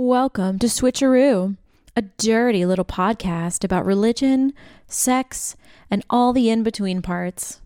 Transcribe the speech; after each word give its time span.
Welcome 0.00 0.60
to 0.60 0.68
Switcheroo, 0.68 1.56
a 1.96 2.02
dirty 2.02 2.64
little 2.64 2.84
podcast 2.84 3.64
about 3.64 3.84
religion, 3.84 4.52
sex, 4.86 5.56
and 5.90 6.04
all 6.08 6.32
the 6.32 6.50
in 6.50 6.62
between 6.62 7.02
parts. 7.02 7.60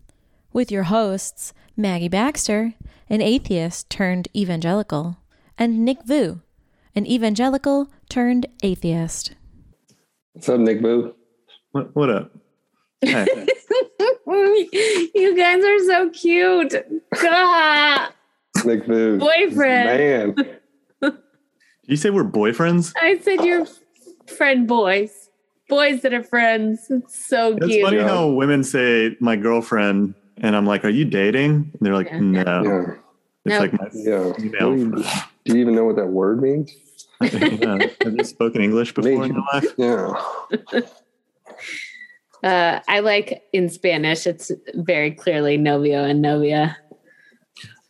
With 0.51 0.71
your 0.71 0.85
hosts, 0.85 1.53
Maggie 1.77 2.07
Baxter, 2.07 2.73
an 3.07 3.21
atheist 3.21 3.91
turned 3.91 4.29
evangelical, 4.35 5.17
and 5.59 5.85
Nick 5.85 6.05
Vu, 6.07 6.41
an 6.95 7.05
evangelical 7.05 7.89
turned 8.09 8.47
atheist. 8.63 9.35
What's 10.31 10.49
up, 10.49 10.59
Nick 10.59 10.81
Vu? 10.81 11.13
What, 11.73 11.95
what 11.95 12.09
up? 12.09 12.31
Hey. 13.01 13.27
you 14.25 15.35
guys 15.37 15.63
are 15.63 15.79
so 15.85 16.09
cute. 16.09 16.73
Ah, 17.13 18.11
Nick 18.65 18.87
Vu. 18.87 19.19
boyfriend. 19.19 20.35
Man. 20.35 20.59
Did 21.93 21.99
you 21.99 22.01
say 22.01 22.09
we're 22.09 22.23
boyfriends? 22.23 22.91
I 22.99 23.19
said 23.19 23.45
you're 23.45 23.67
friend 24.25 24.67
boys. 24.67 25.29
Boys 25.69 26.01
that 26.01 26.11
are 26.11 26.23
friends. 26.23 26.87
It's 26.89 27.23
so 27.27 27.49
It's 27.55 27.67
cute. 27.67 27.71
It's 27.81 27.83
funny 27.83 27.97
Yeah. 27.97 28.07
how 28.07 28.29
women 28.29 28.63
say 28.63 29.15
my 29.19 29.35
girlfriend, 29.35 30.15
and 30.37 30.55
I'm 30.55 30.65
like, 30.65 30.83
"Are 30.85 30.89
you 30.89 31.05
dating?" 31.05 31.51
And 31.71 31.77
they're 31.81 31.93
like, 31.93 32.07
Yeah. 32.09 32.19
"No." 32.19 32.63
Yeah. 32.63 32.95
It's 33.45 33.53
No. 33.53 33.59
like 33.59 33.73
my 33.73 33.89
Yeah. 33.93 34.33
female. 34.33 34.75
Do, 34.75 34.81
you, 34.81 35.03
do 35.45 35.53
you 35.55 35.61
even 35.61 35.75
know 35.75 35.85
what 35.85 35.95
that 35.97 36.07
word 36.07 36.41
means? 36.41 36.71
yeah. 37.21 37.85
Have 38.01 38.15
you 38.17 38.23
spoken 38.23 38.63
English 38.63 38.91
before 38.95 39.25
in 39.25 39.33
your 39.35 39.43
life? 39.53 39.71
Yeah. 39.77 40.81
Uh, 42.43 42.81
I 42.89 42.99
like 42.99 43.41
in 43.53 43.69
Spanish, 43.69 44.27
it's 44.27 44.51
very 44.73 45.11
clearly 45.11 45.55
novio 45.55 46.03
and 46.03 46.21
novia. 46.21 46.75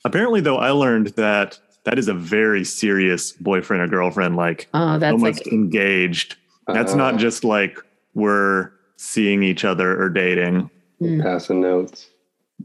Apparently, 0.06 0.42
though, 0.42 0.58
I 0.58 0.70
learned 0.70 1.08
that 1.16 1.58
that 1.86 2.00
is 2.00 2.08
a 2.08 2.14
very 2.14 2.64
serious 2.64 3.32
boyfriend 3.34 3.84
or 3.84 3.88
girlfriend, 3.88 4.36
like 4.36 4.68
Oh, 4.74 4.98
that's 4.98 5.12
almost 5.14 5.46
like, 5.46 5.54
engaged. 5.54 6.36
That's 6.68 6.94
Uh, 6.94 6.98
not 6.98 7.18
just 7.18 7.44
like 7.44 7.78
we're 8.14 8.72
seeing 8.98 9.44
each 9.44 9.66
other 9.66 10.02
or 10.02 10.10
dating. 10.10 10.70
mm. 11.02 11.22
passing 11.22 11.60
notes. 11.62 12.10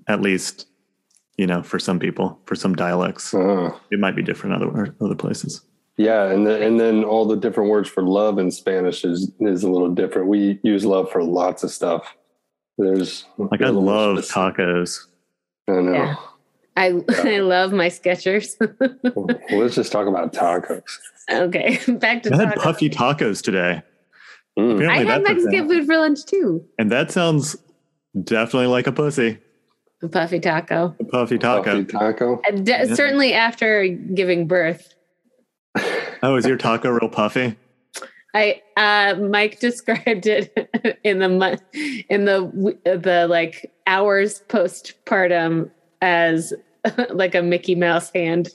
At 0.07 0.21
least, 0.21 0.67
you 1.37 1.47
know, 1.47 1.63
for 1.63 1.79
some 1.79 1.99
people, 1.99 2.39
for 2.47 2.55
some 2.55 2.75
dialects, 2.75 3.35
Uh, 3.35 3.71
it 3.91 3.99
might 3.99 4.15
be 4.15 4.23
different 4.23 4.55
other 4.63 4.95
other 5.01 5.15
places. 5.17 5.63
yeah, 5.97 6.27
and 6.31 6.47
then, 6.47 6.63
and 6.63 6.79
then 6.79 7.03
all 7.03 7.25
the 7.27 7.37
different 7.37 7.71
words 7.71 7.89
for 7.89 8.03
love 8.05 8.39
in 8.39 8.51
Spanish 8.53 9.05
is 9.05 9.33
is 9.41 9.65
a 9.65 9.71
little 9.71 9.91
different. 9.93 10.29
We 10.29 10.61
use 10.63 10.85
love 10.87 11.11
for 11.11 11.25
lots 11.25 11.65
of 11.65 11.71
stuff. 11.73 12.15
There's 12.77 13.25
Like 13.39 13.61
I 13.63 13.65
a 13.65 13.73
little 13.73 13.83
love 13.83 14.19
tacos. 14.19 15.07
I 15.69 15.73
know. 15.81 15.93
Yeah. 15.93 16.15
I, 16.79 17.03
I 17.25 17.39
love 17.41 17.73
my 17.73 17.89
Skechers. 17.89 18.57
Well, 19.15 19.59
let's 19.59 19.75
just 19.75 19.91
talk 19.91 20.07
about 20.07 20.33
tacos. 20.33 20.83
okay, 21.31 21.79
back 21.89 22.23
to 22.23 22.35
I 22.35 22.47
had 22.47 22.55
puffy 22.57 22.89
tacos 22.89 23.43
today. 23.43 23.83
Mm. 24.59 24.77
Apparently 24.77 24.87
I 24.89 25.13
had 25.13 25.23
Mexican 25.25 25.69
food 25.69 25.87
for 25.87 25.97
lunch 25.97 26.25
too. 26.25 26.65
And 26.79 26.91
that 26.93 27.11
sounds 27.11 27.57
definitely 28.25 28.69
like 28.69 28.87
a 28.87 28.93
pussy. 28.93 29.39
A 30.03 30.09
puffy 30.09 30.39
taco. 30.39 30.95
A 31.01 31.05
puffy 31.05 31.39
taco. 31.39 31.63
Puffy 31.65 31.85
taco. 31.85 32.41
Uh, 32.47 32.53
de- 32.53 32.71
Yeah. 32.71 32.95
Certainly 32.95 33.35
after 33.35 33.87
giving 33.89 34.47
birth. 34.47 34.95
Oh, 36.21 36.35
is 36.35 36.45
your 36.47 36.57
taco 36.57 36.91
real 36.91 37.09
puffy? 37.09 37.55
I 38.35 38.61
uh 38.77 39.15
Mike 39.21 39.61
described 39.61 40.27
it 40.27 40.99
in 41.05 41.21
the 41.21 41.29
month 41.29 41.63
in 42.09 42.25
the 42.25 42.77
the 42.85 43.29
like 43.29 43.71
hours 43.87 44.43
postpartum 44.49 45.71
as 46.03 46.53
like 47.11 47.35
a 47.35 47.43
Mickey 47.43 47.75
Mouse 47.75 48.11
hand. 48.15 48.51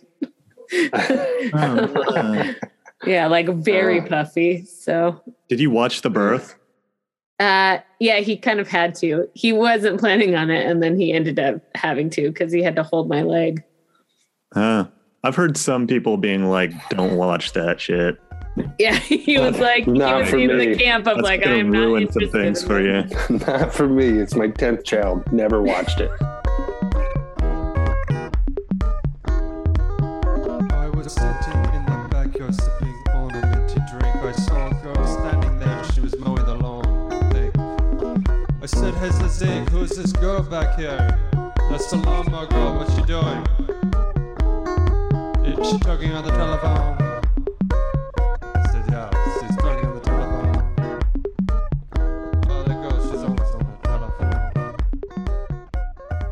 Oh, 1.53 2.53
yeah, 3.05 3.27
like 3.27 3.47
very 3.49 3.99
Uh. 3.99 4.05
puffy. 4.07 4.65
So 4.65 5.21
Did 5.49 5.59
you 5.59 5.69
watch 5.69 6.01
the 6.01 6.09
birth? 6.09 6.55
uh 7.39 7.79
yeah, 7.99 8.19
he 8.19 8.37
kind 8.37 8.59
of 8.59 8.67
had 8.67 8.93
to. 8.95 9.27
He 9.33 9.51
wasn't 9.53 9.99
planning 9.99 10.35
on 10.35 10.49
it 10.51 10.65
and 10.65 10.81
then 10.83 10.95
he 10.97 11.11
ended 11.11 11.39
up 11.39 11.61
having 11.75 12.09
to 12.11 12.29
because 12.29 12.51
he 12.51 12.61
had 12.61 12.75
to 12.75 12.83
hold 12.83 13.09
my 13.09 13.23
leg. 13.23 13.63
Huh. 14.53 14.85
I've 15.23 15.35
heard 15.35 15.57
some 15.57 15.87
people 15.87 16.17
being 16.17 16.49
like, 16.49 16.71
"Don't 16.89 17.15
watch 17.17 17.53
that 17.53 17.79
shit." 17.79 18.17
Yeah, 18.77 18.93
he 18.97 19.39
was 19.39 19.57
like 19.57 19.85
he 19.85 19.91
Not 19.93 20.21
was 20.21 20.29
for 20.29 20.37
in 20.37 20.55
me. 20.57 20.73
the 20.73 20.75
camp 20.75 21.07
of 21.07 21.15
That's 21.17 21.23
like 21.25 21.43
gonna 21.43 21.55
I'm 21.57 21.71
not 21.71 21.79
ruin 21.79 22.11
some 22.11 22.29
things 22.29 22.61
for 22.63 22.79
you. 22.81 23.03
Not 23.47 23.73
for 23.73 23.87
me. 23.87 24.19
It's 24.19 24.35
my 24.35 24.49
tenth 24.49 24.83
child. 24.83 25.23
Never 25.31 25.61
watched 25.61 26.01
it. 26.01 26.11
Said, 39.33 39.47
Hey 39.47 39.59
Zazig, 39.65 39.69
who's 39.69 39.89
this 39.91 40.11
girl 40.13 40.41
back 40.43 40.77
here? 40.77 41.19
That's 41.69 41.89
the 41.89 41.97
lawnmower 41.97 42.45
girl, 42.47 42.75
what's 42.77 42.93
she 42.95 43.01
doing? 43.03 43.45
Is 45.45 45.69
she 45.69 45.77
talking 45.79 46.11
on 46.11 46.23
the 46.23 46.31
telephone? 46.31 46.97
I 48.41 48.63
said, 48.71 48.85
Yeah, 48.89 49.09
she's 49.39 49.55
talking 49.57 49.85
on 49.85 49.95
the 49.95 50.01
telephone. 50.01 51.01
Oh, 52.49 52.63
there 52.63 52.81
goes, 52.89 53.03
she's 53.11 53.23
always 53.23 53.51
on 53.55 53.59
the 53.59 53.65
telephone. 53.83 54.75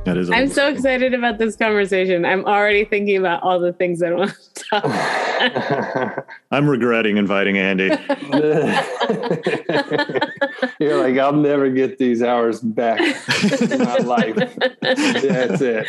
That 0.06 0.18
is. 0.18 0.30
I'm 0.30 0.48
so 0.48 0.68
excited 0.68 1.14
about 1.14 1.38
this 1.38 1.56
conversation. 1.56 2.26
I'm 2.26 2.46
already 2.46 2.86
thinking 2.86 3.18
about 3.18 3.42
all 3.44 3.60
the 3.60 3.74
things 3.74 4.02
I 4.04 4.12
want 4.12 4.32
to 4.32 4.64
talk 4.64 4.86
about. 4.86 6.26
I'm 6.52 6.70
regretting 6.70 7.18
inviting 7.18 7.58
Andy. 7.58 7.90
You're 10.80 11.02
like, 11.02 11.18
I'll 11.18 11.34
never 11.34 11.70
get 11.70 11.98
these 11.98 12.22
hours 12.24 12.60
back 12.62 13.00
in 13.00 13.80
my 13.80 13.98
life. 13.98 14.36
That's 14.82 15.62
it. 15.62 15.88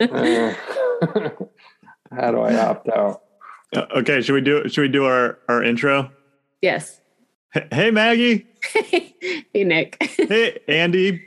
Uh, 0.00 0.54
how 2.14 2.30
do 2.30 2.40
I 2.40 2.56
opt 2.56 2.88
out? 2.88 3.22
Uh, 3.74 3.86
okay, 3.96 4.20
should 4.20 4.34
we 4.34 4.40
do? 4.40 4.68
Should 4.68 4.82
we 4.82 4.88
do 4.88 5.04
our 5.04 5.38
our 5.48 5.62
intro? 5.62 6.10
yes. 6.62 7.00
H- 7.54 7.64
Hey, 7.72 7.90
Maggie. 7.90 8.46
hey, 8.74 9.64
Nick. 9.64 9.96
Hey, 10.16 10.58
Andy. 10.68 11.22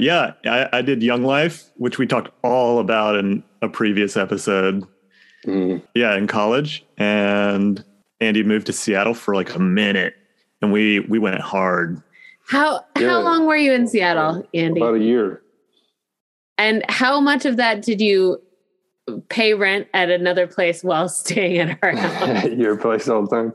Yeah, 0.00 0.32
I, 0.46 0.68
I 0.72 0.82
did 0.82 1.02
Young 1.02 1.24
Life, 1.24 1.64
which 1.76 1.98
we 1.98 2.06
talked 2.06 2.30
all 2.44 2.78
about 2.78 3.16
in 3.16 3.42
a 3.62 3.68
previous 3.68 4.16
episode. 4.16 4.86
Mm. 5.44 5.82
Yeah, 5.94 6.14
in 6.16 6.26
college, 6.28 6.86
and 6.98 7.84
Andy 8.20 8.44
moved 8.44 8.66
to 8.68 8.72
Seattle 8.72 9.14
for 9.14 9.34
like 9.34 9.52
a 9.54 9.58
minute, 9.58 10.14
and 10.62 10.72
we 10.72 11.00
we 11.00 11.18
went 11.18 11.40
hard. 11.40 12.02
How 12.46 12.84
Yeah. 12.98 13.08
how 13.08 13.20
long 13.20 13.46
were 13.46 13.56
you 13.56 13.72
in 13.72 13.86
Seattle, 13.86 14.46
Andy? 14.54 14.80
About 14.80 14.94
a 14.94 14.98
year. 15.00 15.42
And 16.56 16.84
how 16.88 17.20
much 17.20 17.44
of 17.44 17.56
that 17.58 17.82
did 17.82 18.00
you 18.00 18.42
pay 19.28 19.54
rent 19.54 19.86
at 19.94 20.10
another 20.10 20.46
place 20.46 20.82
while 20.82 21.08
staying 21.22 21.58
at 21.58 21.78
our 21.82 21.90
house? 21.96 22.44
Your 22.46 22.76
place 22.76 23.08
all 23.08 23.26
the 23.26 23.36
time. 23.36 23.52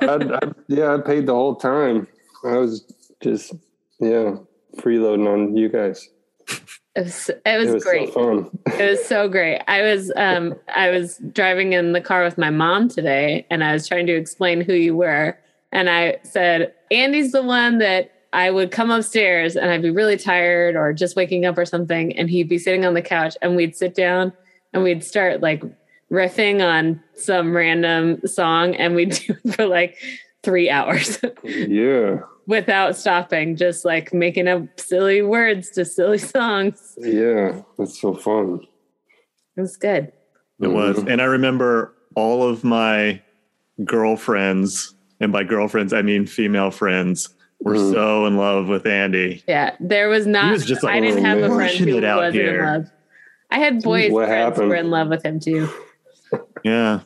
I, 0.00 0.38
I, 0.46 0.52
yeah, 0.68 0.94
I 0.94 0.98
paid 1.00 1.26
the 1.26 1.34
whole 1.34 1.56
time. 1.56 2.06
I 2.44 2.56
was 2.56 2.84
just, 3.20 3.52
yeah, 3.98 4.36
freeloading 4.76 5.26
on 5.26 5.56
you 5.56 5.68
guys. 5.68 6.08
It 6.94 7.02
was, 7.04 7.28
it 7.28 7.58
was, 7.58 7.68
it 7.70 7.74
was 7.74 7.84
great. 7.84 8.12
so 8.12 8.14
fun. 8.14 8.58
It 8.78 8.90
was 8.90 9.04
so 9.04 9.28
great. 9.28 9.60
I 9.68 9.82
was 9.82 10.10
um 10.16 10.54
I 10.74 10.88
was 10.90 11.18
driving 11.32 11.72
in 11.74 11.92
the 11.92 12.00
car 12.00 12.22
with 12.24 12.38
my 12.38 12.48
mom 12.50 12.88
today 12.88 13.44
and 13.50 13.62
I 13.62 13.72
was 13.72 13.86
trying 13.86 14.06
to 14.06 14.14
explain 14.14 14.60
who 14.62 14.72
you 14.72 14.96
were 14.96 15.36
and 15.72 15.88
I 15.90 16.18
said 16.22 16.72
Andy's 16.90 17.32
the 17.32 17.42
one 17.42 17.78
that 17.78 18.12
I 18.32 18.50
would 18.50 18.70
come 18.70 18.90
upstairs 18.90 19.56
and 19.56 19.70
I'd 19.70 19.82
be 19.82 19.90
really 19.90 20.16
tired 20.16 20.76
or 20.76 20.92
just 20.92 21.16
waking 21.16 21.44
up 21.46 21.56
or 21.58 21.64
something 21.64 22.16
and 22.16 22.28
he'd 22.28 22.48
be 22.48 22.58
sitting 22.58 22.84
on 22.84 22.94
the 22.94 23.02
couch 23.02 23.36
and 23.40 23.56
we'd 23.56 23.74
sit 23.76 23.94
down 23.94 24.32
and 24.72 24.82
we'd 24.82 25.02
start 25.04 25.40
like 25.40 25.62
riffing 26.12 26.62
on 26.62 27.02
some 27.14 27.54
random 27.56 28.20
song 28.26 28.74
and 28.76 28.94
we'd 28.94 29.10
do 29.26 29.34
it 29.44 29.54
for 29.54 29.66
like 29.66 29.96
3 30.42 30.68
hours 30.70 31.18
Yeah, 31.44 32.18
without 32.46 32.94
stopping 32.96 33.56
just 33.56 33.84
like 33.84 34.12
making 34.12 34.48
up 34.48 34.62
silly 34.78 35.22
words 35.22 35.70
to 35.70 35.84
silly 35.84 36.18
songs. 36.18 36.94
yeah, 36.98 37.62
that's 37.78 38.00
so 38.00 38.14
fun. 38.14 38.60
It 39.56 39.60
was 39.62 39.76
good. 39.76 40.12
It 40.60 40.68
was, 40.68 40.96
Mhm. 40.98 41.12
and 41.12 41.22
I 41.22 41.24
remember 41.24 41.94
all 42.14 42.42
of 42.46 42.62
my 42.64 43.20
girlfriends, 43.84 44.94
and 45.20 45.32
by 45.32 45.44
girlfriends 45.44 45.92
I 45.92 46.02
mean 46.02 46.26
female 46.26 46.70
friends, 46.70 47.28
were 47.60 47.74
Mhm. 47.74 47.92
so 47.92 48.26
in 48.26 48.36
love 48.36 48.68
with 48.68 48.86
Andy. 48.86 49.42
Yeah, 49.48 49.74
there 49.80 50.08
was 50.08 50.26
not. 50.26 50.52
was 50.52 50.64
just, 50.66 50.82
like, 50.82 50.96
I 50.96 51.00
didn't 51.00 51.24
have 51.24 51.38
a 51.38 51.48
friend 51.54 51.74
who 51.78 52.04
out 52.04 52.18
wasn't 52.18 52.42
in 52.48 52.64
love. 52.64 52.90
I 53.50 53.58
had 53.58 53.82
boys 53.82 54.10
what 54.12 54.28
friends 54.28 54.58
who 54.58 54.66
were 54.68 54.74
in 54.74 54.90
love 54.90 55.08
with 55.08 55.24
him 55.24 55.40
too. 55.40 55.68
Yeah, 56.64 57.00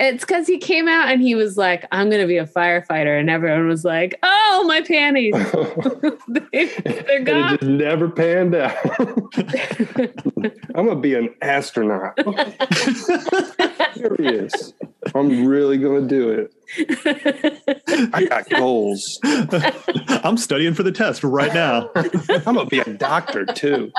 It's 0.00 0.24
because 0.24 0.46
he 0.48 0.58
came 0.58 0.88
out 0.88 1.08
and 1.08 1.22
he 1.22 1.34
was 1.36 1.56
like, 1.56 1.86
I'm 1.92 2.10
going 2.10 2.20
to 2.20 2.26
be 2.26 2.36
a 2.38 2.44
firefighter. 2.46 3.18
And 3.18 3.30
everyone 3.30 3.66
was 3.68 3.84
like, 3.84 4.18
oh, 4.22 4.64
my 4.66 4.82
panties. 4.82 5.32
they, 6.28 6.66
they're 6.84 7.18
And 7.18 7.20
it 7.20 7.24
gone. 7.24 7.50
just 7.50 7.62
never 7.62 8.10
panned 8.10 8.54
out. 8.56 8.76
I'm 10.74 10.86
gonna 10.86 10.96
be 11.00 11.14
an 11.14 11.34
astronaut. 11.40 12.18
Serious. 13.94 14.72
I'm 15.14 15.46
really 15.46 15.78
gonna 15.78 16.06
do 16.06 16.30
it. 16.30 18.10
I 18.12 18.24
got 18.24 18.48
goals. 18.50 19.18
I'm 19.24 20.36
studying 20.36 20.74
for 20.74 20.82
the 20.82 20.92
test 20.92 21.22
right 21.24 21.52
now. 21.52 21.90
I'm 21.94 22.44
gonna 22.44 22.66
be 22.66 22.80
a 22.80 22.92
doctor 22.94 23.46
too. 23.46 23.92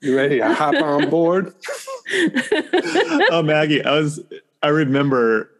You 0.00 0.16
ready 0.16 0.38
to 0.38 0.54
hop 0.54 0.74
on 0.76 1.10
board? 1.10 1.54
oh, 3.30 3.42
Maggie, 3.44 3.84
I 3.84 3.98
was, 3.98 4.20
I 4.62 4.68
remember 4.68 5.50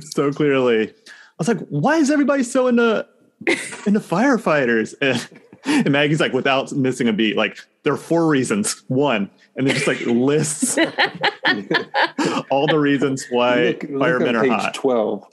so 0.00 0.30
clearly. 0.30 0.88
I 0.90 0.92
was 1.38 1.48
like, 1.48 1.60
why 1.68 1.96
is 1.96 2.10
everybody 2.10 2.42
so 2.42 2.66
into 2.66 3.06
into 3.46 4.00
firefighters? 4.00 4.94
And, 5.00 5.40
and 5.64 5.90
Maggie's 5.90 6.20
like, 6.20 6.32
without 6.32 6.72
missing 6.72 7.08
a 7.08 7.12
beat, 7.12 7.36
like 7.36 7.58
there 7.82 7.92
are 7.92 7.96
four 7.98 8.26
reasons. 8.26 8.82
One, 8.88 9.30
and 9.56 9.66
then 9.66 9.74
just 9.74 9.86
like 9.86 10.00
lists 10.02 10.78
all 12.50 12.66
the 12.66 12.78
reasons 12.78 13.26
why 13.30 13.68
Look- 13.68 13.82
look 13.84 13.92
on 13.92 13.98
firemen 14.00 14.36
are 14.36 14.42
page 14.42 14.50
hot. 14.52 14.74
Twelve. 14.74 15.24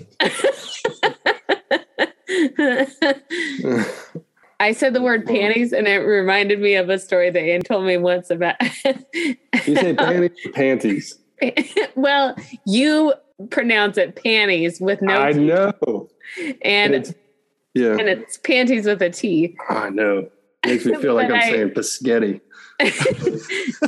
I 4.59 4.71
said 4.71 4.93
the 4.93 5.01
word 5.01 5.25
panties 5.25 5.73
and 5.73 5.87
it 5.87 5.97
reminded 5.97 6.59
me 6.59 6.75
of 6.75 6.89
a 6.89 6.97
story 6.97 7.29
that 7.29 7.39
Ann 7.41 7.61
told 7.61 7.85
me 7.85 7.97
once 7.97 8.29
about. 8.29 8.55
You 8.85 9.75
say 9.75 9.93
panties 9.95 10.31
or 10.45 10.51
panties? 10.53 11.19
well, 11.95 12.35
you 12.65 13.13
pronounce 13.49 13.97
it 13.97 14.15
panties 14.23 14.79
with 14.79 15.01
no 15.01 15.21
I 15.21 15.33
T, 15.33 15.39
know. 15.39 16.09
and 16.61 16.95
It's, 16.95 17.13
yeah, 17.75 17.91
and 17.91 18.09
it's 18.09 18.37
panties 18.37 18.85
with 18.87 19.01
a 19.03 19.09
T. 19.11 19.55
I 19.69 19.89
know. 19.89 20.29
Makes 20.65 20.85
me 20.85 20.95
feel 21.01 21.13
like 21.13 21.29
I'm 21.29 21.35
I- 21.35 21.49
saying 21.51 21.69
Paschetti. 21.71 22.41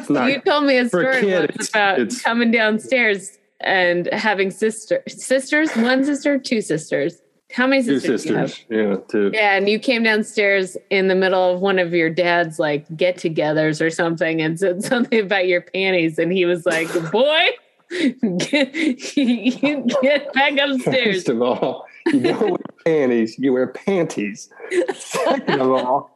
You 0.10 0.40
told 0.42 0.66
me 0.66 0.78
a 0.78 0.88
story 0.88 1.20
kid, 1.22 1.44
it's- 1.46 1.70
about 1.70 2.00
it's- 2.00 2.22
coming 2.22 2.52
downstairs 2.52 3.38
and 3.60 4.08
having 4.14 4.52
sister 4.52 5.02
sisters, 5.08 5.76
one 5.76 6.06
sister, 6.06 6.38
two 6.38 6.62
sisters. 6.62 7.22
How 7.52 7.66
many 7.66 7.82
two 7.82 8.00
sisters? 8.00 8.24
have? 8.36 8.50
sisters. 8.50 8.66
Yeah, 8.70 8.96
two. 9.10 9.32
Yeah, 9.34 9.56
and 9.56 9.68
you 9.70 9.80
came 9.80 10.04
downstairs 10.04 10.78
in 10.90 11.08
the 11.08 11.16
middle 11.16 11.54
of 11.56 11.62
one 11.62 11.80
of 11.80 11.94
your 11.94 12.10
dad's 12.10 12.60
like 12.60 12.86
get-togethers 12.96 13.82
or 13.84 13.90
something, 13.90 14.42
and 14.42 14.60
said 14.60 14.84
something 14.84 15.20
about 15.20 15.48
your 15.48 15.62
panties, 15.62 16.20
and 16.20 16.32
he 16.32 16.46
was 16.46 16.66
like, 16.66 16.88
"Boy, 17.12 17.48
get, 18.38 19.88
get 20.02 20.34
back 20.34 20.58
upstairs." 20.60 21.16
First 21.16 21.30
of 21.30 21.42
all, 21.42 21.87
you 22.14 22.22
don't 22.22 22.52
wear 22.52 22.60
panties, 22.86 23.38
you 23.38 23.54
wear 23.54 23.68
panties. 23.68 24.50
Second 24.94 25.62
of 25.62 25.72
all, 25.72 26.12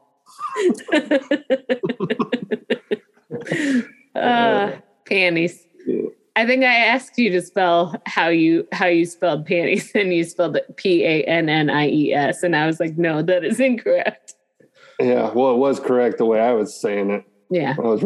Uh, 4.15 4.73
panties. 5.05 5.65
I 6.35 6.45
think 6.45 6.63
I 6.63 6.75
asked 6.75 7.17
you 7.17 7.29
to 7.31 7.41
spell 7.41 8.01
how 8.05 8.27
you 8.27 8.67
how 8.71 8.87
you 8.87 9.05
spelled 9.05 9.45
panties, 9.45 9.91
and 9.95 10.13
you 10.13 10.23
spelled 10.23 10.57
it 10.57 10.77
P 10.77 11.03
A 11.03 11.23
N 11.23 11.49
N 11.49 11.69
I 11.69 11.87
E 11.87 12.13
S, 12.13 12.43
and 12.43 12.55
I 12.55 12.65
was 12.65 12.79
like, 12.79 12.97
"No, 12.97 13.21
that 13.21 13.43
is 13.43 13.59
incorrect." 13.59 14.35
yeah, 14.99 15.31
well, 15.31 15.53
it 15.53 15.57
was 15.57 15.79
correct 15.79 16.17
the 16.17 16.25
way 16.25 16.39
I 16.39 16.53
was 16.53 16.79
saying 16.79 17.09
it. 17.09 17.25
Yeah, 17.51 17.75
I 17.77 17.81
was, 17.81 18.01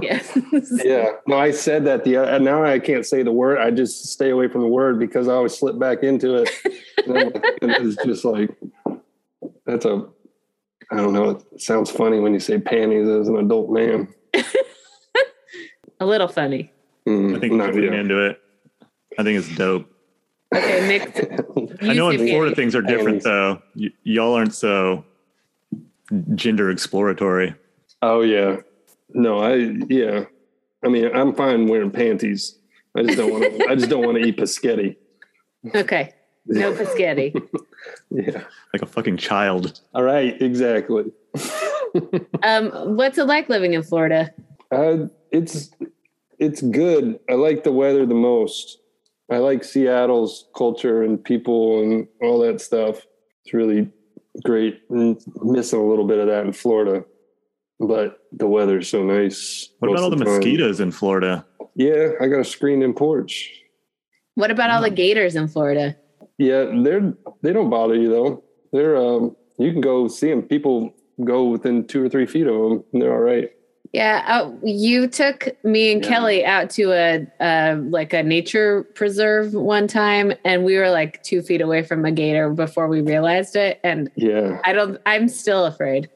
yeah. 0.00 0.22
yeah. 0.82 1.10
No, 1.26 1.36
I 1.38 1.50
said 1.50 1.84
that 1.84 2.02
the 2.04 2.16
and 2.16 2.44
now 2.44 2.64
I 2.64 2.78
can't 2.78 3.04
say 3.04 3.22
the 3.22 3.30
word. 3.30 3.58
I 3.58 3.70
just 3.70 4.06
stay 4.06 4.30
away 4.30 4.48
from 4.48 4.62
the 4.62 4.68
word 4.68 4.98
because 4.98 5.28
I 5.28 5.34
always 5.34 5.54
slip 5.56 5.78
back 5.78 6.02
into 6.02 6.36
it. 6.36 6.50
and 7.06 7.18
I'm 7.18 7.24
like- 7.30 7.44
and 7.60 7.70
it's 7.72 8.02
just 8.04 8.24
like 8.24 8.50
that's 9.66 9.84
a. 9.84 10.06
I 10.90 10.96
don't 10.96 11.12
know. 11.12 11.30
It 11.52 11.60
sounds 11.60 11.90
funny 11.90 12.20
when 12.20 12.32
you 12.34 12.40
say 12.40 12.58
panties 12.58 13.06
as 13.08 13.28
an 13.28 13.36
adult 13.36 13.70
man. 13.70 14.08
A 16.00 16.06
little 16.06 16.28
funny. 16.28 16.72
Mm, 17.06 17.36
I 17.36 17.40
think 17.40 17.52
not 17.54 17.68
I'm 17.68 17.74
getting 17.74 17.92
you. 17.92 17.98
into 18.00 18.26
it. 18.26 18.40
I 19.18 19.22
think 19.22 19.38
it's 19.38 19.54
dope. 19.56 19.88
Okay, 20.54 20.86
Nick. 20.88 21.82
I 21.82 21.92
know 21.94 22.10
in 22.10 22.18
Florida 22.18 22.54
panties. 22.54 22.56
things 22.56 22.74
are 22.74 22.82
different 22.82 23.22
Panties. 23.22 23.24
though. 23.24 23.62
Y- 23.76 23.90
y'all 24.02 24.34
aren't 24.34 24.54
so 24.54 25.04
gender 26.34 26.70
exploratory. 26.70 27.54
Oh 28.02 28.20
yeah. 28.22 28.56
No, 29.10 29.38
I 29.38 29.54
yeah. 29.88 30.24
I 30.84 30.88
mean, 30.88 31.14
I'm 31.14 31.34
fine 31.34 31.68
wearing 31.68 31.90
panties. 31.90 32.58
I 32.96 33.02
just 33.04 33.16
don't 33.16 33.32
want 33.32 33.44
to. 33.44 33.66
I 33.70 33.74
just 33.74 33.88
don't 33.88 34.04
want 34.04 34.18
to 34.18 34.24
eat 34.24 34.36
paschetti. 34.36 34.96
Okay, 35.74 36.12
no 36.46 36.72
Paschetti. 36.72 37.34
Yeah. 38.10 38.44
Like 38.72 38.82
a 38.82 38.86
fucking 38.86 39.16
child. 39.16 39.80
All 39.94 40.02
right. 40.04 40.40
Exactly. 40.40 41.04
Um, 42.42 42.96
what's 42.96 43.18
it 43.18 43.24
like 43.26 43.50
living 43.50 43.74
in 43.74 43.82
Florida? 43.82 44.32
Uh, 44.70 45.08
it's 45.30 45.70
it's 46.38 46.62
good. 46.62 47.20
I 47.28 47.34
like 47.34 47.64
the 47.64 47.72
weather 47.72 48.06
the 48.06 48.14
most. 48.14 48.78
I 49.30 49.38
like 49.38 49.62
Seattle's 49.62 50.48
culture 50.56 51.02
and 51.02 51.22
people 51.22 51.82
and 51.82 52.08
all 52.22 52.38
that 52.40 52.62
stuff. 52.62 53.06
It's 53.44 53.52
really 53.52 53.90
great. 54.42 54.88
Mm, 54.88 55.20
Missing 55.44 55.80
a 55.80 55.84
little 55.86 56.06
bit 56.06 56.18
of 56.18 56.28
that 56.28 56.46
in 56.46 56.52
Florida, 56.54 57.04
but 57.80 58.18
the 58.32 58.46
weather's 58.46 58.88
so 58.88 59.02
nice. 59.02 59.68
What 59.78 59.90
about 59.90 60.02
all 60.04 60.10
the 60.10 60.16
of 60.16 60.22
time. 60.24 60.34
mosquitoes 60.34 60.80
in 60.80 60.90
Florida? 60.92 61.44
Yeah, 61.74 62.10
I 62.20 62.26
got 62.28 62.40
a 62.40 62.44
screened-in 62.44 62.94
porch. 62.94 63.50
What 64.34 64.50
about 64.50 64.70
all 64.70 64.82
the 64.82 64.90
Mm. 64.90 64.96
gators 64.96 65.36
in 65.36 65.48
Florida? 65.48 65.96
Yeah, 66.38 66.70
they're 66.82 67.14
they 67.42 67.52
don't 67.52 67.70
bother 67.70 67.94
you 67.94 68.08
though. 68.08 68.42
They're 68.72 68.96
um 68.96 69.36
you 69.58 69.70
can 69.72 69.80
go 69.80 70.08
see 70.08 70.28
them. 70.30 70.42
People 70.42 70.94
go 71.24 71.44
within 71.44 71.86
two 71.86 72.02
or 72.02 72.08
three 72.08 72.26
feet 72.26 72.46
of 72.46 72.54
them, 72.54 72.84
and 72.92 73.02
they're 73.02 73.12
all 73.12 73.20
right. 73.20 73.50
Yeah, 73.92 74.24
uh, 74.26 74.50
you 74.64 75.06
took 75.06 75.48
me 75.64 75.92
and 75.92 76.02
Yeah. 76.02 76.08
Kelly 76.08 76.44
out 76.46 76.70
to 76.70 76.92
a 76.92 77.26
uh, 77.40 77.76
like 77.90 78.14
a 78.14 78.22
nature 78.22 78.84
preserve 78.94 79.52
one 79.52 79.86
time, 79.86 80.32
and 80.46 80.64
we 80.64 80.76
were 80.78 80.88
like 80.90 81.22
two 81.22 81.42
feet 81.42 81.60
away 81.60 81.82
from 81.82 82.04
a 82.06 82.10
gator 82.10 82.48
before 82.50 82.88
we 82.88 83.02
realized 83.02 83.54
it. 83.54 83.78
And 83.84 84.10
Yeah. 84.16 84.60
I 84.64 84.72
don't. 84.72 84.98
I'm 85.04 85.28
still 85.28 85.66
afraid. 85.66 86.08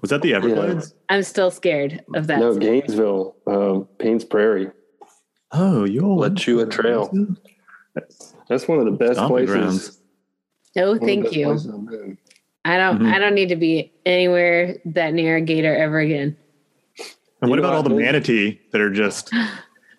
Was 0.00 0.10
that 0.10 0.22
the 0.22 0.34
Everglades? 0.34 0.94
I'm 1.08 1.22
still 1.22 1.50
scared 1.50 2.02
of 2.14 2.26
that. 2.28 2.38
No, 2.40 2.56
Gainesville, 2.56 3.36
um, 3.46 3.88
Paynes 3.98 4.28
Prairie. 4.28 4.70
Oh, 5.52 5.84
you'll 5.84 6.16
let 6.16 6.46
you 6.46 6.60
a 6.60 6.66
Trail. 6.66 7.10
That's 8.48 8.66
one 8.68 8.78
of 8.78 8.84
the 8.86 8.92
best 8.92 9.14
Stomping 9.14 9.46
places. 9.46 9.54
grounds. 9.54 9.98
no, 10.76 10.86
One 10.86 10.94
of 10.94 11.00
the 11.00 11.06
thank 11.06 11.32
you. 11.32 11.50
I've 11.52 11.62
been. 11.64 12.18
I 12.64 12.76
don't. 12.76 12.98
Mhm. 13.00 13.12
I 13.12 13.18
don't 13.18 13.34
need 13.34 13.48
to 13.48 13.56
be 13.56 13.92
anywhere 14.06 14.76
that 14.84 15.12
near 15.14 15.36
a 15.36 15.40
gator 15.40 15.74
ever 15.74 15.98
again. 15.98 16.36
And 17.42 17.50
what 17.50 17.56
You 17.56 17.62
know 17.62 17.68
about 17.68 17.76
all 17.76 17.82
the 17.82 17.90
manatee 17.90 18.60
that 18.72 18.80
are 18.80 18.90
just 18.90 19.32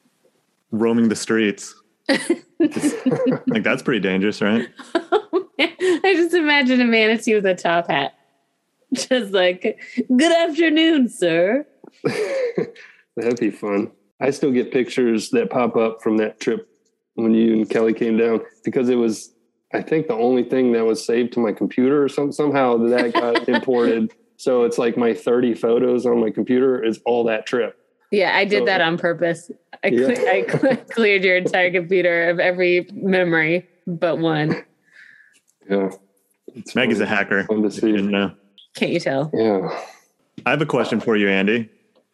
roaming 0.71 1.09
the 1.09 1.15
streets? 1.15 1.75
like 2.09 3.63
that's 3.63 3.81
pretty 3.81 3.99
dangerous, 3.99 4.41
right? 4.41 4.67
I 5.59 6.13
just 6.15 6.33
imagine 6.33 6.81
a 6.81 6.85
manatee 6.85 7.35
with 7.35 7.45
a 7.45 7.55
top 7.55 7.89
hat, 7.89 8.13
just 8.93 9.31
like, 9.33 9.79
"Good 10.15 10.31
afternoon, 10.31 11.09
sir." 11.09 11.65
That'd 13.15 13.39
be 13.39 13.51
fun. 13.51 13.91
I 14.19 14.29
still 14.31 14.51
get 14.51 14.71
pictures 14.71 15.29
that 15.31 15.49
pop 15.49 15.75
up 15.75 16.01
from 16.01 16.17
that 16.17 16.39
trip 16.39 16.67
when 17.15 17.33
you 17.33 17.53
and 17.53 17.69
Kelly 17.69 17.93
came 17.93 18.17
down 18.17 18.41
because 18.63 18.87
it 18.89 18.95
was, 18.95 19.33
I 19.73 19.81
think, 19.81 20.07
the 20.07 20.13
only 20.15 20.43
thing 20.43 20.71
that 20.73 20.85
was 20.85 21.03
saved 21.05 21.33
to 21.33 21.39
my 21.39 21.51
computer 21.51 22.03
or 22.03 22.09
some 22.09 22.31
somehow 22.31 22.77
that 22.77 23.13
got 23.13 23.49
imported. 23.49 24.13
So 24.37 24.63
it's 24.63 24.77
like 24.77 24.97
my 24.97 25.13
30 25.13 25.53
photos 25.55 26.05
on 26.05 26.19
my 26.19 26.29
computer 26.31 26.83
is 26.83 26.99
all 27.05 27.23
that 27.25 27.45
trip. 27.45 27.77
Yeah, 28.11 28.35
I 28.35 28.45
did 28.45 28.59
So- 28.61 28.65
that 28.65 28.81
on 28.81 28.97
purpose. 28.97 29.51
I, 29.83 29.87
Yeah. 29.87 30.13
cle- 30.13 30.27
I 30.27 30.41
cle- 30.43 30.85
cleared 30.89 31.23
your 31.23 31.37
entire 31.37 31.71
computer 31.71 32.29
of 32.29 32.39
every 32.39 32.87
memory 32.93 33.67
but 33.87 34.19
one. 34.19 34.63
Yeah. 35.69 35.89
It's 36.55 36.75
Maggie's 36.75 36.97
fun, 36.97 37.07
a 37.07 37.09
hacker. 37.09 37.43
fun 37.45 37.61
to 37.61 37.67
if 37.67 37.81
you 37.81 37.91
didn't 37.93 38.11
know. 38.11 38.31
Can't 38.75 38.91
you 38.91 38.99
tell? 38.99 39.29
Yeah. 39.33 39.67
I 40.45 40.49
have 40.51 40.61
a 40.61 40.65
question 40.65 40.99
for 40.99 41.15
you, 41.15 41.27
Andy. 41.29 41.69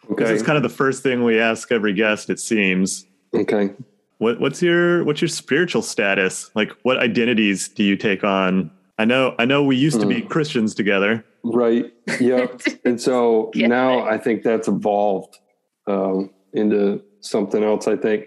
This 0.10 0.12
Okay. 0.12 0.34
is 0.34 0.44
kind 0.44 0.58
of 0.58 0.64
the 0.64 0.70
first 0.76 1.04
thing 1.04 1.24
we 1.24 1.40
ask 1.40 1.72
every 1.72 1.94
guest, 1.94 2.30
it 2.30 2.40
seems. 2.40 3.06
okay. 3.36 3.72
What, 4.20 4.40
what's 4.40 4.64
your 4.64 5.04
what's 5.04 5.22
your 5.22 5.28
spiritual 5.28 5.84
status? 5.84 6.50
Like 6.56 6.72
what 6.82 6.98
identities 6.98 7.68
do 7.68 7.84
you 7.84 7.96
take 7.96 8.24
on? 8.24 8.72
I 8.98 9.06
know 9.06 9.36
I 9.38 9.46
know 9.46 9.64
we 9.64 9.76
used 9.76 10.00
to 10.02 10.08
be 10.08 10.22
Hmm. 10.22 10.28
Christians 10.28 10.74
together. 10.74 11.24
Right. 11.44 11.94
Yep. 12.20 12.62
and 12.86 13.00
so 13.00 13.52
Yeah. 13.54 13.68
now 13.68 14.00
I 14.00 14.18
think 14.18 14.42
that's 14.42 14.68
evolved 14.68 15.38
um, 15.86 16.32
into 16.54 17.00
something 17.20 17.64
else. 17.64 17.88
I 17.88 17.96
think 17.96 18.26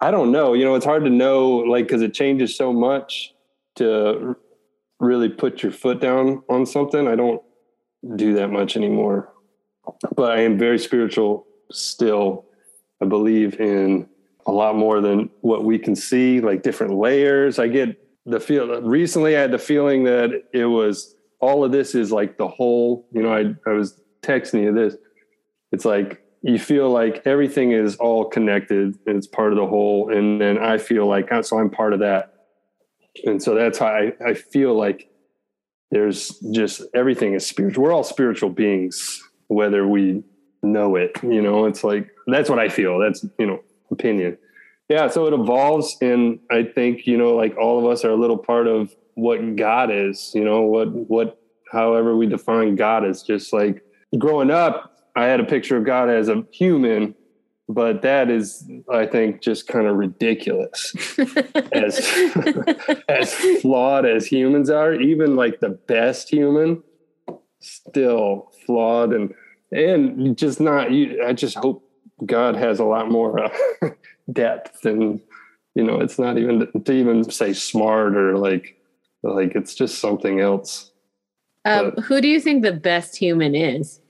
I 0.00 0.10
don't 0.10 0.32
know. 0.32 0.54
You 0.54 0.64
know, 0.64 0.74
it's 0.74 0.86
hard 0.86 1.04
to 1.04 1.10
know, 1.10 1.48
like, 1.56 1.86
because 1.86 2.00
it 2.02 2.14
changes 2.14 2.56
so 2.56 2.72
much 2.72 3.34
to 3.76 4.28
r- 4.28 4.36
really 5.00 5.28
put 5.28 5.62
your 5.62 5.72
foot 5.72 6.00
down 6.00 6.42
on 6.48 6.64
something. 6.64 7.06
I 7.08 7.14
don't 7.16 7.42
do 8.16 8.34
that 8.34 8.48
much 8.48 8.76
anymore, 8.76 9.32
but 10.14 10.32
I 10.32 10.42
am 10.42 10.58
very 10.58 10.78
spiritual 10.78 11.46
still. 11.70 12.44
I 13.00 13.04
believe 13.04 13.60
in 13.60 14.08
a 14.46 14.52
lot 14.52 14.76
more 14.76 15.00
than 15.00 15.30
what 15.40 15.64
we 15.64 15.78
can 15.78 15.96
see, 15.96 16.40
like 16.40 16.62
different 16.62 16.94
layers. 16.94 17.58
I 17.58 17.68
get 17.68 17.98
the 18.24 18.40
feel 18.40 18.80
recently 18.82 19.36
I 19.36 19.40
had 19.40 19.52
the 19.52 19.58
feeling 19.58 20.04
that 20.04 20.30
it 20.52 20.66
was 20.66 21.14
all 21.40 21.64
of 21.64 21.72
this 21.72 21.94
is 21.94 22.10
like 22.10 22.38
the 22.38 22.48
whole, 22.48 23.06
you 23.12 23.22
know, 23.22 23.32
I, 23.32 23.54
I 23.68 23.72
was 23.72 24.00
texting 24.22 24.62
you 24.62 24.72
this. 24.72 24.96
It's 25.72 25.84
like 25.84 26.22
you 26.42 26.58
feel 26.58 26.90
like 26.90 27.22
everything 27.24 27.72
is 27.72 27.96
all 27.96 28.24
connected 28.24 28.96
and 29.06 29.16
it's 29.16 29.26
part 29.26 29.52
of 29.52 29.58
the 29.58 29.66
whole. 29.66 30.12
And 30.12 30.40
then 30.40 30.58
I 30.58 30.78
feel 30.78 31.06
like 31.06 31.28
so 31.42 31.58
I'm 31.58 31.70
part 31.70 31.92
of 31.92 32.00
that. 32.00 32.34
And 33.24 33.42
so 33.42 33.54
that's 33.54 33.78
how 33.78 33.86
I, 33.86 34.12
I 34.24 34.34
feel 34.34 34.74
like 34.74 35.08
there's 35.90 36.38
just 36.52 36.82
everything 36.94 37.34
is 37.34 37.46
spiritual. 37.46 37.84
We're 37.84 37.92
all 37.92 38.04
spiritual 38.04 38.50
beings, 38.50 39.22
whether 39.48 39.86
we 39.86 40.22
know 40.62 40.96
it, 40.96 41.12
you 41.22 41.40
know, 41.40 41.66
it's 41.66 41.84
like 41.84 42.08
that's 42.26 42.50
what 42.50 42.58
I 42.58 42.68
feel. 42.68 42.98
That's, 42.98 43.24
you 43.38 43.46
know, 43.46 43.60
opinion. 43.90 44.38
Yeah. 44.88 45.08
So 45.08 45.26
it 45.26 45.32
evolves. 45.32 45.96
And 46.00 46.38
I 46.50 46.62
think, 46.62 47.06
you 47.06 47.16
know, 47.16 47.34
like 47.34 47.56
all 47.56 47.78
of 47.78 47.90
us 47.90 48.04
are 48.04 48.10
a 48.10 48.16
little 48.16 48.38
part 48.38 48.66
of 48.66 48.94
what 49.14 49.56
God 49.56 49.90
is, 49.90 50.32
you 50.34 50.44
know, 50.44 50.62
what, 50.62 50.88
what, 50.92 51.40
however 51.72 52.16
we 52.16 52.26
define 52.26 52.76
God 52.76 53.04
is 53.04 53.22
just 53.22 53.52
like 53.52 53.82
growing 54.18 54.50
up, 54.50 54.92
I 55.16 55.24
had 55.24 55.40
a 55.40 55.44
picture 55.44 55.76
of 55.76 55.84
God 55.84 56.10
as 56.10 56.28
a 56.28 56.44
human, 56.52 57.14
but 57.68 58.02
that 58.02 58.30
is, 58.30 58.68
I 58.92 59.06
think, 59.06 59.42
just 59.42 59.66
kind 59.66 59.86
of 59.86 59.96
ridiculous. 59.96 60.94
as 61.72 61.98
as 63.08 63.34
flawed 63.60 64.06
as 64.06 64.26
humans 64.26 64.70
are, 64.70 64.94
even 64.94 65.36
like 65.36 65.60
the 65.60 65.70
best 65.70 66.28
human, 66.28 66.82
still 67.60 68.52
flawed 68.64 69.12
and 69.12 69.34
and 69.72 70.36
just 70.38 70.60
not. 70.60 70.92
You, 70.92 71.24
I 71.24 71.32
just 71.32 71.56
hope 71.56 71.88
God 72.24 72.54
has 72.54 72.78
a 72.78 72.84
lot 72.84 73.10
more 73.10 73.44
uh, 73.44 73.50
depth 74.32 74.84
and 74.84 75.20
you 75.74 75.82
know, 75.82 76.00
it's 76.00 76.18
not 76.18 76.38
even 76.38 76.68
to 76.84 76.92
even 76.92 77.30
say 77.30 77.52
smart 77.52 78.16
or 78.16 78.38
like 78.38 78.80
like 79.22 79.56
it's 79.56 79.74
just 79.74 79.98
something 79.98 80.40
else. 80.40 80.92
Um, 81.64 81.90
who 81.92 82.20
do 82.20 82.28
you 82.28 82.40
think 82.40 82.62
the 82.62 82.72
best 82.72 83.16
human 83.16 83.56
is? 83.56 84.00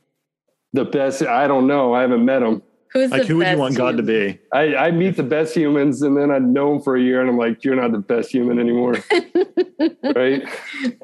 The 0.74 0.84
best, 0.84 1.22
I 1.22 1.46
don't 1.48 1.66
know. 1.66 1.94
I 1.94 2.02
haven't 2.02 2.24
met 2.24 2.42
him. 2.42 2.62
Who's 2.92 3.10
Like, 3.10 3.22
the 3.22 3.28
who 3.28 3.36
would 3.38 3.46
you 3.46 3.52
best 3.52 3.58
want 3.58 3.76
God 3.76 3.96
to 3.98 4.02
be? 4.02 4.38
I, 4.52 4.74
I 4.76 4.90
meet 4.90 5.16
the 5.16 5.22
best 5.22 5.54
humans 5.54 6.02
and 6.02 6.16
then 6.16 6.30
I 6.30 6.38
know 6.38 6.72
them 6.74 6.82
for 6.82 6.96
a 6.96 7.00
year 7.02 7.20
and 7.20 7.28
I'm 7.28 7.36
like, 7.36 7.62
you're 7.64 7.76
not 7.76 7.92
the 7.92 7.98
best 7.98 8.30
human 8.32 8.58
anymore. 8.58 8.94
right? 10.14 10.42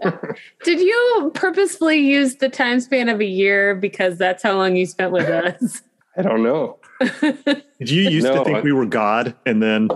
Did 0.65 0.81
you 0.81 1.31
purposefully 1.35 1.99
use 1.99 2.37
the 2.37 2.49
time 2.49 2.81
span 2.81 3.09
of 3.09 3.21
a 3.21 3.25
year 3.27 3.75
because 3.75 4.17
that's 4.17 4.43
how 4.43 4.57
long 4.57 4.77
you 4.77 4.87
spent 4.87 5.12
with 5.12 5.29
us? 5.29 5.83
I 6.17 6.23
don't 6.23 6.43
know. 6.43 6.79
Did 7.01 7.91
you 7.91 8.09
used 8.09 8.27
No, 8.27 8.39
to 8.39 8.45
think 8.45 8.59
I- 8.59 8.61
we 8.62 8.73
were 8.73 8.87
God 8.87 9.35
and 9.45 9.62
then 9.62 9.89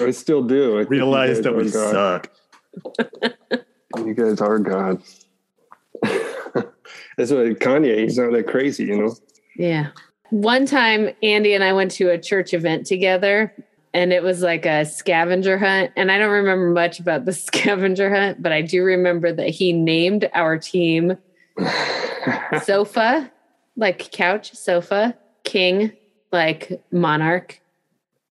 I 0.00 0.10
still 0.12 0.42
do. 0.42 0.76
I 0.78 0.82
think 0.82 0.92
you 0.92 0.96
realized 0.98 1.44
guys 1.44 1.44
that 1.44 1.56
we 1.56 1.70
God. 1.70 2.28
suck? 3.22 4.04
You 4.06 4.14
guys 4.14 4.40
are 4.40 4.58
God. 4.58 5.02
That's 7.16 7.30
what 7.30 7.46
Kanye, 7.60 8.02
he's 8.02 8.18
not 8.18 8.32
that 8.32 8.46
crazy, 8.48 8.84
you 8.86 8.98
know? 8.98 9.14
Yeah. 9.56 9.88
One 10.30 10.66
time, 10.66 11.10
Andy 11.22 11.54
and 11.54 11.62
I 11.62 11.72
went 11.72 11.90
to 11.92 12.10
a 12.10 12.18
church 12.18 12.54
event 12.54 12.86
together, 12.86 13.54
and 13.92 14.12
it 14.12 14.22
was 14.22 14.42
like 14.42 14.66
a 14.66 14.84
scavenger 14.84 15.58
hunt. 15.58 15.92
And 15.96 16.10
I 16.10 16.18
don't 16.18 16.30
remember 16.30 16.70
much 16.70 16.98
about 16.98 17.24
the 17.24 17.32
scavenger 17.32 18.14
hunt, 18.14 18.42
but 18.42 18.52
I 18.52 18.62
do 18.62 18.82
remember 18.82 19.32
that 19.32 19.48
he 19.48 19.72
named 19.72 20.28
our 20.34 20.58
team 20.58 21.16
sofa, 22.62 23.30
like 23.76 24.10
couch, 24.10 24.54
sofa, 24.54 25.16
king, 25.44 25.92
like 26.32 26.82
monarch, 26.90 27.60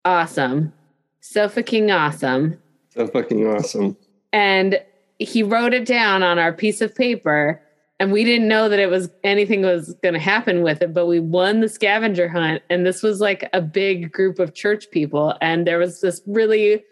awesome, 0.04 0.72
sofa 1.20 1.62
king, 1.62 1.90
awesome. 1.90 2.58
so 2.90 3.06
fucking 3.06 3.46
awesome. 3.46 3.96
and 4.32 4.80
he 5.18 5.42
wrote 5.42 5.74
it 5.74 5.84
down 5.84 6.22
on 6.22 6.38
our 6.38 6.52
piece 6.52 6.80
of 6.80 6.94
paper 6.94 7.60
and 8.00 8.10
we 8.10 8.24
didn't 8.24 8.48
know 8.48 8.68
that 8.68 8.78
it 8.80 8.88
was 8.90 9.08
anything 9.22 9.62
was 9.62 9.94
going 10.02 10.14
to 10.14 10.18
happen 10.20 10.62
with 10.62 10.82
it 10.82 10.92
but 10.92 11.06
we 11.06 11.20
won 11.20 11.60
the 11.60 11.68
scavenger 11.68 12.28
hunt 12.28 12.62
and 12.70 12.84
this 12.84 13.02
was 13.02 13.20
like 13.20 13.48
a 13.52 13.60
big 13.60 14.10
group 14.10 14.38
of 14.40 14.54
church 14.54 14.90
people 14.90 15.34
and 15.40 15.66
there 15.66 15.78
was 15.78 16.00
this 16.00 16.20
really 16.26 16.82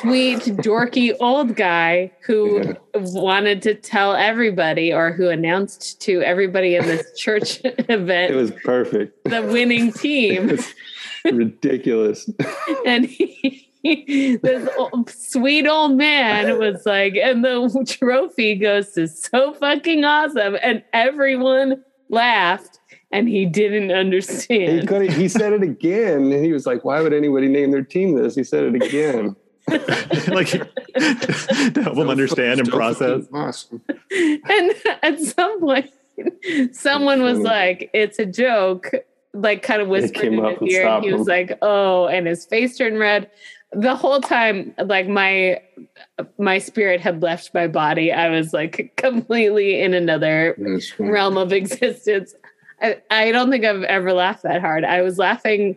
sweet 0.00 0.38
dorky 0.64 1.14
old 1.20 1.54
guy 1.54 2.10
who 2.24 2.62
Yeah. 2.64 2.72
wanted 2.94 3.60
to 3.62 3.74
tell 3.74 4.14
everybody 4.16 4.92
or 4.92 5.12
who 5.12 5.28
announced 5.28 6.00
to 6.02 6.22
everybody 6.22 6.74
in 6.76 6.86
this 6.86 7.06
church 7.16 7.60
event 7.64 8.32
It 8.32 8.36
was 8.36 8.52
perfect. 8.64 9.22
the 9.24 9.42
winning 9.42 9.92
team 9.92 10.58
ridiculous. 11.24 12.28
and 12.86 13.04
he, 13.04 13.69
this 14.42 14.68
old, 14.76 15.10
sweet 15.10 15.66
old 15.66 15.96
man 15.96 16.58
was 16.58 16.84
like, 16.86 17.14
and 17.16 17.44
the 17.44 17.84
trophy 17.88 18.54
goes 18.54 18.92
to 18.92 19.06
so 19.08 19.54
fucking 19.54 20.04
awesome, 20.04 20.56
and 20.62 20.82
everyone 20.92 21.82
laughed, 22.08 22.78
and 23.10 23.28
he 23.28 23.46
didn't 23.46 23.88
He 23.90 23.94
understand. 23.94 24.88
couldn't, 24.88 25.12
he 25.12 25.28
said 25.28 25.52
it 25.52 25.62
again 25.62 26.32
and 26.32 26.44
he 26.44 26.52
was 26.52 26.66
like, 26.66 26.84
Why 26.84 27.00
would 27.00 27.12
anybody 27.12 27.48
name 27.48 27.70
their 27.70 27.82
team 27.82 28.14
this? 28.14 28.34
He 28.34 28.44
said 28.44 28.64
it 28.64 28.74
again. 28.74 29.34
like 30.28 30.48
to 30.94 31.80
help 31.82 31.96
them 31.96 32.08
understand 32.10 32.60
and 32.60 32.68
process. 32.68 33.24
Awesome. 33.32 33.80
and 34.10 34.74
at 35.02 35.20
some 35.20 35.60
point, 35.60 35.90
someone 36.72 37.22
was 37.22 37.38
like, 37.38 37.88
"It's 37.92 38.18
a 38.18 38.26
joke." 38.26 38.90
Like, 39.32 39.62
kind 39.62 39.80
of 39.80 39.86
whispered 39.86 40.24
in 40.24 40.44
his 40.44 40.74
ear, 40.74 40.88
and 40.88 41.04
he 41.04 41.12
was 41.12 41.20
him. 41.20 41.26
like, 41.28 41.58
"Oh," 41.62 42.08
and 42.08 42.26
his 42.26 42.44
face 42.46 42.76
turned 42.78 42.98
red. 42.98 43.30
The 43.72 43.94
whole 43.94 44.20
time, 44.20 44.74
like 44.84 45.06
my 45.06 45.60
my 46.38 46.58
spirit 46.58 47.00
had 47.00 47.22
left 47.22 47.54
my 47.54 47.68
body. 47.68 48.12
I 48.12 48.28
was 48.28 48.52
like 48.52 48.92
completely 48.96 49.80
in 49.80 49.94
another 49.94 50.56
realm 50.98 51.36
of 51.36 51.52
existence. 51.52 52.34
I, 52.82 53.00
I 53.10 53.30
don't 53.30 53.50
think 53.50 53.64
I've 53.64 53.84
ever 53.84 54.12
laughed 54.12 54.42
that 54.42 54.60
hard. 54.60 54.84
I 54.84 55.02
was 55.02 55.18
laughing 55.18 55.76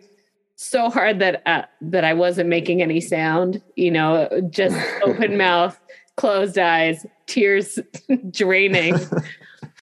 so 0.55 0.89
hard 0.89 1.19
that 1.19 1.41
uh, 1.45 1.63
that 1.81 2.03
I 2.03 2.13
wasn't 2.13 2.49
making 2.49 2.81
any 2.81 3.01
sound. 3.01 3.61
You 3.75 3.91
know, 3.91 4.49
just 4.49 4.75
open 5.05 5.37
mouth, 5.37 5.79
closed 6.17 6.57
eyes, 6.57 7.05
tears 7.27 7.79
draining. 8.31 8.95
It 8.95 9.11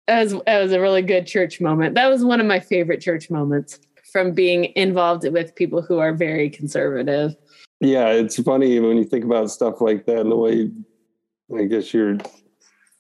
was 0.09 0.33
it 0.33 0.62
was 0.62 0.73
a 0.73 0.81
really 0.81 1.02
good 1.02 1.26
church 1.26 1.61
moment. 1.61 1.95
That 1.95 2.09
was 2.09 2.25
one 2.25 2.40
of 2.40 2.47
my 2.47 2.61
favorite 2.61 3.00
church 3.00 3.31
moments 3.31 3.79
from 4.12 4.33
being 4.33 4.73
involved 4.75 5.29
with 5.31 5.55
people 5.55 5.83
who 5.83 5.99
are 5.99 6.12
very 6.12 6.50
conservative. 6.50 7.37
Yeah, 7.81 8.09
it's 8.09 8.41
funny 8.43 8.79
when 8.81 8.97
you 8.99 9.05
think 9.05 9.25
about 9.25 9.51
stuff 9.51 9.81
like 9.81 10.07
that 10.07 10.19
and 10.21 10.31
the 10.31 10.37
way 10.37 10.71
I 11.59 11.65
guess 11.65 11.93
your 11.95 12.19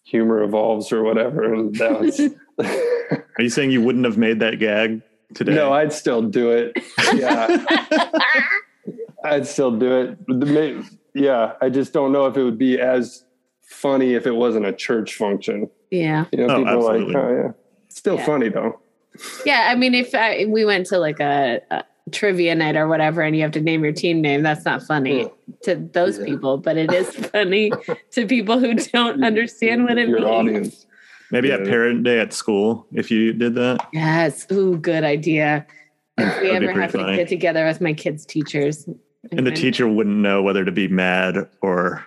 humor 0.04 0.42
evolves 0.42 0.90
or 0.92 1.02
whatever. 1.02 1.52
And 1.54 1.74
that 1.76 2.00
was 2.00 2.20
Are 3.38 3.42
you 3.42 3.50
saying 3.50 3.70
you 3.70 3.82
wouldn't 3.82 4.04
have 4.04 4.16
made 4.18 4.40
that 4.40 4.58
gag 4.58 5.02
today? 5.34 5.54
no, 5.54 5.72
I'd 5.72 5.92
still 5.92 6.22
do 6.22 6.50
it. 6.50 6.76
Yeah, 7.14 7.64
I'd 9.24 9.46
still 9.46 9.76
do 9.76 10.16
it. 10.28 10.84
Yeah, 11.14 11.52
I 11.60 11.68
just 11.68 11.92
don't 11.92 12.12
know 12.12 12.26
if 12.26 12.36
it 12.36 12.42
would 12.42 12.58
be 12.58 12.80
as 12.80 13.24
funny 13.62 14.14
if 14.14 14.26
it 14.26 14.32
wasn't 14.32 14.66
a 14.66 14.72
church 14.72 15.14
function. 15.16 15.68
Yeah. 15.90 16.26
You 16.32 16.38
know, 16.38 16.54
Oh, 16.54 16.58
people 16.58 16.68
are 16.72 16.76
absolutely. 16.94 17.14
like, 17.14 17.22
oh 17.24 17.42
yeah, 17.44 17.50
it's 17.86 17.96
still 17.98 18.16
Yeah. 18.16 18.26
funny 18.26 18.48
though. 18.48 18.80
Yeah, 19.44 19.68
I 19.70 19.74
mean, 19.74 19.94
if 19.94 20.14
I, 20.14 20.46
we 20.48 20.64
went 20.64 20.86
to 20.86 20.98
like 20.98 21.18
a, 21.20 21.60
a 21.70 21.84
trivia 22.10 22.54
night 22.54 22.76
or 22.76 22.86
whatever, 22.88 23.22
and 23.22 23.34
you 23.36 23.42
have 23.42 23.52
to 23.52 23.60
name 23.60 23.82
your 23.84 23.92
team 23.92 24.20
name, 24.20 24.42
that's 24.42 24.64
not 24.64 24.82
funny 24.82 25.28
to 25.62 25.76
those 25.92 26.18
Yeah. 26.18 26.24
people, 26.26 26.58
but 26.58 26.76
it 26.76 26.92
is 26.92 27.08
funny 27.32 27.72
to 28.12 28.26
people 28.26 28.58
who 28.58 28.74
don't 28.74 29.22
understand 29.24 29.84
what 29.84 29.98
it 29.98 30.08
Your 30.08 30.20
means. 30.20 30.30
audience. 30.30 30.86
Maybe 31.32 31.52
at 31.52 31.64
parent 31.64 32.02
day 32.02 32.18
at 32.18 32.32
school, 32.32 32.86
if 32.92 33.10
you 33.10 33.32
did 33.32 33.54
that. 33.54 33.86
Yes, 33.92 34.46
ooh, 34.50 34.76
good 34.76 35.04
idea. 35.04 35.64
If 36.18 36.42
we 36.42 36.50
ever 36.50 36.66
pretty 36.72 36.80
have 36.80 36.92
to 36.92 37.16
get 37.16 37.28
together 37.28 37.64
with 37.66 37.80
my 37.80 37.92
kids' 37.94 38.26
teachers, 38.26 38.86
And 39.32 39.46
the 39.46 39.52
teacher 39.52 39.86
wouldn't 39.86 40.16
know 40.16 40.42
whether 40.42 40.64
to 40.64 40.72
be 40.72 40.88
mad 40.88 41.36
or 41.62 42.04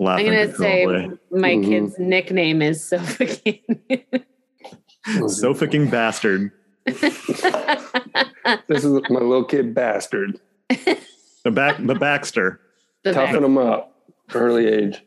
laughing. 0.00 0.28
I'm 0.28 0.32
gonna 0.34 0.54
say 0.56 0.84
controllably. 0.84 1.18
my 1.30 1.50
Mhm. 1.56 1.64
kid's 1.68 1.98
nickname 1.98 2.62
is 2.62 2.82
Sophie. 2.82 3.62
so 5.28 5.52
fucking 5.52 5.90
bastard. 5.90 6.52
This 6.86 8.84
is 8.84 9.00
my 9.08 9.20
little 9.20 9.44
kid 9.44 9.74
bastard. 9.74 10.40
The 11.44 11.50
back 11.50 11.76
the 11.84 11.94
Baxter. 11.94 12.60
the, 13.04 13.12
Toughen 13.12 13.34
Bax- 13.34 13.44
him 13.44 13.58
up 13.58 13.94
early 14.34 14.66
age. 14.66 15.02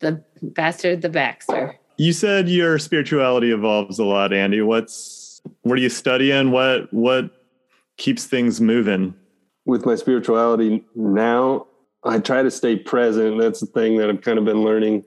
the 0.00 0.22
bastard, 0.42 1.02
the 1.02 1.08
Baxter. 1.08 1.76
You 1.98 2.12
said 2.12 2.48
your 2.48 2.78
spirituality 2.78 3.52
evolves 3.52 3.98
a 3.98 4.04
lot, 4.04 4.32
Andy. 4.32 4.60
What's 4.62 5.40
what 5.62 5.74
are 5.78 5.82
you 5.82 5.88
studying? 5.88 6.50
What 6.50 6.92
what 6.92 7.30
keeps 7.96 8.24
things 8.26 8.60
moving? 8.60 9.14
with 9.64 9.86
my 9.86 9.94
spirituality 9.94 10.84
now, 10.96 11.66
I 12.02 12.18
try 12.18 12.42
to 12.42 12.50
stay 12.50 12.74
present. 12.76 13.38
That's 13.40 13.60
the 13.60 13.66
thing 13.66 13.96
that 13.98 14.10
I've 14.10 14.20
kind 14.20 14.38
of 14.38 14.44
been 14.44 14.64
learning 14.64 15.04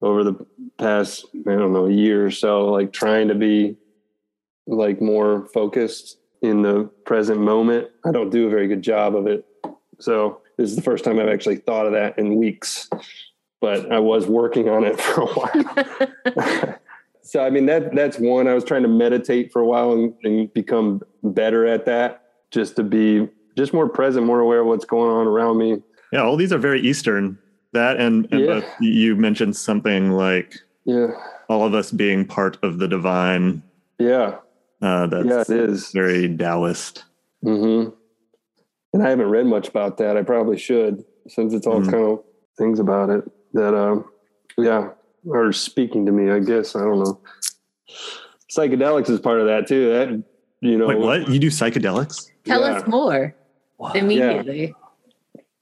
over 0.00 0.22
the 0.22 0.46
past, 0.78 1.24
I 1.46 1.56
don't 1.56 1.72
know, 1.72 1.86
year 1.86 2.24
or 2.24 2.30
so, 2.30 2.66
like 2.66 2.92
trying 2.92 3.26
to 3.28 3.34
be 3.34 3.76
like 4.66 5.00
more 5.00 5.46
focused 5.52 6.18
in 6.42 6.62
the 6.62 6.84
present 7.06 7.40
moment. 7.40 7.88
I 8.04 8.12
don't 8.12 8.30
do 8.30 8.46
a 8.46 8.50
very 8.50 8.66
good 8.68 8.82
job 8.82 9.14
of 9.16 9.26
it. 9.26 9.46
So 9.98 10.40
this 10.58 10.70
is 10.70 10.76
the 10.76 10.82
first 10.82 11.04
time 11.04 11.18
I've 11.18 11.28
actually 11.28 11.56
thought 11.56 11.86
of 11.86 11.92
that 11.92 12.18
in 12.18 12.36
weeks, 12.36 12.88
but 13.60 13.90
I 13.92 13.98
was 13.98 14.26
working 14.26 14.68
on 14.68 14.84
it 14.84 15.00
for 15.00 15.22
a 15.22 15.26
while. 15.26 16.78
so 17.22 17.44
I 17.44 17.50
mean 17.50 17.66
that 17.66 17.94
that's 17.94 18.18
one. 18.18 18.48
I 18.48 18.54
was 18.54 18.64
trying 18.64 18.82
to 18.82 18.88
meditate 18.88 19.52
for 19.52 19.60
a 19.62 19.66
while 19.66 19.92
and, 19.92 20.14
and 20.24 20.52
become 20.52 21.02
better 21.22 21.66
at 21.66 21.86
that, 21.86 22.22
just 22.50 22.76
to 22.76 22.82
be 22.82 23.28
just 23.56 23.72
more 23.72 23.88
present, 23.88 24.26
more 24.26 24.40
aware 24.40 24.60
of 24.60 24.66
what's 24.66 24.84
going 24.84 25.10
on 25.10 25.26
around 25.26 25.58
me. 25.58 25.82
Yeah, 26.12 26.22
all 26.22 26.36
these 26.36 26.52
are 26.52 26.58
very 26.58 26.80
Eastern. 26.80 27.38
That 27.72 27.98
and, 27.98 28.28
and 28.32 28.40
Yeah. 28.40 28.60
you 28.80 29.16
mentioned 29.16 29.56
something 29.56 30.12
like 30.12 30.54
Yeah, 30.84 31.08
all 31.48 31.64
of 31.66 31.74
us 31.74 31.90
being 31.90 32.24
part 32.24 32.56
of 32.62 32.78
the 32.78 32.86
divine. 32.86 33.62
yeah, 33.98 34.36
Uh, 34.84 35.06
that's 35.06 35.26
yeah. 35.26 35.40
It 35.56 35.70
is. 35.70 35.90
very 35.92 36.36
Taoist. 36.36 37.04
Mm-hmm. 37.42 37.90
And 38.92 39.02
I 39.02 39.08
haven't 39.08 39.28
read 39.30 39.46
much 39.46 39.66
about 39.68 39.96
that. 39.98 40.16
I 40.18 40.22
probably 40.22 40.58
should, 40.58 41.04
since 41.26 41.54
it's 41.54 41.66
all 41.66 41.80
Mhm. 41.80 41.90
kind 41.90 42.04
of 42.04 42.24
things 42.58 42.78
about 42.78 43.08
it 43.08 43.24
that, 43.54 43.74
um, 43.74 44.04
yeah, 44.58 44.90
are 45.32 45.52
speaking 45.52 46.04
to 46.06 46.12
me. 46.12 46.30
I 46.30 46.38
guess 46.40 46.76
I 46.76 46.80
don't 46.80 46.98
know. 47.02 47.18
Psychedelics 48.50 49.08
is 49.08 49.20
part 49.20 49.40
of 49.40 49.46
that 49.46 49.66
too. 49.66 49.88
That 49.90 50.22
you 50.60 50.76
know, 50.78 50.86
Wait, 50.86 50.98
what? 50.98 51.28
You 51.30 51.38
do 51.38 51.48
psychedelics? 51.48 52.30
Tell 52.44 52.60
Yeah. 52.60 52.76
us 52.76 52.86
more 52.86 53.34
immediately. 53.94 54.74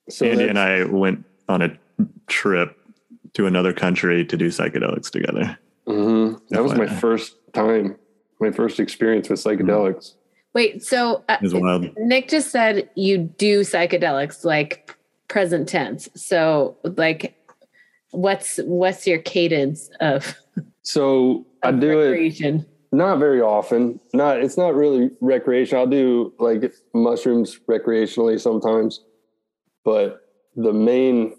So 0.09 0.27
Andy 0.27 0.49
and 0.49 0.59
I 0.59 0.85
went 0.85 1.25
on 1.49 1.63
a 1.63 1.79
trip 2.27 2.77
to 3.35 3.47
another 3.47 3.73
country 3.73 4.25
to 4.27 4.37
do 4.37 4.49
psychedelics 4.49 5.11
together. 5.11 5.57
Mhm. 5.87 6.41
That 6.51 6.63
was 6.63 6.75
my 6.75 6.87
first 6.87 7.37
time, 7.53 7.97
my 8.43 8.51
first 8.51 8.81
experience 8.81 9.29
with 9.29 9.43
psychedelics. 9.43 10.15
Wait, 10.55 10.85
so 10.85 11.25
uh, 11.29 11.37
It 11.41 11.43
was 11.43 11.55
wild. 11.55 11.89
Nick 11.97 12.29
just 12.29 12.51
said 12.51 12.91
you 12.95 13.19
do 13.19 13.61
psychedelics 13.61 14.45
like 14.45 14.95
present 15.29 15.69
tense. 15.69 16.09
So 16.15 16.77
like 16.83 17.35
what's 18.11 18.59
what's 18.65 19.07
your 19.07 19.19
cadence 19.19 19.91
of, 20.01 20.37
So 20.83 21.47
I 21.63 21.71
of 21.71 21.81
do 21.81 22.01
it 22.01 22.67
not 22.93 23.19
very 23.19 23.41
often. 23.41 23.99
Not 24.13 24.41
it's 24.41 24.59
not 24.59 24.75
really 24.75 25.11
recreation. 25.21 25.79
I'll 25.79 25.87
do 25.87 26.33
like 26.39 26.73
mushrooms 26.93 27.59
recreationally 27.69 28.39
sometimes, 28.39 29.01
but 29.85 30.21
the 30.55 30.73
main 30.73 31.35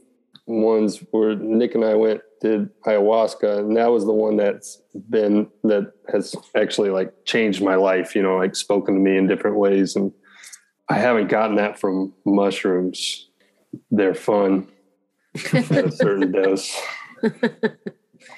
ones 0.46 1.04
where 1.12 1.36
Nick 1.36 1.76
and 1.76 1.86
I 1.86 1.96
went 1.96 2.22
did 2.42 2.70
ayahuasca, 2.84 3.60
and 3.60 3.78
that 3.78 3.92
was 3.92 4.06
the 4.06 4.12
one 4.12 4.36
that's 4.38 4.82
been 5.10 5.48
that 5.64 5.94
has 6.12 6.36
actually 6.56 6.90
like 6.90 7.14
changed 7.26 7.62
my 7.62 7.76
life. 7.76 8.16
You 8.16 8.22
know, 8.24 8.38
like 8.38 8.56
spoken 8.56 8.96
to 8.96 9.00
me 9.00 9.18
in 9.18 9.28
different 9.28 9.58
ways, 9.58 9.96
and 9.96 10.12
I 10.90 10.96
haven't 10.96 11.30
gotten 11.30 11.56
that 11.56 11.80
from 11.80 12.14
mushrooms. 12.26 13.30
They're 13.90 14.14
fun 14.14 14.68
at 15.54 15.72
a 15.86 15.92
certain 15.92 16.32
dose. 16.44 16.78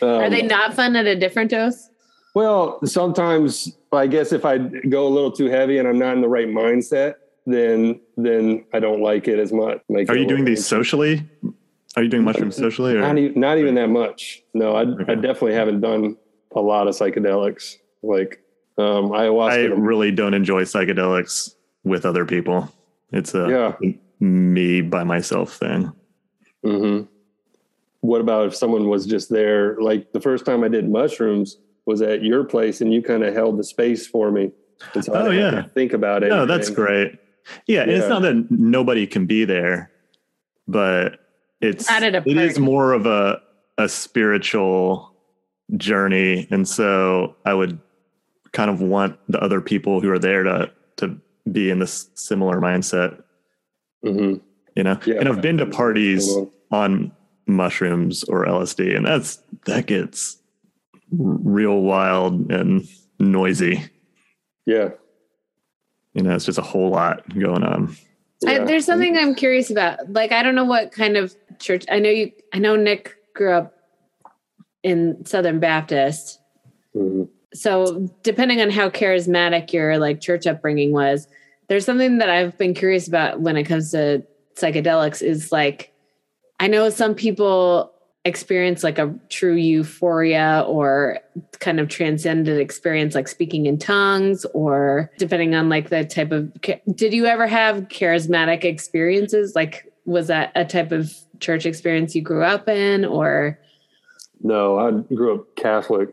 Are 0.02 0.30
they 0.30 0.42
Um, 0.42 0.48
not 0.48 0.74
fun 0.74 0.96
at 0.96 1.06
a 1.08 1.16
different 1.16 1.52
dose? 1.52 1.90
well, 2.36 2.80
sometimes 2.86 3.76
I 3.92 4.08
guess 4.08 4.32
if 4.32 4.46
I 4.46 4.58
go 4.58 5.08
a 5.08 5.10
little 5.10 5.32
too 5.32 5.46
heavy 5.46 5.78
and 5.78 5.88
I'm 5.88 5.98
not 5.98 6.16
in 6.16 6.22
the 6.22 6.28
right 6.28 6.48
mindset, 6.48 7.16
then 7.46 8.00
then 8.18 8.66
I 8.74 8.80
don't 8.80 9.02
like 9.02 9.28
it 9.28 9.40
as 9.40 9.52
much. 9.52 9.80
Make 9.90 10.10
Are 10.10 10.18
you 10.18 10.28
doing 10.28 10.46
these 10.46 10.66
socially? 10.66 11.28
Are 11.98 12.04
you 12.04 12.10
doing 12.10 12.24
mushrooms 12.24 12.56
socially? 12.56 12.96
Or? 12.96 13.02
Not 13.02 13.18
even, 13.18 13.40
not 13.40 13.58
even 13.58 13.76
that 13.76 13.88
much. 13.90 14.44
No, 14.54 14.76
I, 14.76 14.82
I 14.82 15.16
definitely 15.16 15.54
haven't 15.54 15.82
done 15.82 16.18
a 16.56 16.62
lot 16.62 16.88
of 16.88 16.96
psychedelics. 16.96 17.76
Like 18.04 18.42
um, 18.78 19.12
I 19.14 19.26
ayahuasca. 19.26 19.74
really 19.78 20.12
don't 20.12 20.34
enjoy 20.34 20.64
psychedelics 20.64 21.56
with 21.84 22.06
other 22.06 22.26
people. 22.26 22.72
It's 23.12 23.34
a 23.34 23.48
Yeah. 23.80 23.90
me 24.20 24.82
by 24.82 25.04
myself 25.04 25.54
thing. 25.54 25.92
hmm 26.64 27.02
What 28.02 28.22
about 28.22 28.48
if 28.48 28.56
someone 28.56 28.90
was 28.90 29.06
just 29.06 29.30
there? 29.30 29.78
Like 29.80 30.12
the 30.12 30.20
first 30.22 30.46
time 30.46 30.64
I 30.64 30.68
did 30.68 30.90
mushrooms 30.90 31.58
was 31.86 32.02
at 32.02 32.24
your 32.24 32.44
place, 32.44 32.82
and 32.82 32.92
you 32.94 33.02
kind 33.02 33.24
of 33.24 33.34
held 33.34 33.58
the 33.60 33.64
space 33.64 34.08
for 34.08 34.32
me. 34.32 34.52
So 35.00 35.14
Oh, 35.14 35.30
yeah. 35.30 35.64
think 35.76 35.94
about 35.94 36.24
it. 36.24 36.30
No, 36.30 36.46
that's 36.46 36.70
great. 36.70 37.20
Yeah, 37.68 37.84
and 37.84 37.92
it's 37.92 38.10
not 38.10 38.24
that 38.24 38.48
nobody 38.50 39.06
can 39.08 39.28
be 39.28 39.46
there, 39.46 39.92
but 40.68 41.20
it's 41.62 41.90
Not 41.90 42.04
a 42.04 42.18
it 42.26 42.38
is 42.38 42.60
more 42.60 42.94
of 42.94 43.06
a 43.06 43.42
a 43.78 43.90
spiritual 43.90 45.14
journey, 45.78 46.48
and 46.52 46.68
so 46.68 47.36
I 47.46 47.54
would 47.54 47.80
kind 48.54 48.70
of 48.70 48.82
want 48.82 49.20
the 49.28 49.40
other 49.42 49.62
people 49.62 50.02
who 50.02 50.10
are 50.12 50.20
there 50.20 50.44
to 50.44 50.72
to 50.98 51.18
be 51.52 51.70
in 51.70 51.80
this 51.80 52.10
similar 52.16 52.60
mindset, 52.60 53.22
hmm 54.04 54.36
you 54.76 54.84
know. 54.84 55.00
Yeah. 55.06 55.16
and 55.20 55.30
I've 55.30 55.42
been 55.42 55.58
to 55.58 55.66
parties 55.66 56.30
on 56.72 57.12
mushrooms 57.48 58.24
or 58.26 58.46
LSD, 58.46 58.96
and 58.96 59.06
that's 59.06 59.42
that 59.66 59.88
gets 59.88 60.38
real 61.12 61.82
wild 61.82 62.52
and 62.52 62.88
noisy. 63.20 63.86
Yeah. 64.66 64.90
You 66.14 66.24
know, 66.24 66.36
it's 66.36 66.46
just 66.46 66.58
a 66.58 66.64
whole 66.64 66.90
lot 66.90 67.28
going 67.38 67.64
on. 67.64 67.96
I, 68.46 68.60
there's 68.60 68.86
something 68.86 69.18
I'm 69.18 69.36
curious 69.36 69.70
about. 69.70 70.12
Like, 70.12 70.32
I 70.32 70.44
don't 70.44 70.56
know 70.56 70.66
what 70.66 70.92
kind 70.92 71.18
of 71.18 71.36
church. 71.60 71.86
I 71.90 72.00
know 72.00 72.10
you. 72.10 72.32
I 72.54 72.60
know 72.60 72.76
Nick 72.76 73.16
grew 73.34 73.52
up 73.52 73.74
in 74.84 75.26
Southern 75.26 75.60
Baptist. 75.60 76.40
Mhm. 76.96 77.30
So, 77.54 78.10
depending 78.24 78.62
on 78.62 78.70
how 78.70 78.90
charismatic 78.90 79.72
your 79.72 79.98
like 79.98 80.20
church 80.20 80.46
upbringing 80.46 80.92
was, 80.92 81.28
there's 81.70 81.86
something 81.86 82.18
that 82.18 82.30
I've 82.30 82.58
been 82.58 82.74
curious 82.74 83.08
about 83.08 83.40
when 83.40 83.56
it 83.56 83.64
comes 83.64 83.92
to 83.92 84.24
psychedelics. 84.56 85.22
Is 85.22 85.52
like, 85.52 85.94
I 86.60 86.68
know 86.68 86.90
some 86.90 87.16
people 87.16 87.95
experience 88.26 88.84
like 88.84 88.98
a 88.98 89.14
true 89.30 89.54
euphoria 89.54 90.66
or 90.68 91.20
kind 91.60 91.80
of 91.80 91.88
transcendent 91.88 92.60
experience 92.60 93.14
like 93.14 93.28
speaking 93.28 93.68
in 93.68 93.78
tongues 93.78 94.46
or 94.54 95.12
depending 95.20 95.54
on 95.54 95.70
like 95.70 95.90
the 95.90 96.04
type 96.04 96.32
of 96.32 96.52
did 96.96 97.14
you 97.14 97.28
ever 97.28 97.46
have 97.46 97.88
charismatic 97.88 98.64
experiences 98.64 99.56
like 99.56 99.92
was 100.06 100.28
that 100.28 100.52
a 100.56 100.66
type 100.66 100.92
of 100.92 101.14
church 101.40 101.68
experience 101.68 102.16
you 102.16 102.22
grew 102.22 102.44
up 102.44 102.68
in 102.68 103.06
or 103.06 103.60
No, 104.42 104.80
I 104.80 104.92
grew 105.14 105.36
up 105.36 105.56
Catholic. 105.56 106.10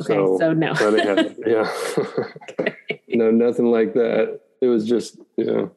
okay 0.00 0.14
so, 0.14 0.52
no 0.54 0.72
didn't 0.74 1.18
have, 1.18 1.38
yeah. 1.46 2.74
no, 3.08 3.30
nothing 3.30 3.66
like 3.66 3.92
that. 3.94 4.40
It 4.60 4.66
was 4.66 4.86
just, 4.86 5.18
you 5.36 5.44
know, 5.44 5.70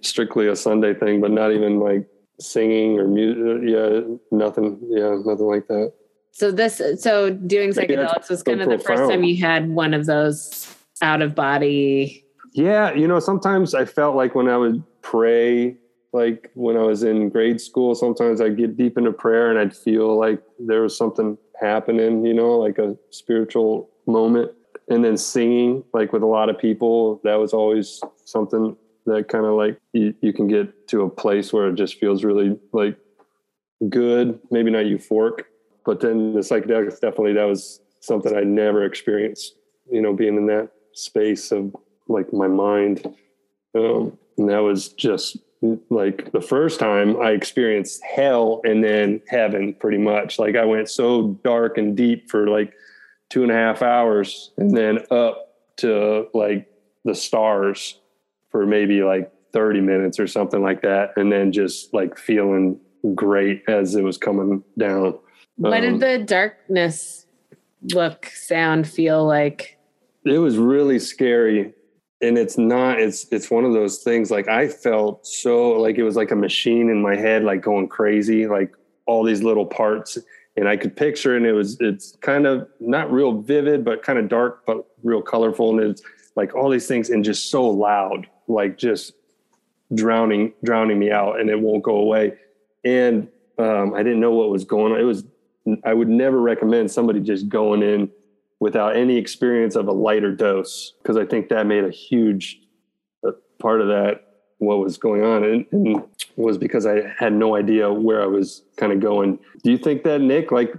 strictly 0.00 0.48
a 0.48 0.54
Sunday 0.56 0.94
thing, 0.94 1.20
but 1.20 1.30
not 1.30 1.52
even 1.52 1.80
like 1.80 2.06
singing 2.40 2.98
or 2.98 3.08
music. 3.08 3.42
Uh, 3.42 3.60
yeah, 3.60 4.00
nothing. 4.30 4.78
Yeah, 4.88 5.16
nothing 5.24 5.46
like 5.46 5.66
that. 5.68 5.92
so 6.32 6.50
this 6.50 6.80
so 7.00 7.30
doing 7.30 7.70
psychedelics 7.70 8.28
was 8.30 8.40
so 8.40 8.44
kind 8.44 8.62
of 8.62 8.68
the 8.68 8.78
first 8.78 9.10
time 9.10 9.24
you 9.24 9.36
had 9.36 9.68
one 9.70 9.92
of 9.94 10.06
those 10.06 10.72
out 11.02 11.22
of 11.22 11.34
body 11.34 12.24
Yeah, 12.52 12.92
you 12.92 13.06
know, 13.06 13.20
sometimes 13.20 13.74
I 13.74 13.84
felt 13.84 14.16
like 14.16 14.34
when 14.34 14.48
I 14.48 14.56
would 14.56 14.82
pray, 15.02 15.76
like 16.12 16.50
when 16.54 16.76
I 16.76 16.82
was 16.82 17.02
in 17.02 17.28
grade 17.28 17.60
school, 17.60 17.94
sometimes 17.94 18.40
I'd 18.40 18.56
get 18.56 18.76
deep 18.76 18.96
into 18.98 19.12
prayer 19.12 19.50
and 19.50 19.58
I'd 19.58 19.76
feel 19.76 20.18
like 20.18 20.42
there 20.58 20.82
was 20.82 20.96
something 20.96 21.36
happening, 21.60 22.24
you 22.24 22.34
know, 22.34 22.58
like 22.58 22.78
a 22.78 22.96
spiritual 23.10 23.90
moment. 24.06 24.52
And 24.88 25.04
then 25.04 25.18
singing, 25.18 25.84
like 25.92 26.12
with 26.14 26.22
a 26.22 26.26
lot 26.26 26.48
of 26.48 26.58
people, 26.58 27.20
that 27.22 27.34
was 27.34 27.52
always 27.52 28.00
something 28.24 28.74
that 29.08 29.28
kind 29.28 29.44
of 29.44 29.54
like 29.54 29.78
you, 29.92 30.14
you 30.20 30.32
can 30.32 30.48
get 30.48 30.88
to 30.88 31.02
a 31.02 31.10
place 31.10 31.52
where 31.52 31.68
it 31.68 31.74
just 31.74 31.98
feels 31.98 32.24
really 32.24 32.58
like 32.72 32.98
good, 33.88 34.38
maybe 34.50 34.70
not 34.70 34.84
euphoric. 34.84 35.44
But 35.84 36.00
then 36.00 36.34
the 36.34 36.40
psychedelics 36.40 37.00
definitely, 37.00 37.34
that 37.34 37.44
was 37.44 37.80
something 38.00 38.36
I 38.36 38.42
never 38.42 38.84
experienced, 38.84 39.54
you 39.90 40.02
know, 40.02 40.12
being 40.12 40.36
in 40.36 40.46
that 40.46 40.70
space 40.92 41.52
of 41.52 41.74
like 42.08 42.32
my 42.32 42.48
mind. 42.48 43.14
Um, 43.74 44.18
and 44.36 44.48
that 44.50 44.60
was 44.60 44.88
just 44.88 45.38
like 45.90 46.30
the 46.32 46.40
first 46.40 46.78
time 46.78 47.20
I 47.20 47.30
experienced 47.30 48.02
hell 48.04 48.60
and 48.64 48.82
then 48.82 49.20
heaven 49.28 49.74
pretty 49.74 49.98
much. 49.98 50.38
Like 50.38 50.56
I 50.56 50.64
went 50.64 50.88
so 50.88 51.38
dark 51.44 51.78
and 51.78 51.96
deep 51.96 52.30
for 52.30 52.48
like 52.48 52.72
two 53.30 53.42
and 53.42 53.52
a 53.52 53.54
half 53.54 53.82
hours 53.82 54.52
and 54.56 54.76
then 54.76 55.00
up 55.10 55.54
to 55.78 56.28
like 56.34 56.70
the 57.04 57.14
stars 57.14 57.97
for 58.50 58.66
maybe 58.66 59.02
like 59.02 59.32
30 59.52 59.80
minutes 59.80 60.18
or 60.18 60.26
something 60.26 60.62
like 60.62 60.82
that. 60.82 61.12
And 61.16 61.32
then 61.32 61.52
just 61.52 61.92
like 61.94 62.18
feeling 62.18 62.78
great 63.14 63.62
as 63.68 63.94
it 63.94 64.02
was 64.02 64.18
coming 64.18 64.62
down. 64.78 65.18
what 65.56 65.84
Um, 65.84 65.98
did 65.98 66.00
the 66.00 66.24
darkness 66.24 67.26
look 67.94 68.26
sound 68.26 68.86
feel 68.86 69.24
like 69.24 69.78
it 70.24 70.38
was 70.38 70.58
really 70.58 70.98
scary 70.98 71.72
and 72.20 72.36
it's 72.36 72.58
not 72.58 72.98
it's 73.00 73.26
it's 73.30 73.50
one 73.50 73.64
of 73.64 73.72
those 73.72 73.98
things 73.98 74.30
like 74.30 74.48
i 74.48 74.66
felt 74.66 75.26
so 75.26 75.72
like 75.72 75.96
it 75.96 76.02
was 76.02 76.16
like 76.16 76.30
a 76.30 76.36
machine 76.36 76.90
in 76.90 77.00
my 77.00 77.14
head 77.14 77.44
like 77.44 77.60
going 77.60 77.88
crazy 77.88 78.46
like 78.46 78.74
all 79.06 79.22
these 79.22 79.42
little 79.42 79.64
parts 79.66 80.18
and 80.56 80.68
i 80.68 80.76
could 80.76 80.96
picture 80.96 81.36
and 81.36 81.46
it 81.46 81.52
was 81.52 81.76
it's 81.80 82.16
kind 82.20 82.46
of 82.46 82.68
not 82.80 83.10
real 83.12 83.40
vivid 83.40 83.84
but 83.84 84.02
kind 84.02 84.18
of 84.18 84.28
dark 84.28 84.66
but 84.66 84.84
real 85.04 85.22
colorful 85.22 85.70
and 85.70 85.90
it's 85.90 86.02
like 86.34 86.54
all 86.54 86.68
these 86.68 86.88
things 86.88 87.10
and 87.10 87.24
just 87.24 87.50
so 87.50 87.64
loud 87.64 88.26
like 88.48 88.78
just 88.78 89.12
drowning 89.94 90.52
drowning 90.64 90.98
me 90.98 91.10
out, 91.10 91.40
and 91.40 91.50
it 91.50 91.60
won't 91.60 91.82
go 91.82 91.96
away. 91.96 92.34
And 92.84 93.28
um, 93.58 93.94
I 93.94 94.02
didn't 94.02 94.20
know 94.20 94.32
what 94.32 94.50
was 94.50 94.64
going 94.64 94.92
on. 94.92 95.00
It 95.00 95.04
was 95.04 95.24
I 95.84 95.92
would 95.92 96.08
never 96.08 96.40
recommend 96.40 96.90
somebody 96.90 97.20
just 97.20 97.48
going 97.48 97.82
in 97.82 98.10
without 98.60 98.96
any 98.96 99.16
experience 99.16 99.76
of 99.76 99.86
a 99.86 99.92
lighter 99.92 100.34
dose 100.34 100.94
because 101.02 101.16
I 101.16 101.24
think 101.24 101.48
that 101.48 101.66
made 101.66 101.84
a 101.84 101.90
huge 101.90 102.60
uh, 103.26 103.32
part 103.58 103.80
of 103.80 103.88
that 103.88 104.24
what 104.58 104.78
was 104.78 104.98
going 104.98 105.22
on 105.22 105.44
and, 105.44 105.66
and 105.70 106.02
was 106.36 106.58
because 106.58 106.84
I 106.84 107.14
had 107.16 107.32
no 107.32 107.54
idea 107.54 107.92
where 107.92 108.20
I 108.22 108.26
was 108.26 108.62
kind 108.76 108.92
of 108.92 108.98
going. 109.00 109.38
Do 109.62 109.70
you 109.70 109.78
think 109.78 110.02
that 110.04 110.20
Nick 110.20 110.50
like 110.50 110.72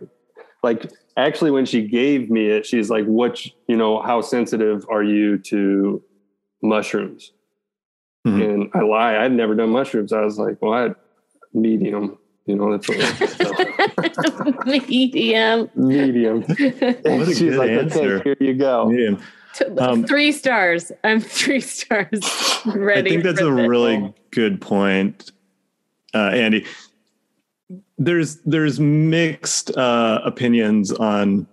like 0.63 0.91
actually 1.15 1.51
when 1.51 1.65
she 1.65 1.87
gave 1.87 2.29
me 2.29 2.47
it 2.47 2.65
she's 2.65 2.89
like 2.89 3.05
what 3.05 3.45
you 3.67 3.77
know 3.77 4.01
how 4.01 4.21
sensitive 4.21 4.85
are 4.89 5.03
you 5.03 5.37
to 5.37 6.03
mushrooms? 6.61 7.31
Mhm. 8.27 8.43
And 8.43 8.69
I 8.73 8.81
lie 8.81 9.17
I'd 9.17 9.31
never 9.31 9.55
done 9.55 9.69
mushrooms. 9.69 10.11
I 10.13 10.21
was 10.21 10.37
like, 10.37 10.61
well, 10.61 10.73
I 10.73 10.81
had 10.83 10.95
medium, 11.53 12.17
you 12.45 12.55
know, 12.55 12.71
that's 12.71 12.87
what 12.89 12.99
so, 14.13 14.53
Medium. 14.65 15.69
medium. 15.75 16.41
What 16.47 17.05
And 17.05 17.21
a 17.21 17.25
she's 17.27 17.39
good 17.39 17.57
like, 17.57 17.69
answer. 17.71 18.17
okay, 18.19 18.35
here 18.39 18.49
you 18.49 18.53
go. 18.55 18.85
Medium. 18.89 19.21
Um, 19.77 20.05
three 20.05 20.31
stars. 20.31 20.91
I'm 21.03 21.19
three 21.21 21.59
stars. 21.61 22.07
Ready. 22.65 23.09
I 23.09 23.13
think 23.13 23.23
that's 23.23 23.41
a 23.41 23.45
this. 23.45 23.67
really 23.67 24.13
good 24.31 24.61
point, 24.61 25.31
uh, 26.13 26.29
Andy. 26.33 26.65
There's 27.97 28.37
there's 28.45 28.79
mixed 28.79 29.75
uh, 29.77 30.21
opinions 30.23 30.91
on 30.93 31.47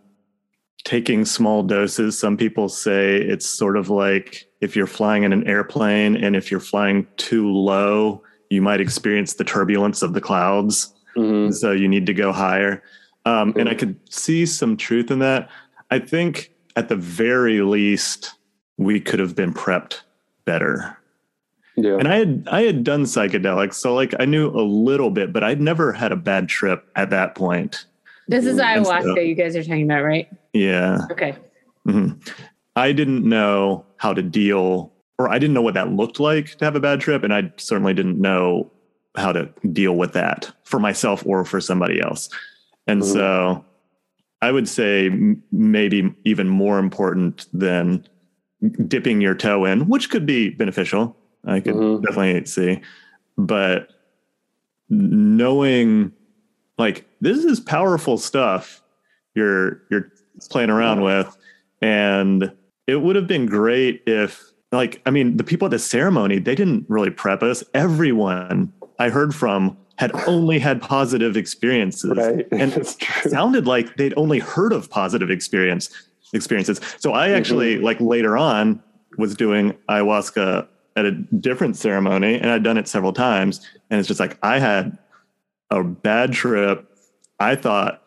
taking 0.85 1.25
small 1.25 1.63
doses. 1.63 2.19
Some 2.19 2.37
people 2.37 2.69
say 2.69 3.17
it's 3.17 3.47
sort 3.47 3.77
of 3.77 3.91
like 3.91 4.46
if 4.67 4.75
you're 4.77 4.87
flying 4.89 5.23
in 5.23 5.33
an 5.33 5.47
airplane, 5.47 6.17
and 6.17 6.35
if 6.37 6.51
you're 6.51 6.61
flying 6.61 7.07
too 7.17 7.51
low, 7.51 8.23
you 8.51 8.61
might 8.61 8.81
experience 8.81 9.35
the 9.35 9.45
turbulence 9.45 10.03
of 10.03 10.13
the 10.13 10.21
clouds. 10.21 10.93
Mhm. 11.17 11.55
so 11.55 11.73
you 11.73 11.89
need 11.89 12.05
to 12.05 12.13
go 12.13 12.31
higher. 12.31 12.83
Um, 13.25 13.55
and 13.57 13.71
I 13.71 13.75
could 13.75 13.97
see 14.11 14.45
some 14.45 14.77
truth 14.77 15.11
in 15.11 15.21
that. 15.21 15.49
I 15.91 15.99
think 15.99 16.53
at 16.77 16.91
the 16.91 16.97
very 16.97 17.63
least, 17.63 18.35
we 18.77 19.01
could 19.01 19.19
have 19.19 19.35
been 19.35 19.55
prepped 19.55 20.03
better. 20.45 20.99
Yeah. 21.75 21.97
And 21.97 22.07
I 22.07 22.17
had 22.19 22.47
I 22.53 22.63
had 22.65 22.85
done 22.85 23.05
psychedelics, 23.05 23.75
so 23.75 23.95
like 23.95 24.15
I 24.21 24.27
knew 24.27 24.49
a 24.51 24.61
little 24.61 25.11
bit, 25.11 25.33
but 25.33 25.43
I'd 25.43 25.61
never 25.63 25.91
had 25.91 26.13
a 26.13 26.17
bad 26.17 26.51
trip 26.51 26.85
at 26.97 27.09
that 27.11 27.35
point. 27.35 27.87
This 28.29 28.45
is 28.45 28.59
And 28.59 28.85
so- 28.85 28.93
ayahuasca 28.93 29.27
you 29.27 29.35
guys 29.35 29.57
are 29.57 29.63
talking 29.63 29.85
about, 29.91 30.03
right? 30.05 30.29
Yeah, 30.53 30.99
Okay. 31.13 31.35
hmm 31.87 32.11
I 32.77 32.93
didn't 32.93 33.25
know 33.29 33.85
how 33.97 34.13
to 34.13 34.23
deal, 34.23 34.93
or 35.19 35.29
I 35.31 35.39
didn't 35.39 35.55
know 35.55 35.63
what 35.63 35.75
that 35.75 35.93
looked 35.93 36.21
like 36.21 36.57
to 36.59 36.65
have 36.65 36.77
a 36.77 36.81
bad 36.81 37.01
trip, 37.01 37.25
and 37.25 37.33
I 37.35 37.51
certainly 37.57 37.95
didn't 37.95 38.21
know 38.21 38.71
how 39.17 39.33
to 39.33 39.49
deal 39.73 39.97
with 39.97 40.13
that 40.13 40.53
for 40.65 40.79
myself 40.79 41.25
or 41.27 41.45
for 41.45 41.61
somebody 41.61 42.01
else. 42.01 42.29
And 42.87 43.01
Mhm. 43.03 43.13
so, 43.13 43.65
I 44.43 44.53
would 44.53 44.69
say 44.69 45.11
maybe 45.51 46.15
even 46.25 46.49
more 46.49 46.79
important 46.79 47.47
than 47.55 48.07
dipping 48.87 49.21
your 49.23 49.35
toe 49.35 49.65
in, 49.65 49.89
which 49.89 50.11
could 50.11 50.27
be 50.27 50.51
beneficial. 50.51 51.17
I 51.47 51.61
could 51.61 51.75
Mhm. 51.75 52.03
definitely 52.03 52.45
see, 52.45 52.81
but 53.39 53.89
knowing 54.91 56.13
like 56.79 57.07
this 57.21 57.39
is 57.45 57.59
powerful 57.59 58.19
stuff 58.19 58.83
you're 59.35 59.81
you're 59.91 60.13
playing 60.51 60.71
around 60.71 61.01
with 61.01 61.37
and 61.83 62.53
it 62.87 62.97
would 62.97 63.17
have 63.17 63.27
been 63.27 63.47
great 63.47 64.03
if 64.07 64.53
like 64.73 65.01
i 65.07 65.11
mean 65.11 65.37
the 65.37 65.45
people 65.45 65.67
at 65.67 65.71
the 65.71 65.79
ceremony 65.79 66.39
they 66.39 66.55
didn't 66.55 66.85
really 66.89 67.11
prep 67.11 67.43
us. 67.43 67.63
Everyone 67.75 68.73
i 68.99 69.09
heard 69.09 69.35
from 69.35 69.77
had 69.99 70.13
only 70.27 70.59
had 70.59 70.83
positive 70.83 71.39
experiences. 71.39 72.13
Right. 72.17 72.47
and 72.53 72.73
it 72.75 72.87
sounded 73.29 73.67
like 73.67 73.97
they'd 73.97 74.13
only 74.17 74.39
heard 74.39 74.73
of 74.73 74.91
positive 74.91 75.31
experience 75.31 75.91
experiences. 76.33 76.81
So 76.99 77.13
i 77.13 77.29
mm-hmm. 77.29 77.37
actually 77.37 77.79
like 77.79 78.01
later 78.01 78.37
on 78.37 78.83
was 79.19 79.35
doing 79.35 79.77
ayahuasca 79.89 80.69
at 80.97 81.05
a 81.05 81.13
different 81.13 81.77
ceremony 81.77 82.37
and 82.37 82.51
i'd 82.51 82.63
done 82.63 82.79
it 82.79 82.89
several 82.89 83.13
times. 83.13 83.67
And 83.91 83.99
it's 83.99 84.09
just 84.09 84.21
like 84.21 84.39
i 84.43 84.59
had 84.59 84.99
a 85.71 85.83
bad 85.83 86.33
trip. 86.33 86.89
I 87.39 87.57
thought 87.57 88.03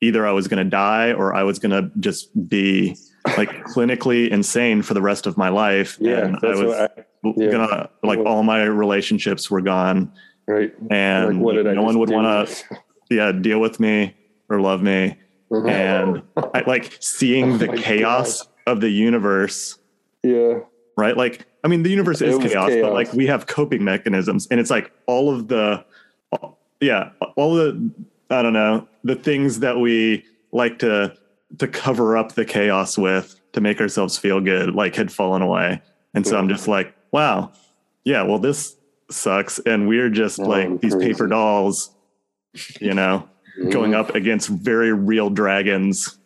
either 0.00 0.26
i 0.26 0.30
was 0.32 0.48
going 0.48 0.62
to 0.62 0.68
die 0.70 1.12
or 1.12 1.34
i 1.34 1.42
was 1.42 1.58
going 1.58 1.70
to 1.70 1.90
just 2.00 2.30
be 2.48 2.96
like 3.36 3.50
clinically 3.74 4.28
insane 4.30 4.82
for 4.82 4.94
the 4.94 5.02
rest 5.02 5.26
of 5.26 5.36
my 5.36 5.48
life 5.48 5.96
Yeah. 6.00 6.24
and 6.26 6.36
i 6.42 6.48
was 6.54 6.74
I, 6.74 6.88
yeah. 7.36 7.50
gonna 7.50 7.90
like 8.02 8.18
all 8.20 8.42
my 8.42 8.62
relationships 8.64 9.50
were 9.50 9.60
gone 9.60 10.12
right. 10.46 10.72
and 10.90 11.36
like, 11.38 11.44
what 11.44 11.52
did 11.54 11.66
I 11.66 11.74
no 11.74 11.82
one 11.82 11.98
would 11.98 12.10
want 12.10 12.48
to 12.48 12.76
yeah 13.10 13.32
deal 13.32 13.60
with 13.60 13.80
me 13.80 14.14
or 14.48 14.60
love 14.60 14.82
me 14.82 15.16
Mhm. 15.50 15.70
and 15.70 16.22
I, 16.54 16.60
like 16.66 16.96
seeing 17.00 17.52
Oh 17.54 17.56
the 17.56 17.68
chaos 17.76 18.46
of 18.66 18.80
the 18.82 18.90
universe 18.90 19.78
yeah. 20.22 20.58
right 20.96 21.16
like 21.16 21.46
i 21.64 21.68
mean 21.68 21.82
the 21.82 21.90
universe 21.90 22.20
is 22.20 22.36
was 22.36 22.52
chaos, 22.52 22.70
but 22.82 22.92
like 22.92 23.12
we 23.14 23.26
have 23.28 23.46
coping 23.46 23.82
mechanisms 23.82 24.46
and 24.50 24.60
it's 24.60 24.68
like 24.70 24.92
all 25.06 25.34
of 25.34 25.48
the 25.48 25.84
yeah 26.80 27.10
all 27.36 27.54
the 27.54 27.90
i 28.30 28.42
don't 28.42 28.52
know 28.52 28.86
the 29.04 29.14
things 29.14 29.60
that 29.60 29.78
we 29.78 30.24
like 30.52 30.78
to 30.78 31.14
to 31.58 31.66
cover 31.66 32.16
up 32.16 32.32
the 32.32 32.44
chaos 32.44 32.96
with 32.98 33.40
to 33.52 33.60
make 33.60 33.80
ourselves 33.80 34.18
feel 34.18 34.40
good 34.40 34.74
like 34.74 34.94
had 34.94 35.10
fallen 35.10 35.42
away 35.42 35.80
and 36.14 36.26
so 36.26 36.36
i'm 36.38 36.48
just 36.48 36.68
like 36.68 36.94
wow 37.12 37.50
yeah 38.04 38.22
well 38.22 38.38
this 38.38 38.76
sucks 39.10 39.58
and 39.60 39.88
we're 39.88 40.10
just 40.10 40.38
like 40.38 40.80
these 40.80 40.94
paper 40.96 41.26
dolls 41.26 41.90
you 42.80 42.92
know 42.94 43.26
going 43.70 43.92
Mhm. 43.92 43.96
up 43.96 44.14
against 44.14 44.48
very 44.48 44.92
real 44.92 45.30
dragons 45.30 46.18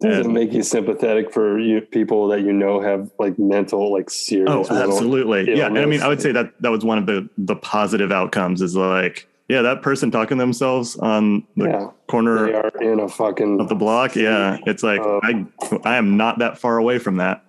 Does 0.00 0.26
it 0.26 0.28
make 0.30 0.52
you 0.52 0.62
sympathetic 0.62 1.32
for 1.32 1.58
you 1.58 1.80
people 1.82 2.28
that 2.28 2.40
you 2.40 2.52
know 2.52 2.80
have 2.80 3.10
like 3.18 3.38
mental, 3.38 3.90
like 3.92 4.10
serious? 4.10 4.48
Oh, 4.50 4.66
absolutely. 4.76 5.56
Yeah. 5.56 5.68
And 5.68 5.78
I 5.78 5.86
mean. 5.86 6.02
I 6.02 6.08
would 6.08 6.20
say 6.20 6.32
that 6.32 6.52
that 6.60 6.70
was 6.70 6.84
one 6.84 6.98
of 6.98 7.06
the 7.06 7.28
the 7.38 7.56
positive 7.56 8.12
outcomes 8.12 8.60
is 8.60 8.76
like, 8.76 9.26
yeah, 9.50 9.62
that 9.62 9.82
person 9.82 10.10
talking 10.12 10.38
to 10.38 10.42
themselves 10.42 10.96
on 10.96 11.44
the 11.56 11.64
Yeah. 11.66 11.78
They 11.80 12.12
corner 12.12 12.54
are 12.54 12.82
in 12.82 13.00
a 13.00 13.08
fucking 13.08 13.60
of 13.60 13.68
the 13.68 13.74
block. 13.74 14.14
Yeah. 14.14 14.58
It's 14.66 14.82
like 14.84 15.00
Um, 15.00 15.20
I 15.22 15.46
I 15.84 15.96
am 15.96 16.16
not 16.16 16.38
that 16.38 16.56
far 16.58 16.78
away 16.78 16.98
from 16.98 17.16
that. 17.16 17.44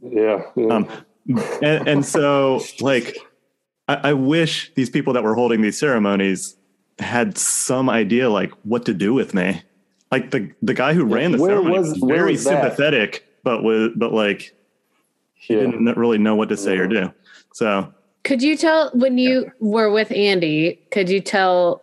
yeah. 0.00 0.42
yeah. 0.56 0.66
Um, 0.74 0.88
and, 1.62 1.88
and 1.88 2.06
so 2.06 2.60
like 2.80 3.16
I, 3.88 4.10
I 4.10 4.12
wish 4.12 4.72
these 4.74 4.90
people 4.90 5.12
that 5.14 5.22
were 5.24 5.34
holding 5.34 5.62
these 5.62 5.78
ceremonies 5.78 6.56
had 6.98 7.36
some 7.38 7.90
idea 7.90 8.30
like 8.30 8.52
what 8.62 8.84
to 8.86 8.94
do 8.94 9.12
with 9.12 9.34
me. 9.34 9.62
Like 10.12 10.30
the 10.30 10.50
the 10.62 10.74
guy 10.74 10.94
who 10.94 11.04
ran 11.04 11.32
the 11.32 11.38
where 11.38 11.50
ceremony 11.56 11.78
was- 11.78 11.90
was, 12.00 12.08
very 12.08 12.32
was 12.32 12.44
sympathetic, 12.44 13.24
but 13.42 13.62
was 13.64 13.90
but 13.96 14.12
like 14.12 14.54
he 15.34 15.54
yeah. 15.54 15.60
didn't 15.60 15.96
really 15.96 16.18
know 16.18 16.36
what 16.36 16.48
to 16.50 16.56
say 16.56 16.76
or 16.78 16.86
do. 16.86 17.12
So 17.54 17.92
Could 18.24 18.42
you 18.42 18.56
tell 18.56 18.90
when 18.92 19.18
you 19.18 19.50
were 19.58 19.90
with 19.90 20.12
Andy, 20.12 20.80
could 20.90 21.08
you 21.08 21.20
tell 21.20 21.82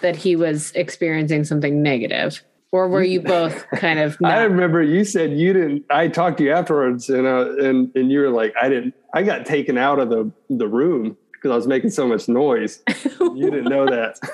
that 0.00 0.16
he 0.16 0.36
was 0.36 0.70
experiencing 0.72 1.44
something 1.44 1.82
negative? 1.82 2.42
Or 2.70 2.88
were 2.88 3.02
you 3.02 3.20
both 3.20 3.64
kind 3.76 4.00
of 4.00 4.16
I 4.22 4.42
remember 4.42 4.82
you 4.82 5.04
said 5.04 5.32
you 5.32 5.52
didn't. 5.52 5.84
I 5.90 6.08
talked 6.08 6.38
to 6.38 6.44
you 6.44 6.52
afterwards, 6.52 7.08
and 7.08 7.26
uh, 7.26 7.56
and 7.58 7.94
and 7.94 8.10
you 8.10 8.20
were 8.20 8.30
like, 8.30 8.52
I 8.60 8.68
didn't. 8.68 8.94
I 9.14 9.22
got 9.22 9.46
taken 9.46 9.78
out 9.78 10.00
of 10.00 10.10
the 10.10 10.30
the 10.50 10.66
room 10.66 11.16
because 11.32 11.52
I 11.52 11.56
was 11.56 11.66
making 11.68 11.90
so 11.90 12.06
much 12.06 12.28
noise. 12.28 12.82
You 13.34 13.50
didn't 13.50 13.64
know 13.64 13.86
that. 13.86 14.18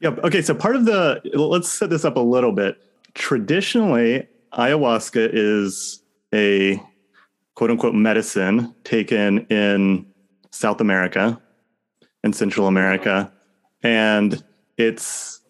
Yeah. 0.00 0.10
Okay. 0.24 0.42
So 0.42 0.54
part 0.54 0.76
of 0.76 0.84
the 0.84 1.20
let's 1.34 1.68
set 1.70 1.88
this 1.88 2.04
up 2.04 2.16
a 2.16 2.20
little 2.20 2.52
bit. 2.52 2.76
Traditionally, 3.14 4.26
ayahuasca 4.52 5.30
is 5.32 6.02
a 6.34 6.82
quote 7.54 7.70
unquote 7.70 7.94
medicine 7.94 8.74
taken 8.82 9.46
in 9.46 10.04
South 10.54 10.80
America 10.80 11.40
and 12.22 12.34
Central 12.34 12.68
America, 12.68 13.30
and 13.82 14.42
it's, 14.78 15.40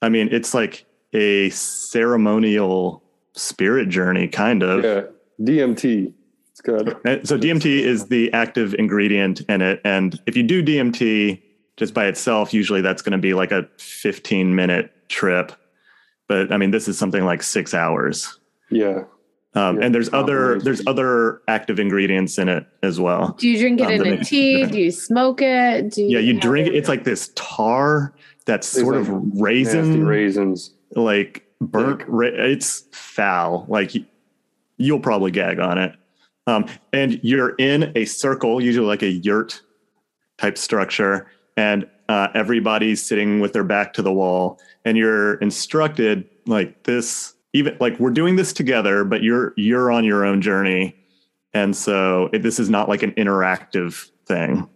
I 0.00 0.08
mean, 0.08 0.28
it's 0.30 0.54
like 0.54 0.86
a 1.12 1.50
ceremonial 1.50 3.02
spirit 3.34 3.88
journey, 3.88 4.28
kind 4.28 4.62
of. 4.62 4.84
yeah, 4.84 5.02
DMT. 5.40 6.12
It's 6.52 6.60
good. 6.60 6.96
And 7.04 7.22
uh, 7.22 7.24
So 7.24 7.36
DMT 7.36 7.80
is 7.80 8.06
the 8.06 8.32
active 8.32 8.74
ingredient 8.74 9.40
in 9.48 9.62
it, 9.62 9.80
and 9.84 10.18
if 10.26 10.36
you 10.36 10.44
do 10.44 10.62
DMT 10.62 11.42
just 11.76 11.92
by 11.92 12.06
itself, 12.06 12.54
usually 12.54 12.82
that's 12.82 13.02
going 13.02 13.12
to 13.12 13.18
be 13.18 13.34
like 13.34 13.50
a 13.50 13.68
15 13.78 14.54
minute 14.54 14.92
trip. 15.08 15.52
But 16.28 16.52
I 16.52 16.56
mean, 16.56 16.70
this 16.70 16.86
is 16.86 16.96
something 16.96 17.24
like 17.24 17.42
six 17.42 17.74
hours. 17.74 18.38
Yeah, 18.70 19.04
Um, 19.54 19.76
Yeah, 19.78 19.84
and 19.86 19.94
there's 19.94 20.12
other 20.12 20.38
combination. 20.54 20.64
there's 20.64 20.82
other 20.86 21.42
active 21.48 21.78
ingredients 21.78 22.38
in 22.38 22.48
it 22.48 22.66
as 22.82 22.98
well. 22.98 23.36
Do 23.38 23.48
you 23.48 23.58
drink 23.58 23.80
it 23.80 23.84
Um, 24.00 24.06
in 24.06 24.12
a 24.20 24.24
tea? 24.24 24.52
different. 24.54 24.72
Do 24.72 24.78
you 24.80 24.90
smoke 24.90 25.42
it? 25.42 25.90
Do 25.90 26.02
Yeah, 26.02 26.20
you 26.20 26.38
drink 26.40 26.68
it. 26.68 26.74
It's 26.74 26.88
like 26.88 27.04
this 27.04 27.30
tar 27.34 28.14
that's 28.46 28.72
There's 28.72 28.84
sort 28.84 28.96
like 28.96 29.08
of 29.08 29.24
nasty 29.34 29.40
raisin, 29.42 30.06
raisins. 30.06 30.74
like 30.96 31.44
burnt. 31.60 32.02
Ra- 32.08 32.28
it's 32.32 32.84
foul. 32.92 33.66
Like 33.68 33.92
you'll 34.78 35.00
probably 35.00 35.30
gag 35.30 35.60
on 35.60 35.78
it. 35.78 35.92
Um, 36.46 36.64
and 36.92 37.20
you're 37.22 37.54
in 37.56 37.92
a 37.94 38.04
circle, 38.04 38.60
usually 38.60 38.86
like 38.86 39.02
a 39.02 39.10
yurt 39.10 39.60
type 40.38 40.58
structure, 40.58 41.26
and 41.56 41.86
uh, 42.08 42.28
everybody's 42.34 43.00
sitting 43.00 43.38
with 43.38 43.52
their 43.52 43.62
back 43.62 43.92
to 43.92 44.02
the 44.02 44.12
wall, 44.12 44.58
and 44.84 44.96
you're 44.96 45.34
instructed 45.34 46.24
like 46.46 46.82
this. 46.82 47.34
Even 47.54 47.76
like 47.80 47.98
we're 48.00 48.10
doing 48.10 48.36
this 48.36 48.52
together, 48.52 49.04
but 49.04 49.22
you're 49.22 49.52
you're 49.56 49.90
on 49.90 50.04
your 50.04 50.24
own 50.24 50.40
journey, 50.40 50.96
and 51.52 51.76
so 51.76 52.30
it, 52.32 52.42
this 52.42 52.58
is 52.58 52.70
not 52.70 52.88
like 52.88 53.02
an 53.02 53.12
interactive 53.12 54.10
thing. 54.26 54.68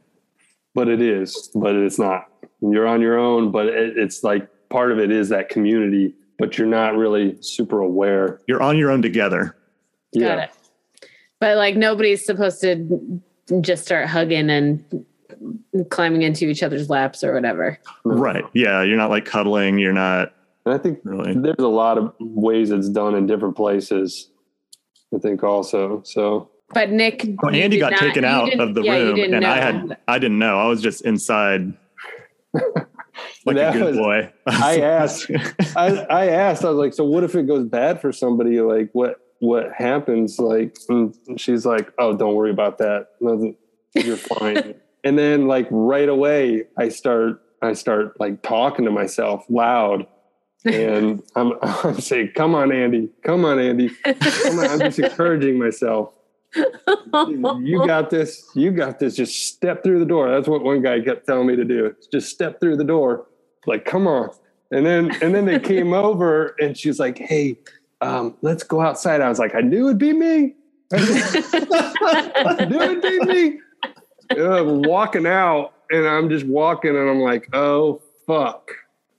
but 0.74 0.88
it 0.88 1.00
is, 1.00 1.50
but 1.54 1.74
it's 1.74 1.98
not. 1.98 2.28
You're 2.60 2.86
on 2.86 3.00
your 3.00 3.18
own, 3.18 3.50
but 3.50 3.66
it, 3.66 3.96
it's 3.96 4.22
like 4.22 4.48
part 4.68 4.92
of 4.92 4.98
it 4.98 5.10
is 5.10 5.28
that 5.30 5.48
community, 5.48 6.14
but 6.38 6.58
you're 6.58 6.66
not 6.66 6.96
really 6.96 7.36
super 7.40 7.80
aware. 7.80 8.40
You're 8.46 8.62
on 8.62 8.76
your 8.76 8.90
own 8.90 9.00
together. 9.02 9.56
Got 10.18 10.38
it. 10.38 10.50
But 11.40 11.56
like 11.56 11.76
nobody's 11.76 12.24
supposed 12.24 12.60
to 12.62 13.20
just 13.60 13.84
start 13.84 14.06
hugging 14.06 14.50
and 14.50 15.06
climbing 15.90 16.22
into 16.22 16.46
each 16.46 16.62
other's 16.62 16.88
laps 16.88 17.22
or 17.22 17.34
whatever. 17.34 17.78
Right. 18.04 18.44
Yeah. 18.54 18.82
You're 18.82 18.96
not 18.96 19.10
like 19.10 19.24
cuddling. 19.26 19.78
You're 19.78 19.92
not 19.92 20.32
And 20.66 20.74
I 20.74 20.78
think 20.78 20.98
really. 21.04 21.32
there's 21.34 21.54
a 21.60 21.68
lot 21.68 21.96
of 21.96 22.12
ways 22.18 22.70
it's 22.72 22.88
done 22.88 23.14
in 23.14 23.26
different 23.26 23.56
places. 23.56 24.30
I 25.14 25.18
think 25.18 25.42
also. 25.44 26.02
So 26.04 26.50
But 26.74 26.90
Nick, 26.90 27.24
Well, 27.42 27.54
Andy 27.54 27.78
got 27.78 27.92
not- 27.92 28.00
taken 28.00 28.24
out 28.24 28.52
of 28.58 28.74
the 28.74 28.82
yeah, 28.82 28.96
room, 28.98 29.14
didn't 29.14 29.34
and 29.34 29.46
I 29.46 29.56
had 29.60 29.96
I 30.08 30.18
didn't 30.18 30.40
know. 30.40 30.58
I 30.58 30.66
was 30.66 30.82
just 30.82 31.02
inside, 31.06 31.72
like 32.54 33.56
That 33.56 33.76
a 33.76 33.78
good 33.78 33.86
was- 33.86 33.96
boy. 33.96 34.32
I 34.46 34.80
asked, 34.80 35.30
I, 35.76 35.86
I 36.10 36.26
asked, 36.30 36.64
I 36.64 36.68
was 36.70 36.78
like, 36.78 36.94
so 36.94 37.04
what 37.04 37.22
if 37.22 37.34
it 37.36 37.46
goes 37.46 37.64
bad 37.64 38.00
for 38.00 38.10
somebody? 38.12 38.60
Like 38.60 38.90
what, 38.92 39.20
what 39.38 39.72
happens? 39.72 40.38
Like, 40.40 40.76
she's 41.36 41.64
like, 41.64 41.92
oh, 41.98 42.16
don't 42.16 42.34
worry 42.34 42.50
about 42.50 42.78
that. 42.78 43.08
Nothing, 43.20 43.54
you're 43.94 44.16
fine. 44.16 44.74
and 45.04 45.16
then 45.16 45.46
like 45.46 45.68
right 45.70 46.08
away, 46.08 46.64
I 46.76 46.88
start, 46.88 47.40
I 47.62 47.74
start 47.74 48.18
like 48.18 48.42
talking 48.42 48.84
to 48.86 48.90
myself 48.90 49.44
loud. 49.48 50.08
And 50.66 51.22
I'm, 51.34 51.52
I'm 51.62 52.00
saying, 52.00 52.32
come 52.34 52.54
on, 52.54 52.72
Andy, 52.72 53.08
come 53.22 53.44
on, 53.44 53.58
Andy. 53.58 53.90
Come 54.04 54.58
on. 54.58 54.66
I'm 54.66 54.78
just 54.80 54.98
encouraging 54.98 55.58
myself. 55.58 56.12
You 57.62 57.84
got 57.86 58.10
this. 58.10 58.48
You 58.54 58.70
got 58.70 58.98
this. 58.98 59.16
Just 59.16 59.46
step 59.46 59.82
through 59.82 59.98
the 59.98 60.06
door. 60.06 60.30
That's 60.30 60.48
what 60.48 60.62
one 60.62 60.82
guy 60.82 61.00
kept 61.00 61.26
telling 61.26 61.46
me 61.46 61.56
to 61.56 61.64
do. 61.64 61.94
Just 62.12 62.30
step 62.30 62.60
through 62.60 62.76
the 62.76 62.84
door. 62.84 63.26
Like, 63.66 63.84
come 63.84 64.06
on. 64.06 64.30
And 64.70 64.84
then 64.84 65.10
and 65.22 65.34
then 65.34 65.44
they 65.44 65.58
came 65.58 65.92
over 65.92 66.54
and 66.60 66.76
she's 66.76 66.98
like, 66.98 67.18
hey, 67.18 67.58
um, 68.00 68.36
let's 68.42 68.62
go 68.62 68.80
outside. 68.80 69.20
I 69.20 69.28
was 69.28 69.38
like, 69.38 69.54
I 69.54 69.60
knew 69.60 69.86
it'd 69.86 69.98
be 69.98 70.12
me. 70.12 70.54
I 70.92 72.66
knew 72.68 72.80
it'd 72.80 73.02
be 73.02 73.20
me. 73.20 73.60
And 74.30 74.42
I'm 74.42 74.82
walking 74.82 75.26
out 75.26 75.74
and 75.90 76.06
I'm 76.06 76.28
just 76.28 76.46
walking 76.46 76.96
and 76.96 77.08
I'm 77.08 77.20
like, 77.20 77.48
oh 77.54 78.02
fuck. 78.26 78.70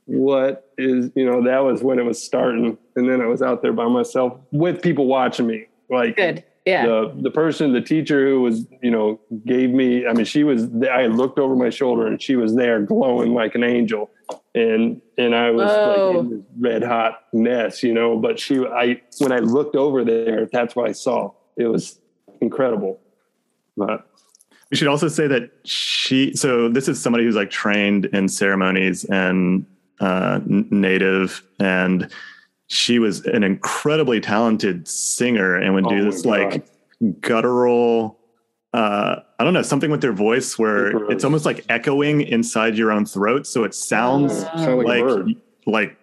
What 0.06 0.67
is, 0.78 1.12
you 1.16 1.26
know, 1.26 1.44
that 1.44 1.60
was 1.60 1.82
when 1.84 2.00
it 2.00 2.04
was 2.04 2.22
starting. 2.22 2.78
And 2.96 3.10
then 3.10 3.22
I 3.22 3.26
was 3.26 3.42
out 3.42 3.62
there 3.62 3.74
by 3.74 3.88
myself 3.88 4.40
with 4.52 4.82
people 4.82 5.08
watching 5.08 5.48
me. 5.48 5.66
Like 5.90 6.16
Good. 6.16 6.44
Yeah. 6.66 6.86
the 6.86 7.18
the 7.22 7.32
person, 7.32 7.72
the 7.72 7.82
teacher 7.82 8.28
who 8.28 8.42
was, 8.42 8.66
you 8.84 8.92
know, 8.92 9.22
gave 9.46 9.70
me. 9.70 10.06
I 10.06 10.12
mean, 10.12 10.26
she 10.26 10.44
was. 10.44 10.68
I 10.92 11.06
looked 11.06 11.40
over 11.40 11.56
my 11.56 11.70
shoulder 11.70 12.06
and 12.06 12.22
she 12.22 12.36
was 12.36 12.56
there, 12.56 12.82
glowing 12.82 13.34
like 13.34 13.56
an 13.56 13.64
angel, 13.64 14.10
and 14.54 15.02
and 15.18 15.34
I 15.34 15.52
was 15.52 15.70
Whoa. 15.70 15.88
like 15.88 15.98
oh. 15.98 16.20
in 16.20 16.30
this 16.30 16.42
red 16.60 16.84
hot 16.84 17.22
mess, 17.32 17.84
you 17.84 17.94
know. 17.94 18.18
But 18.18 18.38
she, 18.38 18.60
I 18.60 19.02
when 19.20 19.32
I 19.32 19.40
looked 19.40 19.78
over 19.78 20.04
there, 20.04 20.50
that's 20.52 20.76
what 20.76 20.90
I 20.90 20.92
saw. 20.92 21.32
It 21.56 21.68
was 21.68 22.02
incredible. 22.42 23.00
But 23.78 24.06
We 24.70 24.76
should 24.76 24.90
also 24.90 25.08
say 25.08 25.28
that 25.28 25.50
she. 25.64 26.36
So 26.36 26.68
this 26.68 26.90
is 26.90 27.02
somebody 27.02 27.24
who's 27.24 27.36
like 27.36 27.50
trained 27.50 28.08
in 28.08 28.28
ceremonies 28.28 29.06
and 29.06 29.66
uh, 30.00 30.40
native, 30.46 31.42
and 31.60 32.12
she 32.68 33.00
was 33.00 33.26
an 33.26 33.44
incredibly 33.44 34.20
talented 34.20 34.88
singer 34.88 35.56
and 35.56 35.74
would 35.74 35.86
Oh 35.86 35.90
do 35.90 36.04
my 36.04 36.04
this 36.12 36.26
like 36.26 36.68
guttural. 37.22 38.18
Uh, 38.74 39.22
I 39.40 39.44
don't 39.44 39.54
know 39.54 39.62
something 39.62 39.90
with 39.90 40.02
their 40.02 40.12
voice 40.14 40.60
where 40.60 40.92
Super. 40.92 41.12
it's 41.12 41.24
almost 41.24 41.46
like 41.46 41.66
echoing 41.70 42.22
inside 42.22 42.78
your 42.78 42.92
own 42.92 43.06
throat, 43.06 43.48
so 43.48 43.64
it 43.64 43.74
sounds 43.74 44.34
sound 44.40 44.84
like, 44.84 45.04
like 45.04 45.38
like 45.66 45.98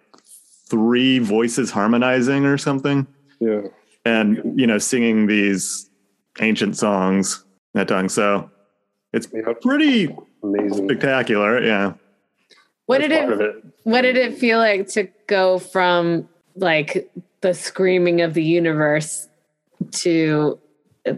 three 0.67 1.19
voices 1.19 1.69
harmonizing 1.71 2.43
or 2.45 2.57
something 2.57 3.05
Yeah. 3.39 3.61
and 4.03 4.59
you 4.59 4.65
know 4.65 4.79
singing 4.79 5.27
these 5.27 5.89
ancient 6.39 6.75
songs 6.75 7.43
in 7.75 7.79
that 7.79 7.87
tongue 7.87 8.09
so 8.09 8.49
it's 9.13 9.27
Yeah. 9.31 9.53
pretty 9.61 10.15
Amazing. 10.43 10.89
spectacular 10.89 11.61
yeah 11.63 11.93
what 12.85 13.01
did 13.01 13.11
it, 13.11 13.41
it. 13.41 13.63
what 13.83 14.01
did 14.01 14.17
it 14.17 14.37
feel 14.37 14.59
like 14.59 14.87
to 14.89 15.07
go 15.27 15.59
from 15.59 16.27
like 16.55 17.11
the 17.41 17.53
screaming 17.53 18.21
of 18.21 18.33
the 18.33 18.43
universe 18.43 19.27
to 19.91 20.59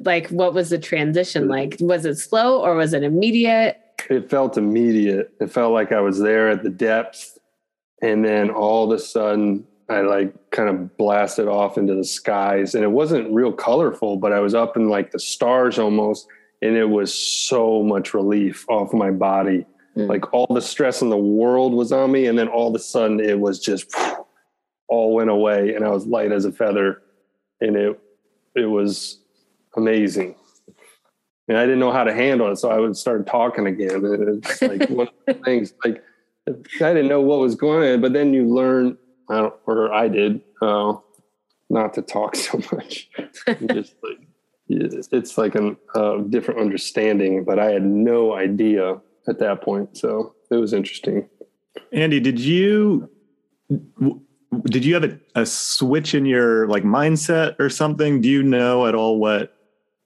like 0.04 0.30
what 0.30 0.54
was 0.54 0.70
the 0.70 0.78
transition 0.78 1.48
like? 1.48 1.78
Was 1.80 2.06
it 2.06 2.16
slow 2.18 2.62
or 2.62 2.76
was 2.76 2.94
it 2.94 3.04
immediate? 3.04 3.82
it 4.10 4.30
felt 4.30 4.58
immediate. 4.58 5.34
It 5.40 5.52
felt 5.52 5.74
like 5.74 5.92
I 5.92 6.02
was 6.02 6.20
there 6.20 6.50
at 6.50 6.64
the 6.64 6.70
depths. 6.70 7.38
And 8.02 8.24
then 8.24 8.50
all 8.50 8.92
of 8.92 8.98
a 8.98 9.02
sudden, 9.02 9.66
I 9.90 10.02
like 10.02 10.52
kind 10.52 10.70
of 10.70 10.98
blasted 10.98 11.48
off 11.48 11.78
into 11.78 11.96
the 11.96 12.04
skies. 12.04 12.76
And 12.76 12.84
it 12.84 12.92
wasn't 12.92 13.34
real 13.34 13.52
colorful, 13.52 14.18
but 14.18 14.34
I 14.34 14.40
was 14.40 14.54
up 14.54 14.78
in 14.78 14.90
like 14.90 15.12
the 15.12 15.20
stars 15.20 15.80
almost. 15.80 16.28
And 16.62 16.76
it 16.76 16.90
was 16.90 17.14
so 17.14 17.84
much 17.84 18.14
relief 18.14 18.66
off 18.70 18.94
my 18.94 19.12
body. 19.12 19.66
Mm. 19.98 20.10
Like 20.10 20.34
all 20.34 20.48
the 20.48 20.62
stress 20.62 21.02
in 21.02 21.10
the 21.10 21.18
world 21.18 21.74
was 21.74 21.92
on 21.92 22.12
me. 22.12 22.28
And 22.28 22.38
then 22.38 22.48
all 22.48 22.70
of 22.70 22.76
a 22.76 22.80
sudden, 22.80 23.20
it 23.20 23.40
was 23.40 23.60
just 23.60 23.94
all 24.88 25.14
went 25.14 25.30
away. 25.30 25.74
And 25.74 25.84
I 25.84 25.90
was 25.90 26.06
light 26.06 26.32
as 26.32 26.46
a 26.46 26.52
feather. 26.52 27.02
And 27.62 27.76
it, 27.76 28.00
it 28.56 28.66
was 28.66 29.20
amazing 29.76 30.36
and 31.48 31.58
I 31.58 31.64
didn't 31.64 31.80
know 31.80 31.92
how 31.92 32.04
to 32.04 32.14
handle 32.14 32.52
it, 32.52 32.58
so 32.58 32.70
I 32.70 32.80
would 32.80 32.98
start 32.98 33.26
talking 33.26 33.68
again. 33.68 34.04
And 34.04 34.44
It's 34.44 34.62
like 34.62 34.90
one 34.90 35.08
of 35.08 35.14
the 35.26 35.34
things 35.34 35.74
like 35.84 36.04
I 36.48 36.94
didn't 36.94 37.08
know 37.08 37.22
what 37.22 37.40
was 37.40 37.56
going 37.56 37.92
on, 37.92 38.02
but 38.02 38.14
then 38.14 38.34
you 38.34 38.48
learn, 38.48 38.98
I 39.30 39.38
don't, 39.38 39.54
or 39.66 39.94
I 39.94 40.08
did, 40.08 40.42
uh, 40.62 40.96
not 41.70 41.94
to 41.96 42.02
talk 42.02 42.36
so 42.36 42.60
much. 42.72 43.10
Just 43.72 43.96
like 44.04 44.28
it's 44.70 45.38
like 45.38 45.56
a 45.56 45.76
uh, 45.96 46.18
different 46.24 46.60
understanding, 46.60 47.46
but 47.46 47.60
I 47.60 47.72
had 47.72 47.84
no 47.84 48.34
idea 48.34 49.00
at 49.28 49.40
that 49.40 49.62
point, 49.62 49.98
so 49.98 50.34
it 50.52 50.56
was 50.56 50.74
interesting. 50.74 51.28
andy 51.92 52.20
did 52.20 52.40
you 52.40 53.10
did 54.66 54.84
you 54.86 54.94
have 54.94 55.04
a, 55.04 55.20
a 55.36 55.46
switch 55.46 56.16
in 56.16 56.26
your 56.26 56.68
like 56.68 56.84
mindset 56.84 57.56
or 57.60 57.70
something 57.70 58.22
do 58.22 58.30
you 58.30 58.42
know 58.42 58.88
at 58.88 58.96
all 58.96 59.20
what 59.20 59.54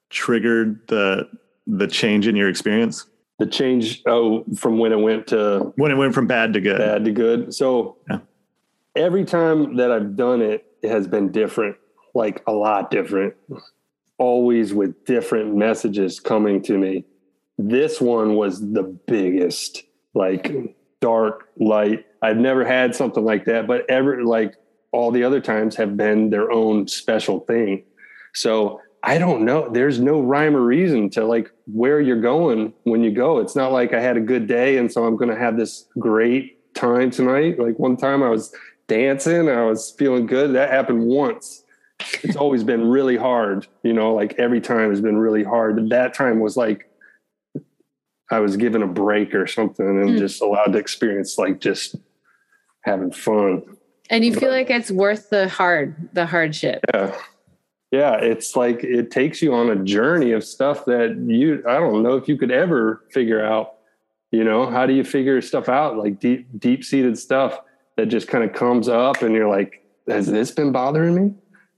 triggered 0.09 0.79
the 0.87 1.27
the 1.67 1.87
change 1.87 2.27
in 2.27 2.35
your 2.35 2.49
experience 2.49 3.05
The 3.39 3.45
change, 3.47 4.01
oh, 4.05 4.43
from 4.55 4.77
when 4.79 4.91
it 4.91 4.99
went 4.99 5.27
to 5.27 5.71
when 5.77 5.91
it 5.91 5.95
went 5.95 6.13
from 6.13 6.27
bad 6.27 6.53
to 6.53 6.61
good 6.61 6.77
bad 6.79 7.05
to 7.05 7.11
good. 7.11 7.53
So 7.53 7.97
Yeah. 8.09 8.19
every 8.95 9.25
time 9.25 9.77
that 9.77 9.91
I've 9.91 10.15
done 10.15 10.41
it, 10.41 10.65
it 10.83 10.89
has 10.89 11.07
been 11.07 11.31
different, 11.31 11.77
like 12.13 12.43
a 12.47 12.51
lot 12.51 12.91
different, 12.91 13.33
always 14.17 14.73
with 14.73 15.05
different 15.05 15.55
messages 15.55 16.19
coming 16.19 16.61
to 16.63 16.77
me. 16.77 17.05
This 17.69 18.01
one 18.01 18.35
was 18.35 18.59
the 18.59 18.83
biggest, 18.83 19.83
like 20.13 20.51
hmm. 20.51 20.65
dark 20.99 21.49
light. 21.59 22.05
I've 22.21 22.37
never 22.37 22.65
had 22.65 22.95
something 22.95 23.23
like 23.23 23.45
that, 23.45 23.67
but 23.67 23.89
ever 23.89 24.23
like 24.23 24.55
all 24.91 25.11
the 25.11 25.23
other 25.23 25.39
times 25.39 25.75
have 25.75 25.97
been 25.97 26.29
their 26.29 26.51
own 26.51 26.87
special 26.87 27.39
thing. 27.41 27.83
So 28.33 28.81
I 29.03 29.17
don't 29.17 29.45
know. 29.45 29.69
There's 29.69 29.99
no 29.99 30.21
rhyme 30.21 30.55
or 30.55 30.61
reason 30.61 31.09
to 31.11 31.25
like 31.25 31.51
where 31.65 31.99
you're 31.99 32.21
going 32.21 32.73
when 32.83 33.03
you 33.03 33.11
go. 33.11 33.39
It's 33.39 33.55
not 33.55 33.71
like 33.71 33.93
I 33.93 33.99
had 33.99 34.17
a 34.17 34.21
good 34.21 34.47
day 34.47 34.77
and 34.77 34.91
so 34.91 35.05
I'm 35.05 35.15
going 35.15 35.29
to 35.29 35.39
have 35.39 35.57
this 35.57 35.87
great 35.97 36.73
time 36.75 37.09
tonight. 37.09 37.59
Like 37.59 37.79
one 37.79 37.97
time 37.97 38.21
I 38.21 38.29
was 38.29 38.53
dancing, 38.87 39.49
I 39.49 39.63
was 39.63 39.91
feeling 39.97 40.27
good. 40.27 40.53
That 40.53 40.69
happened 40.69 41.05
once. 41.05 41.63
It's 42.23 42.35
always 42.35 42.63
been 42.63 42.89
really 42.89 43.17
hard, 43.17 43.67
you 43.83 43.93
know, 43.93 44.13
like 44.13 44.35
every 44.37 44.61
time 44.61 44.89
has 44.89 45.01
been 45.01 45.17
really 45.17 45.43
hard. 45.43 45.89
That 45.89 46.13
time 46.13 46.39
was 46.39 46.57
like 46.57 46.89
I 48.31 48.39
was 48.39 48.57
given 48.57 48.81
a 48.81 48.87
break 48.87 49.35
or 49.35 49.45
something 49.45 49.85
and 49.85 50.11
Mm. 50.11 50.17
just 50.17 50.41
allowed 50.41 50.73
to 50.73 50.79
experience 50.79 51.37
like 51.37 51.59
just 51.59 51.95
having 52.81 53.11
fun. 53.11 53.63
And 54.09 54.25
you 54.25 54.33
feel 54.33 54.49
like 54.49 54.69
it's 54.69 54.89
worth 54.89 55.29
the 55.29 55.47
hard, 55.47 56.09
the 56.13 56.25
hardship. 56.25 56.81
Yeah. 56.93 57.15
Yeah. 57.91 58.15
It's 58.15 58.55
like 58.55 58.83
it 58.83 59.11
takes 59.11 59.41
you 59.41 59.53
on 59.53 59.69
a 59.69 59.75
journey 59.83 60.31
of 60.31 60.43
stuff 60.43 60.85
that 60.85 61.17
you, 61.27 61.61
I 61.67 61.73
don't 61.73 62.01
know 62.03 62.15
if 62.15 62.27
you 62.27 62.37
could 62.37 62.51
ever 62.51 63.03
figure 63.11 63.43
out. 63.45 63.75
You 64.31 64.45
know, 64.45 64.65
how 64.65 64.85
do 64.85 64.93
you 64.93 65.03
figure 65.03 65.41
stuff 65.41 65.67
out? 65.67 65.97
Like 65.97 66.19
deep, 66.21 66.47
deep 66.57 66.85
seated 66.85 67.17
stuff 67.19 67.59
that 67.97 68.05
just 68.05 68.29
kind 68.29 68.45
of 68.45 68.53
comes 68.53 68.87
up 68.87 69.21
and 69.21 69.35
you're 69.35 69.49
like, 69.49 69.85
has 70.07 70.27
this 70.27 70.51
been 70.51 70.71
bothering 70.71 71.13
me? 71.15 71.33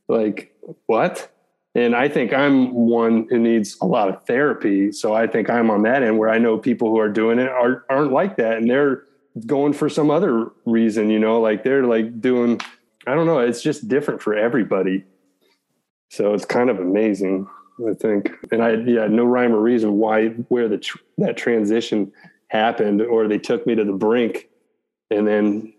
Like, 0.07 0.55
what? 0.85 1.32
And 1.75 1.95
I 1.95 2.07
think 2.07 2.33
I'm 2.33 2.71
one 2.73 3.27
who 3.29 3.39
needs 3.39 3.77
a 3.81 3.85
lot 3.85 4.09
of 4.09 4.23
therapy. 4.25 4.91
So 4.91 5.13
I 5.13 5.25
think 5.25 5.49
I'm 5.49 5.71
on 5.71 5.81
that 5.83 6.03
end 6.03 6.19
where 6.19 6.29
I 6.29 6.37
know 6.37 6.57
people 6.57 6.89
who 6.89 6.99
are 6.99 7.09
doing 7.09 7.39
it 7.39 7.49
are, 7.49 7.83
aren't 7.89 8.11
like 8.11 8.37
that. 8.37 8.57
And 8.57 8.69
they're 8.69 9.05
going 9.47 9.73
for 9.73 9.89
some 9.89 10.11
other 10.11 10.51
reason, 10.65 11.09
you 11.09 11.17
know, 11.17 11.41
like 11.41 11.63
they're 11.63 11.85
like 11.85 12.21
doing, 12.21 12.61
I 13.07 13.15
don't 13.15 13.25
know, 13.25 13.39
it's 13.39 13.63
just 13.63 13.87
different 13.87 14.21
for 14.21 14.35
everybody. 14.35 15.03
So 16.09 16.35
it's 16.35 16.45
kind 16.45 16.69
of 16.69 16.79
amazing, 16.79 17.47
I 17.89 17.95
think. 17.95 18.31
And 18.51 18.61
I, 18.61 18.73
yeah, 18.73 19.07
no 19.07 19.25
rhyme 19.25 19.51
or 19.51 19.59
reason 19.59 19.93
why, 19.93 20.27
where 20.27 20.67
the, 20.67 20.77
tr- 20.77 20.99
that 21.17 21.37
transition 21.37 22.11
happened, 22.49 23.01
or 23.01 23.27
they 23.27 23.39
took 23.39 23.65
me 23.65 23.73
to 23.73 23.83
the 23.83 23.93
brink 23.93 24.47
and 25.09 25.27
then 25.27 25.73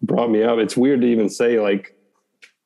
brought 0.00 0.30
me 0.30 0.44
up. 0.44 0.58
It's 0.58 0.76
weird 0.76 1.00
to 1.00 1.08
even 1.08 1.28
say 1.28 1.58
like, 1.58 1.96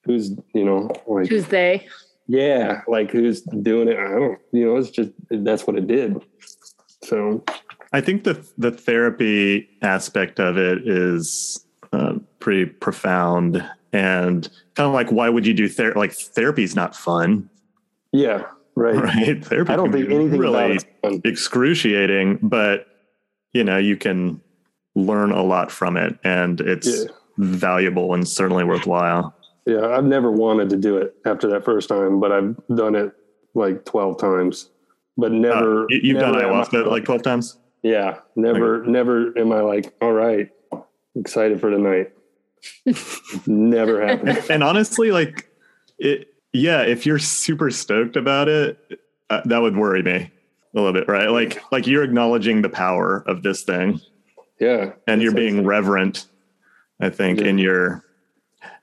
who's, 0.04 0.32
you 0.52 0.66
know, 0.66 0.90
like, 1.06 1.28
Who's 1.28 1.46
they? 1.46 1.88
Yeah, 2.26 2.82
like 2.88 3.10
who's 3.10 3.42
doing 3.42 3.88
it? 3.88 3.98
I 3.98 4.08
don't, 4.10 4.38
you 4.52 4.66
know, 4.66 4.76
it's 4.76 4.90
just, 4.90 5.10
that's 5.30 5.66
what 5.66 5.76
it 5.76 5.86
did. 5.86 6.22
So 7.02 7.44
I 7.92 8.00
think 8.00 8.24
the 8.24 8.42
the 8.56 8.70
therapy 8.70 9.68
aspect 9.82 10.40
of 10.40 10.56
it 10.56 10.88
is 10.88 11.64
uh, 11.92 12.14
pretty 12.40 12.64
profound 12.66 13.56
and 13.92 14.48
kind 14.74 14.86
of 14.88 14.92
like 14.94 15.12
why 15.12 15.28
would 15.28 15.46
you 15.46 15.54
do 15.54 15.68
therapy? 15.68 15.98
Like 15.98 16.12
therapy 16.12 16.64
is 16.64 16.74
not 16.74 16.96
fun, 16.96 17.48
yeah, 18.12 18.44
right. 18.74 18.94
right? 19.02 19.44
Therapy. 19.44 19.72
I 19.72 19.76
don't 19.76 19.92
think 19.92 20.10
anything 20.10 20.38
really 20.40 20.78
excruciating, 21.24 22.38
but 22.42 22.86
you 23.52 23.62
know 23.64 23.76
you 23.76 23.96
can 23.96 24.40
learn 24.94 25.30
a 25.30 25.42
lot 25.42 25.70
from 25.70 25.96
it, 25.96 26.18
and 26.24 26.60
it's 26.60 27.04
Yeah. 27.04 27.10
valuable 27.38 28.14
and 28.14 28.26
certainly 28.26 28.64
worthwhile. 28.64 29.34
Yeah, 29.66 29.86
I've 29.88 30.04
never 30.04 30.30
wanted 30.30 30.68
to 30.70 30.76
do 30.76 30.98
it 30.98 31.14
after 31.24 31.48
that 31.48 31.64
first 31.64 31.88
time, 31.88 32.20
but 32.20 32.32
I've 32.32 32.56
done 32.74 32.94
it 32.94 33.12
like 33.54 33.84
12 33.84 34.18
times. 34.18 34.68
But 35.16 35.32
never. 35.32 35.84
Uh, 35.84 35.86
you, 35.90 36.00
you've 36.02 36.18
done 36.20 36.32
never 36.32 36.52
I- 36.52 36.64
ayahuasca 36.64 36.86
like 36.86 37.04
twelve 37.04 37.22
times. 37.22 37.56
Yeah, 37.82 38.18
never, 38.34 38.84
never 38.86 39.36
am 39.38 39.52
I 39.52 39.60
like, 39.60 39.94
all 40.00 40.12
right, 40.12 40.50
excited 41.14 41.60
for 41.60 41.70
tonight. 41.70 42.12
never 43.46 44.04
happened. 44.06 44.42
and 44.50 44.62
honestly, 44.64 45.10
like 45.10 45.48
it, 45.98 46.28
yeah, 46.52 46.82
if 46.82 47.04
you're 47.06 47.18
super 47.18 47.70
stoked 47.70 48.16
about 48.16 48.48
it, 48.48 48.78
uh, 49.30 49.42
that 49.44 49.58
would 49.58 49.76
worry 49.76 50.02
me 50.02 50.12
a 50.12 50.30
little 50.74 50.92
bit, 50.92 51.08
right? 51.08 51.30
Like, 51.30 51.60
like 51.72 51.86
you're 51.86 52.02
acknowledging 52.04 52.62
the 52.62 52.68
power 52.68 53.22
of 53.26 53.42
this 53.42 53.62
thing, 53.62 54.00
Yeah. 54.60 54.92
and 55.06 55.22
you're 55.22 55.34
being 55.34 55.64
reverent. 55.64 56.26
I 57.00 57.10
think 57.10 57.40
Yeah. 57.40 57.46
in 57.48 57.58
your 57.58 58.03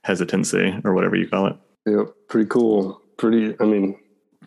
hesitancy 0.04 0.80
or 0.84 0.94
whatever 0.94 1.16
you 1.16 1.28
call 1.28 1.48
it. 1.48 1.56
Yeah, 1.86 2.04
pretty 2.28 2.50
cool. 2.50 3.02
Pretty, 3.18 3.56
I 3.60 3.66
mean, 3.66 3.98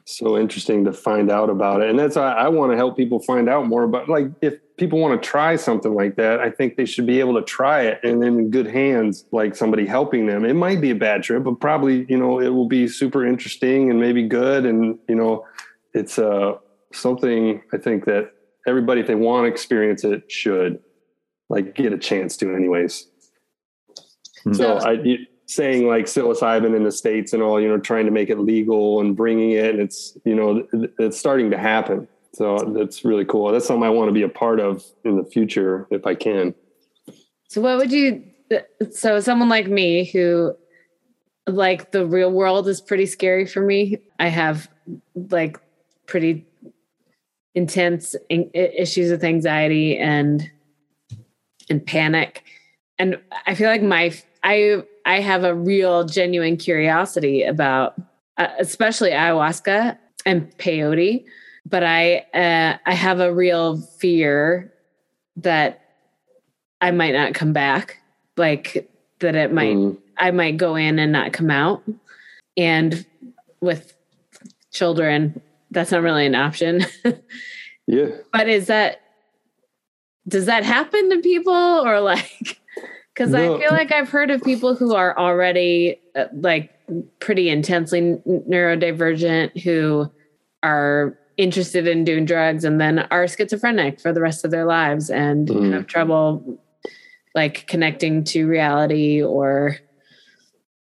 so 0.04 0.36
interesting 0.36 0.84
to 0.84 0.92
find 0.92 1.30
out 1.30 1.48
about 1.48 1.80
it. 1.80 1.90
And 1.90 1.98
that's 1.98 2.16
why 2.16 2.32
I 2.32 2.48
want 2.48 2.72
to 2.72 2.76
help 2.76 2.96
people 2.96 3.20
find 3.20 3.48
out 3.48 3.66
more. 3.66 3.86
But 3.86 4.08
like, 4.08 4.26
if 4.42 4.54
people 4.76 4.98
want 4.98 5.20
to 5.20 5.28
try 5.28 5.56
something 5.56 5.94
like 5.94 6.16
that, 6.16 6.40
I 6.40 6.50
think 6.50 6.76
they 6.76 6.84
should 6.84 7.06
be 7.06 7.20
able 7.20 7.34
to 7.34 7.42
try 7.42 7.82
it 7.82 8.00
and 8.02 8.22
then 8.22 8.38
in 8.38 8.50
good 8.50 8.66
hands, 8.66 9.24
like 9.32 9.54
somebody 9.54 9.86
helping 9.86 10.26
them. 10.26 10.44
It 10.44 10.54
might 10.54 10.80
be 10.80 10.90
a 10.90 10.94
bad 10.94 11.22
trip, 11.22 11.44
but 11.44 11.60
probably, 11.60 12.04
you 12.08 12.18
know, 12.18 12.40
it 12.40 12.48
will 12.48 12.68
be 12.68 12.88
super 12.88 13.24
interesting 13.24 13.90
and 13.90 14.00
maybe 14.00 14.26
good. 14.26 14.66
And, 14.66 14.98
you 15.08 15.14
know, 15.14 15.46
it's 15.94 16.18
uh, 16.18 16.54
something 16.92 17.62
I 17.72 17.78
think 17.78 18.04
that 18.06 18.32
everybody, 18.66 19.00
if 19.00 19.06
they 19.06 19.14
want 19.14 19.44
to 19.44 19.48
experience 19.50 20.04
it, 20.04 20.30
should 20.30 20.80
like 21.48 21.74
get 21.74 21.92
a 21.92 21.98
chance 21.98 22.36
to, 22.38 22.54
anyways. 22.54 23.06
So 24.52 24.76
I 24.78 24.92
you- 24.92 25.26
saying 25.46 25.86
like 25.86 26.06
psilocybin 26.06 26.74
in 26.74 26.84
the 26.84 26.92
states 26.92 27.32
and 27.32 27.42
all, 27.42 27.60
you 27.60 27.68
know, 27.68 27.78
trying 27.78 28.06
to 28.06 28.10
make 28.10 28.30
it 28.30 28.38
legal 28.38 29.00
and 29.00 29.16
bringing 29.16 29.52
it, 29.52 29.70
and 29.70 29.80
it's 29.80 30.16
you 30.24 30.34
know 30.34 30.66
it's 30.98 31.18
starting 31.18 31.50
to 31.50 31.58
happen. 31.58 32.08
So 32.32 32.58
that's 32.76 33.04
really 33.04 33.24
cool. 33.24 33.52
That's 33.52 33.66
something 33.66 33.84
I 33.84 33.90
want 33.90 34.08
to 34.08 34.12
be 34.12 34.22
a 34.22 34.28
part 34.28 34.58
of 34.58 34.84
in 35.04 35.16
the 35.16 35.24
future 35.24 35.86
if 35.90 36.06
I 36.06 36.14
can. 36.14 36.54
So 37.48 37.60
what 37.60 37.76
would 37.78 37.92
you 37.92 38.24
so 38.90 39.20
someone 39.20 39.48
like 39.48 39.68
me 39.68 40.04
who 40.04 40.54
like 41.46 41.92
the 41.92 42.06
real 42.06 42.30
world 42.30 42.68
is 42.68 42.80
pretty 42.80 43.06
scary 43.06 43.46
for 43.46 43.60
me. 43.60 43.98
I 44.18 44.28
have 44.28 44.68
like 45.14 45.58
pretty 46.06 46.46
intense 47.54 48.16
issues 48.28 49.10
with 49.10 49.24
anxiety 49.24 49.96
and 49.96 50.50
and 51.70 51.84
panic. 51.86 52.44
And 52.98 53.18
I 53.46 53.54
feel 53.54 53.68
like 53.68 53.82
my 53.82 54.12
I 54.42 54.82
I 55.04 55.20
have 55.20 55.44
a 55.44 55.54
real 55.54 56.04
genuine 56.04 56.56
curiosity 56.56 57.42
about 57.42 57.94
uh, 58.36 58.48
especially 58.58 59.10
ayahuasca 59.10 59.98
and 60.26 60.56
peyote, 60.58 61.24
but 61.66 61.84
I 61.84 62.26
uh, 62.34 62.78
I 62.86 62.94
have 62.94 63.20
a 63.20 63.32
real 63.32 63.76
fear 63.76 64.72
that 65.36 65.80
I 66.80 66.90
might 66.90 67.12
not 67.12 67.34
come 67.34 67.52
back. 67.52 67.98
Like 68.36 68.90
that 69.20 69.36
it 69.36 69.52
might 69.52 69.76
Mm, 69.76 69.98
I 70.18 70.30
might 70.30 70.56
go 70.56 70.76
in 70.76 70.98
and 70.98 71.12
not 71.12 71.32
come 71.32 71.50
out. 71.50 71.82
And 72.56 73.04
with 73.60 73.94
children, 74.72 75.40
that's 75.70 75.90
not 75.90 76.02
really 76.02 76.26
an 76.26 76.34
option. 76.34 76.84
yeah. 77.86 78.10
but 78.32 78.48
is 78.48 78.66
that 78.66 79.00
does 80.26 80.46
that 80.46 80.64
happen 80.64 81.10
to 81.10 81.18
people 81.20 81.52
or 81.52 82.00
like 82.00 82.60
because 83.14 83.30
No. 83.30 83.56
I 83.56 83.60
feel 83.60 83.70
like 83.70 83.92
I've 83.92 84.08
heard 84.08 84.30
of 84.30 84.42
people 84.42 84.74
who 84.74 84.94
are 84.94 85.16
already 85.18 86.00
uh, 86.16 86.26
like 86.32 86.70
pretty 87.20 87.48
intensely 87.48 88.00
neurodivergent 88.26 89.62
who 89.62 90.10
are 90.62 91.18
interested 91.36 91.86
in 91.88 92.04
doing 92.04 92.24
drugs 92.24 92.64
and 92.64 92.80
then 92.80 93.00
are 93.10 93.26
schizophrenic 93.26 94.00
for 94.00 94.12
the 94.12 94.20
rest 94.20 94.44
of 94.44 94.50
their 94.50 94.64
lives 94.66 95.10
and 95.10 95.48
Mm. 95.48 95.72
have 95.72 95.86
trouble 95.86 96.60
like 97.34 97.66
connecting 97.66 98.22
to 98.24 98.46
reality 98.46 99.22
or 99.22 99.76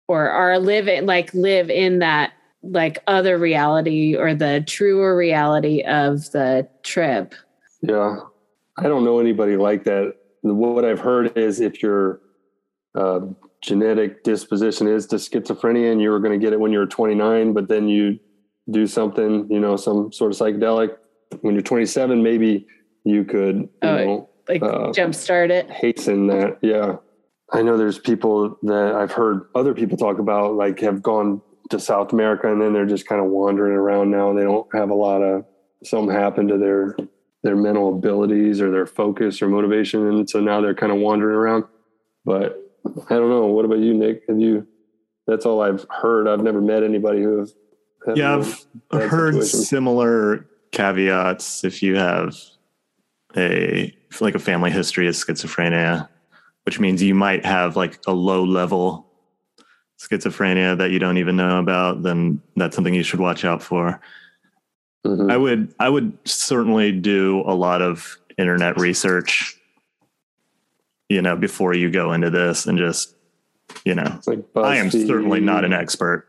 or 0.08 0.30
are 0.30 0.58
living 0.58 1.06
like 1.06 1.32
live 1.36 1.70
in 1.70 2.00
that 2.00 2.32
like 2.64 2.98
other 3.08 3.38
reality 3.38 4.16
or 4.16 4.34
the 4.34 4.62
truer 4.66 5.16
reality 5.16 5.82
of 5.84 6.32
the 6.32 6.68
trip 6.84 7.36
Yeah. 7.82 8.18
I 8.78 8.84
don't 8.84 9.04
know 9.04 9.20
anybody 9.20 9.56
like 9.58 9.84
that. 9.84 10.16
What 10.42 10.86
I've 10.86 11.00
heard 11.00 11.38
is 11.38 11.60
if 11.60 11.82
your 11.84 12.22
uh, 12.96 13.20
genetic 13.62 14.24
disposition 14.24 14.88
is 14.88 15.06
to 15.08 15.18
schizophrenia 15.18 15.92
and 15.92 16.02
you 16.02 16.10
were 16.12 16.20
going 16.20 16.38
to 16.40 16.44
get 16.44 16.54
it 16.54 16.60
when 16.60 16.72
you 16.72 16.80
were 16.80 16.88
29, 16.88 17.54
but 17.54 17.68
then 17.68 17.88
you 17.88 18.20
do 18.72 18.88
something, 18.88 19.48
you 19.50 19.60
know, 19.60 19.76
some 19.76 20.12
sort 20.12 20.32
of 20.32 20.38
psychedelic 20.38 20.96
when 21.42 21.54
you're 21.54 21.62
27, 21.64 22.24
maybe 22.24 22.66
you 23.04 23.24
could, 23.24 23.56
you 23.58 23.70
Oh, 23.84 23.96
know, 23.98 24.30
like 24.48 24.62
Uh, 24.64 24.92
jumpstart 24.92 25.50
it 25.50 25.70
hasten 25.70 26.28
that. 26.28 26.58
Yeah. 26.62 26.98
I 27.52 27.62
know 27.64 27.78
there's 27.78 28.00
people 28.00 28.58
that 28.64 28.94
I've 28.96 29.12
heard 29.12 29.48
other 29.56 29.74
people 29.74 29.98
talk 29.98 30.20
about, 30.20 30.54
like 30.56 30.80
have 30.82 31.02
gone 31.02 31.42
to 31.72 31.80
South 31.80 32.14
America 32.14 32.52
and 32.52 32.62
then 32.62 32.74
they're 32.74 32.86
just 32.86 33.08
kind 33.08 33.22
of 33.24 33.28
wandering 33.30 33.74
around 33.74 34.10
now. 34.12 34.30
and 34.30 34.38
They 34.40 34.44
don't 34.44 34.68
have 34.74 34.90
a 34.90 34.96
lot 34.96 35.22
of 35.22 35.46
something 35.84 36.16
happened 36.16 36.50
to 36.50 36.58
their 36.58 36.96
their 37.44 37.56
mental 37.56 37.90
abilities 37.90 38.62
or 38.62 38.72
their 38.72 38.86
focus 38.86 39.42
or 39.42 39.48
motivation, 39.48 40.08
and 40.08 40.30
so 40.30 40.40
now 40.40 40.62
they're 40.62 40.76
kind 40.76 40.92
of 40.92 41.00
wandering 41.00 41.36
around. 41.36 41.64
But 42.26 42.58
I 43.10 43.16
don't 43.16 43.30
know. 43.30 43.46
What 43.46 43.66
about 43.66 43.80
you, 43.80 43.94
Nick? 43.94 44.24
Have 44.28 44.40
you? 44.40 44.68
That's 45.28 45.46
all 45.46 45.62
I've 45.62 45.86
heard. 45.90 46.28
I've 46.28 46.44
never 46.44 46.62
met 46.62 46.84
anybody 46.84 47.22
who. 47.22 47.48
Yeah, 48.16 48.38
I've 48.92 49.10
heard 49.10 49.36
situation. 49.36 49.60
similar 49.60 50.46
caveats 50.72 51.64
if 51.64 51.84
you 51.84 51.96
have 51.98 52.36
a 53.36 53.94
like 54.22 54.36
a 54.36 54.40
family 54.40 54.72
history 54.72 55.08
of 55.08 55.16
schizophrenia, 55.16 56.08
which 56.64 56.80
means 56.80 57.02
you 57.04 57.16
might 57.16 57.46
have 57.46 57.76
like 57.76 58.00
a 58.08 58.12
low 58.12 58.44
level 58.44 59.06
schizophrenia 60.00 60.78
that 60.78 60.92
you 60.92 61.00
don't 61.00 61.18
even 61.18 61.36
know 61.36 61.60
about, 61.60 62.04
then 62.04 62.42
that's 62.56 62.76
something 62.76 62.94
you 62.94 63.04
should 63.04 63.20
watch 63.20 63.46
out 63.46 63.62
for. 63.62 64.00
Mhm. 65.06 65.32
I 65.32 65.38
would 65.38 65.74
I 65.80 65.90
would 65.90 66.18
certainly 66.26 66.92
do 66.92 67.44
a 67.46 67.54
lot 67.56 67.82
of 67.82 68.18
internet 68.38 68.78
research, 68.78 69.56
you 71.08 71.22
know, 71.22 71.36
before 71.36 71.74
you 71.74 71.90
go 71.90 72.12
into 72.14 72.30
this 72.30 72.66
and 72.66 72.78
just, 72.78 73.16
you 73.86 73.96
know, 73.96 74.20
like 74.28 74.44
I 74.56 74.78
am 74.78 74.92
certainly 74.92 75.40
not 75.40 75.64
an 75.66 75.74
expert. 75.74 76.28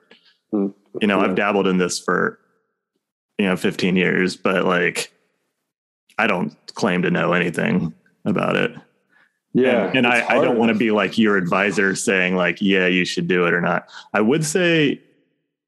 Mm, 0.52 0.74
You 1.00 1.06
know, 1.08 1.18
yeah. 1.20 1.24
I've 1.26 1.34
dabbled 1.36 1.66
in 1.66 1.78
this 1.78 1.98
for, 1.98 2.38
you 3.38 3.46
know, 3.46 3.56
15 3.56 3.96
years, 3.96 4.36
but 4.36 4.64
like, 4.64 5.12
I 6.18 6.26
don't 6.26 6.54
claim 6.74 7.02
to 7.02 7.10
know 7.10 7.32
anything 7.32 7.92
about 8.24 8.56
it. 8.56 8.72
Yeah, 9.52 9.86
And, 9.88 9.98
and 9.98 10.06
I, 10.06 10.26
I 10.28 10.34
don't 10.44 10.58
want 10.58 10.70
to 10.70 10.78
be 10.78 10.92
like 10.92 11.18
your 11.18 11.36
advisor 11.36 11.96
saying 11.96 12.36
like, 12.36 12.58
yeah, 12.60 12.86
you 12.86 13.04
should 13.04 13.26
do 13.26 13.46
it 13.46 13.52
or 13.54 13.60
not. 13.60 13.88
I 14.14 14.20
would 14.20 14.44
say 14.44 15.00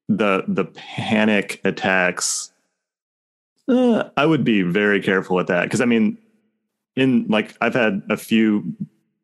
the, 0.07 0.45
the 0.47 0.63
panic 0.65 1.59
attacks, 1.65 2.51
uh, 3.67 4.09
I 4.17 4.25
would 4.25 4.43
be 4.43 4.61
very 4.61 5.01
careful 5.01 5.35
with 5.35 5.47
that. 5.47 5.69
Cause 5.69 5.81
I 5.81 5.85
mean, 5.85 6.17
in 6.95 7.25
like, 7.27 7.55
I've 7.61 7.73
had 7.73 8.03
a 8.09 8.17
few 8.17 8.75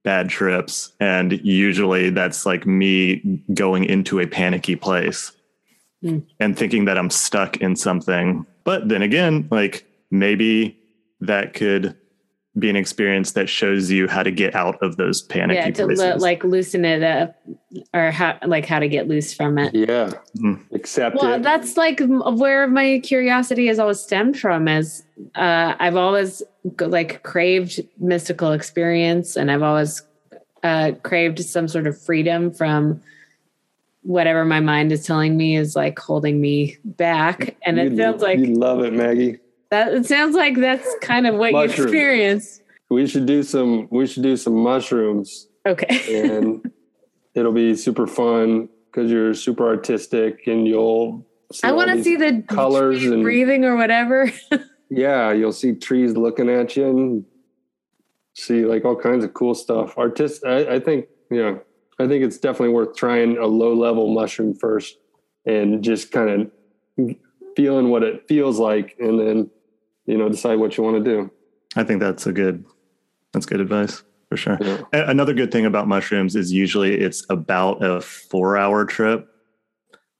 bad 0.04 0.30
trips 0.30 0.94
and 1.00 1.34
usually 1.44 2.10
that's 2.10 2.46
like 2.46 2.66
me 2.66 3.44
going 3.54 3.84
into 3.86 4.20
a 4.20 4.28
panicky 4.28 4.76
place 4.76 5.34
Hmm. 6.02 6.20
and 6.40 6.58
thinking 6.58 6.86
that 6.86 6.98
I'm 6.98 7.10
stuck 7.10 7.58
in 7.58 7.76
something. 7.76 8.46
But 8.64 8.88
then 8.88 9.02
again, 9.02 9.50
like 9.52 9.86
maybe 10.10 10.80
that 11.20 11.54
could 11.54 11.98
be 12.60 12.70
an 12.70 12.76
experience 12.76 13.32
that 13.34 13.47
shows 13.49 13.89
you 13.89 14.07
how 14.07 14.22
to 14.24 14.32
get 14.32 14.55
out 14.55 14.82
of 14.84 14.97
those 14.97 15.22
panicky 15.22 15.55
yeah, 15.60 15.72
to 15.72 15.86
places. 15.86 15.99
lo- 16.03 16.16
like 16.18 16.43
loosen 16.43 16.86
it 16.86 17.01
up 17.03 17.36
or 17.93 18.12
how 18.12 18.38
like 18.45 18.66
how 18.66 18.80
to 18.80 18.88
get 18.88 19.07
loose 19.07 19.34
from 19.34 19.57
it. 19.57 19.74
Yeah. 19.74 20.12
Mhm. 20.38 20.60
Accept 20.74 21.16
Well, 21.16 21.34
it. 21.36 21.43
that's 21.43 21.78
like 21.78 21.99
where 22.01 22.68
my 22.68 22.99
curiosity 23.03 23.68
has 23.68 23.80
always 23.80 23.99
stemmed 23.99 24.39
from. 24.39 24.68
Is 24.68 25.03
uh, 25.36 25.76
I've 25.80 25.95
always 25.95 26.43
like 26.80 27.24
craved 27.24 27.82
mystical 27.99 28.51
experience, 28.51 29.36
and 29.36 29.49
I've 29.51 29.64
always 29.64 30.01
uh, 30.64 30.91
craved 31.03 31.39
some 31.39 31.68
sort 31.68 31.88
of 31.88 31.99
freedom 31.99 32.51
from 32.51 33.01
whatever 34.03 34.45
my 34.45 34.60
mind 34.60 34.91
is 34.91 35.05
telling 35.05 35.36
me 35.38 35.55
is 35.57 35.76
like 35.76 35.99
holding 35.99 36.39
me 36.41 36.78
back. 36.84 37.55
And 37.66 37.78
it 37.80 37.91
You- 37.91 37.97
sounds 37.97 38.22
like 38.22 38.39
you 38.39 38.55
love 38.55 38.84
it, 38.84 38.93
Maggie. 38.93 39.38
That. 39.72 39.93
It 39.93 40.05
sounds 40.05 40.36
like 40.36 40.57
that's 40.57 40.88
kind 41.01 41.28
of 41.28 41.36
what 41.36 41.51
you 41.51 41.57
Mushrooms. 41.57 41.80
experienced. 41.91 42.61
We 42.89 43.05
should 43.07 43.26
do 43.26 43.43
some. 43.43 43.88
We 43.91 44.07
should 44.07 44.24
do 44.24 44.36
some 44.38 44.55
mushrooms, 44.55 45.47
Okay. 45.65 46.24
and 46.28 46.72
it'll 47.36 47.51
be 47.51 47.76
super 47.76 48.07
fun 48.07 48.67
because 48.91 49.11
you're 49.11 49.34
super 49.34 49.67
artistic, 49.67 50.47
and 50.47 50.67
you'll. 50.67 51.26
See 51.51 51.67
I 51.67 51.72
want 51.72 51.89
to 51.91 52.03
see 52.03 52.15
the 52.15 52.43
colors 52.47 53.03
and- 53.05 53.24
breathing 53.24 53.65
or 53.65 53.76
whatever. 53.76 54.32
Yeah, 54.91 55.34
you'll 55.34 55.53
see 55.53 55.76
trees 55.76 56.17
looking 56.17 56.49
at 56.49 56.76
you, 56.76 56.88
and 56.89 57.26
see 58.34 58.65
like 58.65 58.86
all 58.86 58.95
kinds 58.95 59.24
of 59.24 59.36
cool 59.36 59.53
stuff. 59.53 59.95
Artist, 59.99 60.43
I, 60.43 60.65
I 60.78 60.80
think. 60.80 61.05
Yeah, 61.30 61.59
I 61.99 62.07
think 62.07 62.24
it's 62.24 62.39
definitely 62.39 62.74
worth 62.74 62.95
trying 62.95 63.38
a 63.38 63.45
low 63.45 63.76
level 63.76 64.11
mushroom 64.11 64.55
first, 64.55 64.97
and 65.45 65.84
just 65.84 66.11
kind 66.11 66.49
of 66.97 67.15
feeling 67.55 67.89
what 67.91 68.01
it 68.01 68.28
feels 68.28 68.57
like, 68.57 68.95
and 68.99 69.20
then 69.20 69.51
you 70.10 70.18
know 70.18 70.28
decide 70.30 70.60
what 70.60 70.76
you 70.78 70.84
want 70.84 71.03
to 71.03 71.03
do. 71.03 71.32
I 71.76 71.84
think 71.84 71.99
that's 72.01 72.26
a 72.26 72.32
good 72.34 72.66
that's 73.34 73.45
good 73.45 73.60
advice 73.62 74.03
for 74.28 74.38
sure. 74.38 74.57
Yeah. 74.60 74.82
Another 74.91 75.34
good 75.34 75.51
thing 75.51 75.66
about 75.66 75.88
mushrooms 75.88 76.36
is 76.36 76.51
usually 76.51 76.95
it's 76.99 77.26
about 77.30 77.84
a 77.84 78.01
four 78.01 78.57
hour 78.57 78.86
trip, 78.86 79.28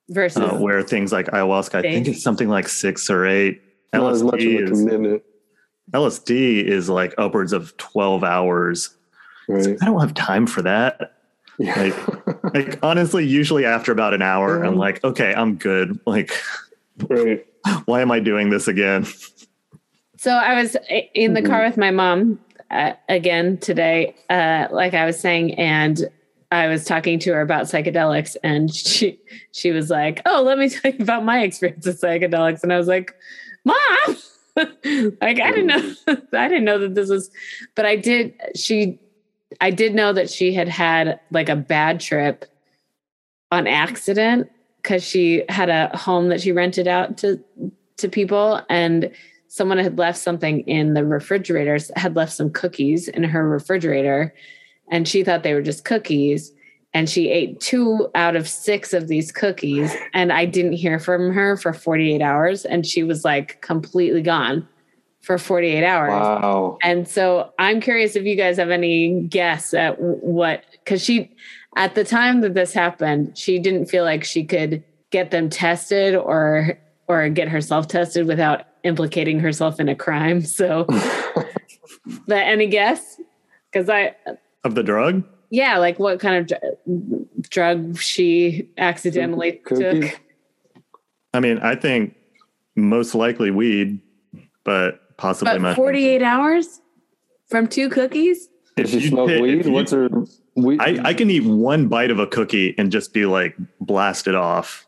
versus 0.10 0.42
uh, 0.44 0.58
where 0.58 0.82
things 0.84 1.12
like 1.12 1.26
ayahuasca, 1.28 1.76
I 1.76 1.82
think 1.82 2.08
it's 2.08 2.22
something 2.24 2.50
like 2.50 2.68
six 2.68 3.10
or 3.10 3.26
eight. 3.26 3.62
Not 3.92 4.12
as 4.14 4.22
much 4.24 4.36
of 4.36 4.40
LSD 4.42 4.60
a 4.60 4.64
is, 4.64 4.70
commitment, 4.84 5.24
LSD 5.94 6.64
is 6.64 6.88
like 6.90 7.16
upwards 7.18 7.52
of 7.54 7.76
12 7.78 8.24
hours. 8.24 8.96
right? 9.48 9.76
I 9.82 9.86
don't 9.86 10.00
have 10.00 10.14
time 10.14 10.46
for 10.46 10.62
that. 10.62 11.16
Yeah. 11.58 11.92
Like 12.54 12.80
honestly, 12.84 13.26
usually 13.26 13.66
after 13.66 13.92
about 13.92 14.14
an 14.14 14.22
hour, 14.22 14.64
I'm 14.64 14.76
Mhm. 14.76 14.78
like, 14.78 15.04
okay, 15.04 15.34
I'm 15.34 15.56
good. 15.56 16.00
Like, 16.06 16.32
right. 17.08 17.44
why 17.86 18.02
am 18.02 18.12
I 18.12 18.20
doing 18.20 18.50
this 18.52 18.68
again? 18.68 19.06
So 20.20 20.32
I 20.32 20.62
was 20.62 20.76
in 21.14 21.34
the 21.34 21.42
car 21.42 21.64
with 21.66 21.78
my 21.78 21.92
mom 21.92 22.42
uh, 22.72 22.92
again 23.08 23.58
today, 23.58 24.18
uh, 24.30 24.68
like 24.70 24.94
I 24.94 25.06
was 25.06 25.18
saying, 25.18 25.54
and 25.54 26.10
I 26.52 26.68
was 26.68 26.84
talking 26.84 27.20
to 27.20 27.32
her 27.36 27.40
about 27.40 27.68
psychedelics, 27.68 28.36
and 28.44 28.70
she 28.76 29.18
she 29.54 29.72
was 29.72 29.90
like, 29.90 30.22
"Oh, 30.26 30.44
let 30.44 30.58
me 30.58 30.68
tell 30.68 30.92
you 30.92 30.98
about 31.00 31.24
my 31.24 31.42
experience 31.44 31.86
with 31.86 32.02
psychedelics," 32.02 32.64
and 32.64 32.74
I 32.74 32.78
was 32.78 32.90
like, 32.90 33.16
"Mom." 33.64 33.78
like 34.58 35.40
I 35.40 35.52
didn't 35.52 35.68
know 35.68 35.94
I 36.34 36.50
didn't 36.50 36.66
know 36.66 36.80
that 36.80 36.96
this 36.96 37.10
was 37.10 37.32
but 37.76 37.86
I 37.86 37.96
did 37.96 38.34
she 38.58 39.00
I 39.62 39.72
did 39.72 39.96
know 39.96 40.12
that 40.12 40.30
she 40.30 40.54
had 40.54 40.68
had 40.68 41.18
like 41.32 41.48
a 41.48 41.56
bad 41.56 42.02
trip 42.02 42.44
on 43.54 43.68
accident 43.68 44.52
cuz 44.84 45.02
she 45.02 45.46
had 45.48 45.70
a 45.70 45.96
home 45.96 46.28
that 46.28 46.42
she 46.42 46.52
rented 46.52 46.90
out 46.90 47.18
to 47.20 47.42
to 47.96 48.10
people 48.10 48.62
and 48.70 49.12
someone 49.50 49.80
had 49.80 49.97
left 49.97 50.20
something 50.20 50.62
in 50.62 50.93
the 50.93 51.04
refrigerators 51.04 51.91
had 51.95 52.16
left 52.16 52.32
some 52.32 52.52
cookies 52.52 53.08
in 53.08 53.24
her 53.24 53.50
refrigerator 53.50 54.34
and 54.89 55.08
she 55.08 55.24
thought 55.24 55.43
they 55.43 55.54
were 55.54 55.62
just 55.62 55.84
cookies. 55.84 56.54
And 56.93 57.08
she 57.08 57.30
ate 57.30 57.60
two 57.60 58.10
out 58.16 58.36
of 58.36 58.47
six 58.47 58.93
of 58.93 59.08
these 59.08 59.32
cookies 59.32 59.93
and 60.14 60.32
i 60.32 60.45
didn't 60.45 60.74
hear 60.74 60.97
from 60.97 61.34
her 61.34 61.58
for 61.58 61.74
48 61.74 62.22
hours. 62.22 62.64
And 62.64 62.86
she 62.86 63.04
was 63.04 63.26
like 63.26 63.62
completely 63.62 64.22
gone 64.22 64.68
for 65.22 65.38
48 65.38 65.84
hours. 65.84 66.12
Wow. 66.12 66.78
and 66.82 67.08
so 67.08 67.52
i'm 67.60 67.82
curious 67.82 68.16
if 68.16 68.26
you 68.26 68.36
guys 68.36 68.58
have 68.58 68.70
any 68.70 69.22
guess 69.24 69.74
at 69.74 70.00
what 70.00 70.64
because 70.84 71.04
she 71.04 71.36
at 71.76 71.93
the 71.93 72.04
time 72.04 72.41
that 72.41 72.54
this 72.54 72.72
happened 72.72 73.38
she 73.38 73.60
didn't 73.60 73.88
feel 73.88 74.04
like 74.04 74.24
she 74.24 74.43
could 74.43 74.84
get 75.12 75.32
them 75.32 75.50
tested 75.50 76.16
or 76.16 76.78
or 77.10 77.28
get 77.28 77.49
herself 77.49 77.88
tested 77.88 78.28
without 78.28 78.62
implicating 78.84 79.39
herself 79.39 79.80
in 79.80 79.89
a 79.89 79.95
crime 79.95 80.41
so 80.41 80.86
but 82.28 82.38
any 82.38 82.68
guess 82.68 83.20
because 83.72 83.89
i 83.89 84.16
Of 84.64 84.76
the 84.76 84.84
drug? 84.84 85.24
yeah 85.49 85.78
like 85.80 85.99
what 85.99 86.20
kind 86.22 86.38
of 86.38 86.47
dr- 86.47 87.26
drug 87.49 87.97
she 87.99 88.70
accidentally 88.78 89.53
Cookies? 89.53 90.12
took 90.12 90.22
I 91.32 91.39
mean, 91.41 91.60
I 91.60 91.76
think 91.76 92.16
most 92.76 93.14
likely 93.14 93.51
weed, 93.51 93.99
but 94.64 95.16
possibly 95.18 95.60
but 95.60 95.76
48 95.76 96.24
hours 96.24 96.82
from 97.49 97.68
two 97.68 97.88
cookies 97.88 98.49
Does 98.76 98.89
she 98.89 98.99
you 99.01 99.07
smoke 99.10 99.30
hit- 99.30 99.41
weed? 99.41 99.66
you- 99.66 99.72
What's 99.72 99.91
her 99.91 100.10
weed? 100.55 100.80
I, 100.82 100.99
I 101.10 101.14
can 101.14 101.30
eat 101.30 101.43
one 101.43 101.88
bite 101.88 102.10
of 102.10 102.18
a 102.18 102.26
cookie 102.26 102.74
and 102.80 102.91
just 102.91 103.14
be 103.14 103.28
like 103.28 103.55
blasted 103.80 104.34
off. 104.34 104.88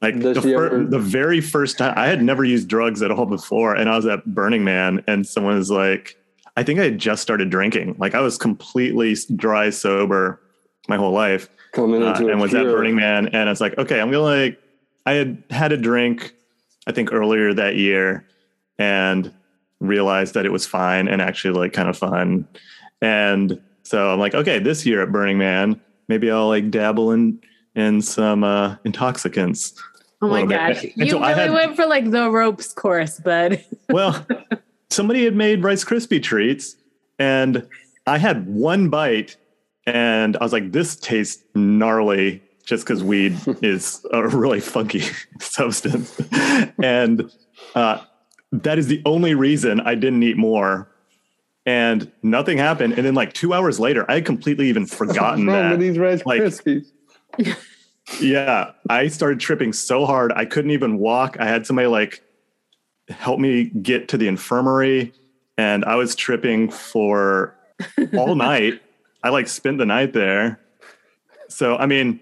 Like 0.00 0.20
the, 0.20 0.40
fir- 0.40 0.84
the 0.84 0.98
very 0.98 1.40
first 1.40 1.78
time 1.78 1.94
I 1.96 2.06
had 2.06 2.22
never 2.22 2.44
used 2.44 2.68
drugs 2.68 3.02
at 3.02 3.10
all 3.10 3.26
before, 3.26 3.74
and 3.74 3.88
I 3.88 3.96
was 3.96 4.06
at 4.06 4.24
Burning 4.26 4.64
Man, 4.64 5.02
and 5.06 5.26
someone 5.26 5.56
was 5.56 5.70
like, 5.70 6.16
I 6.56 6.62
think 6.62 6.80
I 6.80 6.84
had 6.84 6.98
just 6.98 7.22
started 7.22 7.50
drinking. 7.50 7.96
Like 7.98 8.14
I 8.14 8.20
was 8.20 8.36
completely 8.38 9.16
dry 9.36 9.70
sober 9.70 10.40
my 10.88 10.96
whole 10.96 11.12
life, 11.12 11.48
coming 11.72 12.02
uh, 12.02 12.10
into 12.10 12.28
a 12.28 12.32
and 12.32 12.40
was 12.40 12.54
at. 12.54 12.64
Burning 12.64 12.96
Man, 12.96 13.28
and 13.28 13.48
I 13.48 13.52
was 13.52 13.60
like, 13.60 13.76
okay, 13.78 14.00
I'm 14.00 14.10
gonna 14.10 14.22
like, 14.22 14.60
I 15.06 15.12
had 15.12 15.42
had 15.50 15.72
a 15.72 15.76
drink, 15.76 16.34
I 16.86 16.92
think 16.92 17.12
earlier 17.12 17.54
that 17.54 17.76
year, 17.76 18.26
and 18.78 19.32
realized 19.80 20.34
that 20.34 20.46
it 20.46 20.52
was 20.52 20.66
fine 20.66 21.08
and 21.08 21.20
actually 21.20 21.58
like 21.58 21.72
kind 21.72 21.88
of 21.88 21.96
fun, 21.96 22.46
and 23.00 23.60
so 23.84 24.12
I'm 24.12 24.20
like, 24.20 24.34
okay, 24.34 24.58
this 24.58 24.86
year 24.86 25.02
at 25.02 25.10
Burning 25.12 25.38
Man, 25.38 25.80
maybe 26.08 26.30
I'll 26.30 26.48
like 26.48 26.70
dabble 26.70 27.12
in 27.12 27.40
in 27.74 28.02
some 28.02 28.44
uh, 28.44 28.76
intoxicants. 28.84 29.74
oh 30.20 30.28
my 30.28 30.42
little 30.42 30.48
bit. 30.48 30.56
gosh 30.58 30.82
And 30.84 30.92
you 30.96 31.10
so 31.10 31.18
I 31.18 31.30
really 31.30 31.40
had- 31.42 31.52
went 31.52 31.76
for 31.76 31.86
like 31.86 32.10
the 32.10 32.30
ropes 32.30 32.72
course 32.72 33.18
bud 33.20 33.64
Well, 33.88 34.26
somebody 34.90 35.24
had 35.24 35.34
made 35.36 35.62
Rice 35.62 35.84
Krispie 35.84 36.22
treats, 36.22 36.76
and 37.18 37.66
I 38.06 38.18
had 38.18 38.46
one 38.46 38.88
bite, 38.88 39.36
and 39.86 40.36
I 40.36 40.42
was 40.44 40.52
like, 40.52 40.72
"This 40.72 40.96
tastes 40.96 41.42
gnarly." 41.54 42.42
Just 42.64 42.84
because 42.86 43.02
weed 43.02 43.36
is 43.62 44.06
a 44.12 44.28
really 44.28 44.60
funky 44.60 45.02
substance, 45.40 46.18
and 46.80 47.28
uh, 47.74 47.98
that 48.52 48.78
is 48.78 48.86
the 48.86 49.02
only 49.04 49.34
reason 49.34 49.80
I 49.80 49.94
didn't 49.96 50.22
eat 50.22 50.36
more. 50.36 50.88
And 51.66 52.10
nothing 52.22 52.58
happened. 52.58 52.94
And 52.94 53.04
then, 53.04 53.14
like 53.14 53.32
two 53.34 53.52
hours 53.52 53.78
later, 53.80 54.08
I 54.10 54.14
had 54.14 54.24
completely 54.24 54.68
even 54.68 54.86
forgotten 54.86 55.46
that. 55.46 55.72
with 55.72 55.80
these 55.80 55.98
Rice 55.98 56.24
Like- 56.24 56.40
Krispies? 56.42 56.86
Yeah, 58.20 58.72
I 58.90 59.08
started 59.08 59.40
tripping 59.40 59.72
so 59.72 60.04
hard 60.06 60.32
I 60.32 60.44
couldn't 60.44 60.72
even 60.72 60.98
walk. 60.98 61.36
I 61.38 61.46
had 61.46 61.66
somebody 61.66 61.86
like 61.86 62.22
help 63.08 63.38
me 63.38 63.64
get 63.64 64.08
to 64.08 64.18
the 64.18 64.26
infirmary, 64.28 65.12
and 65.56 65.84
I 65.84 65.94
was 65.94 66.14
tripping 66.14 66.70
for 66.70 67.56
all 68.16 68.34
night. 68.34 68.82
I 69.22 69.30
like 69.30 69.48
spent 69.48 69.78
the 69.78 69.86
night 69.86 70.12
there. 70.12 70.60
So 71.48 71.76
I 71.76 71.86
mean, 71.86 72.20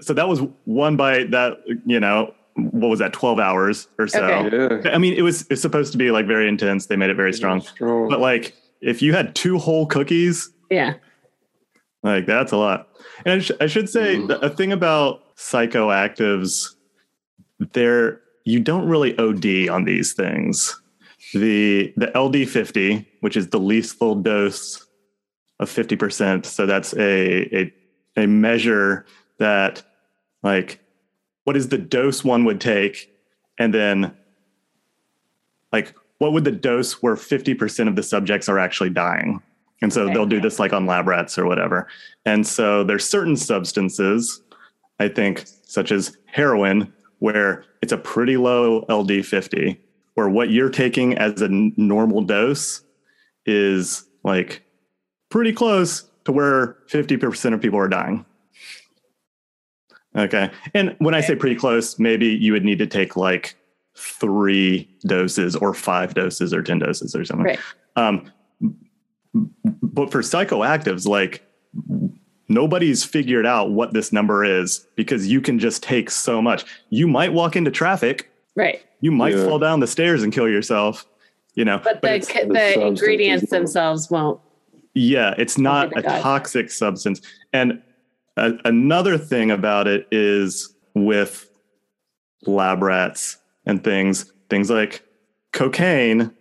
so 0.00 0.12
that 0.12 0.28
was 0.28 0.40
one 0.64 0.96
bite. 0.96 1.30
That 1.30 1.58
you 1.86 1.98
know, 1.98 2.34
what 2.54 2.88
was 2.88 2.98
that? 2.98 3.12
Twelve 3.12 3.40
hours 3.40 3.88
or 3.98 4.06
so. 4.06 4.22
Okay. 4.24 4.88
Yeah. 4.88 4.94
I 4.94 4.98
mean, 4.98 5.14
it 5.14 5.22
was 5.22 5.46
it's 5.50 5.62
supposed 5.62 5.92
to 5.92 5.98
be 5.98 6.10
like 6.10 6.26
very 6.26 6.48
intense. 6.48 6.86
They 6.86 6.96
made 6.96 7.10
it 7.10 7.16
very 7.16 7.32
strong, 7.32 7.62
Strong. 7.62 8.08
but 8.08 8.20
like 8.20 8.54
if 8.80 9.00
you 9.00 9.14
had 9.14 9.34
two 9.34 9.58
whole 9.58 9.86
cookies, 9.86 10.50
yeah 10.70 10.94
like 12.02 12.26
that's 12.26 12.52
a 12.52 12.56
lot. 12.56 12.88
And 13.24 13.34
I, 13.34 13.38
sh- 13.40 13.50
I 13.60 13.66
should 13.66 13.88
say 13.88 14.16
Mhm. 14.16 14.42
a 14.42 14.50
thing 14.50 14.72
about 14.72 15.36
psychoactives, 15.36 16.74
they're 17.72 18.20
you 18.44 18.58
don't 18.58 18.88
really 18.88 19.16
OD 19.18 19.68
on 19.68 19.84
these 19.84 20.12
things. 20.14 20.80
The 21.32 21.92
the 21.96 22.10
LD 22.18 22.44
fifty, 22.48 23.06
which 23.20 23.36
is 23.36 23.48
the 23.48 23.60
lethal 23.60 24.16
dose 24.16 24.84
of 25.60 25.70
fifty 25.70 25.94
percent, 25.96 26.44
so 26.46 26.66
that's 26.66 26.92
a 26.94 27.56
a 27.56 27.72
a 28.16 28.26
measure 28.26 29.06
that 29.38 29.82
like 30.42 30.80
what 31.44 31.56
is 31.56 31.68
the 31.68 31.78
dose 31.78 32.24
one 32.24 32.44
would 32.44 32.60
take, 32.60 33.10
and 33.58 33.72
then 33.72 34.12
like 35.72 35.94
what 36.18 36.32
would 36.32 36.44
the 36.44 36.50
dose 36.52 37.00
where 37.02 37.16
fifty 37.16 37.54
percent 37.54 37.88
of 37.88 37.96
the 37.96 38.02
subjects 38.02 38.48
are 38.48 38.58
actually 38.58 38.90
dying. 38.90 39.40
And 39.82 39.92
so 39.92 40.04
Okay. 40.04 40.14
they'll 40.14 40.26
do 40.26 40.40
this 40.40 40.58
like 40.58 40.72
on 40.72 40.86
lab 40.86 41.06
rats 41.08 41.36
or 41.36 41.44
whatever. 41.44 41.88
And 42.24 42.46
so 42.46 42.84
there's 42.84 43.04
certain 43.04 43.36
substances, 43.36 44.40
I 45.00 45.08
think, 45.08 45.44
such 45.64 45.90
as 45.92 46.16
heroin, 46.26 46.92
where 47.18 47.64
it's 47.82 47.92
a 47.92 47.98
pretty 47.98 48.36
low 48.36 48.84
LD50, 48.88 49.76
or 50.16 50.28
what 50.28 50.50
you're 50.50 50.70
taking 50.70 51.18
as 51.18 51.42
a 51.42 51.46
n- 51.46 51.72
normal 51.76 52.22
dose 52.22 52.82
is 53.44 54.04
like 54.24 54.62
pretty 55.30 55.52
close 55.52 56.08
to 56.24 56.32
where 56.32 56.76
50% 56.88 57.52
of 57.54 57.60
people 57.60 57.78
are 57.78 57.88
dying. 57.88 58.24
Okay. 60.16 60.50
And 60.74 60.94
when 60.98 61.14
I 61.14 61.20
say 61.22 61.34
pretty 61.34 61.56
close, 61.56 61.98
maybe 61.98 62.26
you 62.26 62.52
would 62.52 62.64
need 62.64 62.78
to 62.78 62.86
take 62.86 63.16
like 63.16 63.56
three 63.96 64.88
doses 65.06 65.56
or 65.56 65.74
five 65.74 66.14
doses 66.14 66.52
or 66.52 66.62
10 66.62 66.78
doses 66.80 67.16
or 67.16 67.24
something. 67.24 67.46
Right. 67.46 67.58
Um, 67.96 68.30
but 69.34 70.10
for 70.10 70.20
psychoactives, 70.20 71.06
like 71.06 71.42
nobody's 72.48 73.04
figured 73.04 73.46
out 73.46 73.70
what 73.70 73.92
this 73.92 74.12
number 74.12 74.44
is 74.44 74.86
because 74.96 75.26
you 75.26 75.40
can 75.40 75.58
just 75.58 75.82
take 75.82 76.10
so 76.10 76.42
much. 76.42 76.64
You 76.90 77.06
might 77.08 77.32
walk 77.32 77.56
into 77.56 77.70
traffic, 77.70 78.30
Right. 78.56 78.82
you 79.00 79.10
might 79.10 79.34
Yeah. 79.34 79.44
fall 79.46 79.58
down 79.58 79.80
the 79.80 79.86
stairs 79.86 80.22
and 80.22 80.32
kill 80.32 80.48
yourself, 80.48 81.06
you 81.54 81.64
know. 81.64 81.78
But, 81.82 82.02
the, 82.02 82.18
the, 82.18 82.52
the 82.52 82.86
ingredients 82.86 83.50
themselves 83.50 84.10
won't. 84.10 84.40
yeah, 84.94 85.34
it's 85.38 85.58
oh 85.58 85.62
not 85.62 85.96
a 85.96 86.02
God. 86.02 86.20
toxic 86.20 86.70
substance. 86.70 87.20
And 87.54 87.80
a, 88.36 88.52
another 88.64 89.16
thing 89.16 89.50
about 89.50 89.86
it 89.88 90.06
is 90.10 90.74
with 90.94 91.48
lab 92.46 92.82
rats 92.82 93.38
and 93.64 93.82
things, 93.82 94.30
things 94.50 94.68
like 94.70 95.02
cocaine, 95.52 96.32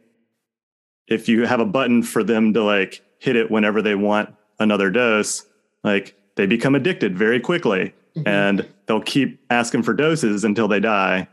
if 1.12 1.28
you 1.30 1.46
have 1.46 1.60
a 1.60 1.66
button 1.66 2.02
for 2.04 2.24
them 2.24 2.54
to 2.54 2.64
like 2.64 3.02
hit 3.20 3.36
it 3.36 3.52
whenever 3.52 3.82
they 3.82 3.96
want 3.96 4.34
another 4.60 4.90
dose, 4.90 5.46
like 5.84 6.16
they 6.36 6.46
become 6.46 6.74
addicted 6.76 7.18
very 7.18 7.40
quickly 7.40 7.94
Mhm. 8.16 8.28
and 8.28 8.68
they'll 8.88 9.02
keep 9.02 9.40
asking 9.50 9.84
for 9.84 9.94
doses 9.94 10.44
until 10.44 10.68
they 10.68 10.80
die. 10.80 11.28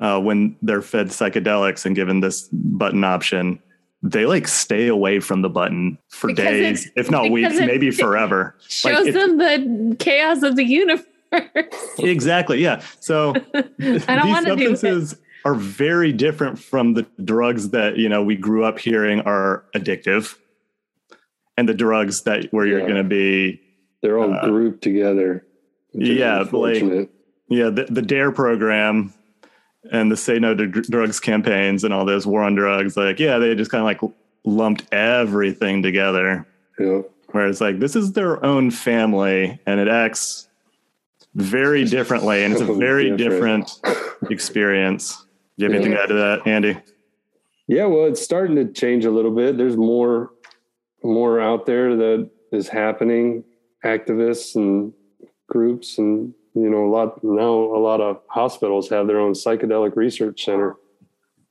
Uh, 0.00 0.18
when 0.20 0.56
they're 0.62 0.80
fed 0.82 1.08
psychedelics 1.08 1.84
and 1.84 1.94
given 1.94 2.20
this 2.20 2.48
button 2.52 3.04
option, 3.04 3.58
they 4.02 4.24
like 4.26 4.48
stay 4.48 4.86
away 4.86 5.20
from 5.20 5.42
the 5.42 5.48
button 5.50 5.98
for 6.08 6.28
Because 6.28 6.44
days, 6.44 6.90
if 6.96 7.10
not 7.10 7.30
weeks, 7.30 7.58
maybe 7.60 7.90
forever. 8.04 8.54
Shows 8.68 9.08
it- 9.08 9.14
them 9.14 9.36
the 9.38 9.96
chaos 9.98 10.42
of 10.42 10.56
the 10.56 10.64
universe. 10.64 11.04
Exactly. 11.98 12.60
Yeah. 12.62 12.80
So 13.00 13.34
I 13.54 13.60
don't 13.60 13.84
these 13.84 14.08
want 14.08 14.46
to 14.46 14.56
do 14.56 14.72
it. 14.72 15.14
Are 15.44 15.54
very 15.54 16.12
different 16.12 16.58
from 16.58 16.94
the 16.94 17.06
drugs 17.24 17.70
that 17.70 17.96
you 17.96 18.08
know 18.08 18.22
we 18.22 18.36
grew 18.36 18.64
up 18.64 18.78
hearing 18.78 19.20
are 19.22 19.64
addictive, 19.74 20.36
and 21.56 21.68
the 21.68 21.74
drugs 21.74 22.22
that 22.22 22.52
where 22.52 22.66
you're 22.66 22.80
Yeah. 22.80 22.86
going 22.88 23.02
to 23.02 23.08
be 23.08 23.60
They're 24.02 24.18
all 24.18 24.32
Uh, 24.32 24.46
grouped 24.46 24.82
together. 24.82 25.44
yeah, 25.92 26.44
like- 26.52 27.10
yeah 27.48 27.68
the, 27.70 27.84
the 27.90 28.02
dare 28.02 28.30
program 28.32 29.12
and 29.90 30.10
the 30.12 30.16
say 30.16 30.38
no 30.38 30.54
to 30.54 30.66
Dr- 30.66 30.86
drugs 30.86 31.18
campaigns 31.20 31.84
and 31.84 31.92
all 31.92 32.04
those 32.04 32.26
war 32.26 32.42
on 32.42 32.54
drugs 32.54 32.96
like 32.96 33.18
yeah 33.18 33.38
they 33.38 33.54
just 33.54 33.70
kind 33.70 33.80
of 33.80 33.86
like 33.86 34.12
lumped 34.44 34.84
everything 34.92 35.82
together 35.82 36.46
yeah. 36.78 37.00
whereas 37.32 37.60
like 37.60 37.78
this 37.80 37.96
is 37.96 38.12
their 38.12 38.44
own 38.44 38.70
family 38.70 39.58
and 39.66 39.80
it 39.80 39.88
acts 39.88 40.48
very 41.34 41.84
differently 41.96 42.44
and 42.44 42.52
it's 42.52 42.62
a 42.62 42.72
very 42.74 43.16
different. 43.16 43.80
experience 44.30 45.24
you 45.60 45.70
have 45.70 45.72
Yeah. 45.72 45.76
anything 45.78 45.96
to 45.96 46.02
add 46.02 46.08
to 46.08 46.14
that 46.14 46.46
andy 46.46 46.76
Yeah, 47.68 47.86
well, 47.86 48.06
it's 48.06 48.20
starting 48.20 48.56
to 48.56 48.64
change 48.72 49.04
a 49.04 49.12
little 49.12 49.30
bit. 49.30 49.56
There's 49.56 49.76
more, 49.76 50.32
more 51.04 51.40
out 51.40 51.66
there 51.66 51.94
that 51.94 52.28
is 52.50 52.68
happening. 52.68 53.44
Activists 53.84 54.56
and 54.56 54.92
groups, 55.48 55.96
and 55.98 56.34
you 56.54 56.68
know, 56.68 56.84
a 56.84 56.90
lot 56.90 57.22
now. 57.22 57.52
A 57.52 57.78
lot 57.78 58.00
of 58.00 58.20
hospitals 58.28 58.88
have 58.90 59.06
their 59.06 59.20
own 59.20 59.34
psychedelic 59.34 59.94
research 59.94 60.44
center, 60.44 60.76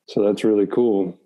so 0.08 0.22
that's 0.22 0.44
really 0.44 0.68
cool. 0.68 1.18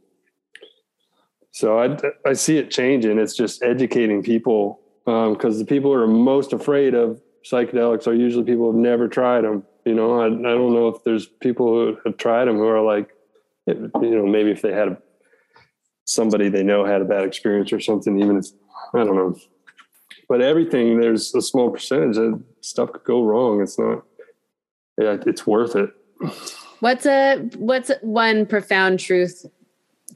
So 1.51 1.79
I 1.79 1.97
I 2.25 2.33
see 2.33 2.57
it 2.57 2.69
changing. 2.71 3.17
It's 3.19 3.35
just 3.35 3.63
educating 3.63 4.21
people 4.23 4.79
um, 5.07 5.33
because 5.33 5.59
the 5.59 5.65
people 5.65 5.91
who 5.91 5.99
are 5.99 6.07
most 6.07 6.53
afraid 6.53 6.93
of 6.93 7.19
psychedelics 7.43 8.07
are 8.07 8.13
usually 8.13 8.45
people 8.45 8.71
who've 8.71 8.79
never 8.79 9.07
tried 9.07 9.43
them. 9.43 9.63
You 9.85 9.93
know, 9.93 10.21
I, 10.21 10.27
I 10.27 10.29
don't 10.29 10.73
know 10.73 10.87
if 10.87 11.03
there's 11.03 11.25
people 11.25 11.67
who 11.67 11.97
have 12.05 12.17
tried 12.17 12.45
them 12.45 12.57
who 12.57 12.67
are 12.67 12.81
like, 12.81 13.09
you 13.67 13.91
know, 13.93 14.25
maybe 14.25 14.51
if 14.51 14.61
they 14.61 14.73
had 14.73 14.87
a, 14.89 14.97
somebody 16.05 16.49
they 16.49 16.63
know 16.63 16.85
had 16.85 17.01
a 17.01 17.05
bad 17.05 17.25
experience 17.25 17.71
or 17.73 17.79
something, 17.79 18.19
even 18.19 18.37
if 18.37 18.47
I 18.93 19.03
don't 19.03 19.15
know. 19.15 19.37
But 20.29 20.41
everything, 20.41 20.99
there's 20.99 21.35
a 21.35 21.41
small 21.41 21.69
percentage 21.69 22.17
of 22.17 22.41
stuff 22.61 22.93
could 22.93 23.03
go 23.03 23.23
wrong. 23.23 23.61
It's 23.61 23.77
not. 23.77 24.03
Yeah, 24.97 25.17
it's 25.25 25.45
worth 25.45 25.75
it. 25.75 25.89
What's 26.79 27.05
a 27.05 27.37
what's 27.55 27.91
one 28.01 28.45
profound 28.45 28.99
truth 28.99 29.45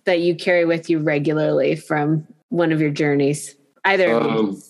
that 0.05 0.21
you 0.21 0.35
carry 0.35 0.65
with 0.65 0.89
you 0.89 0.99
regularly 0.99 1.75
from 1.75 2.27
one 2.49 2.71
of 2.71 2.79
your 2.79 2.91
journeys? 2.91 3.55
Either. 3.85 4.13
Um, 4.13 4.61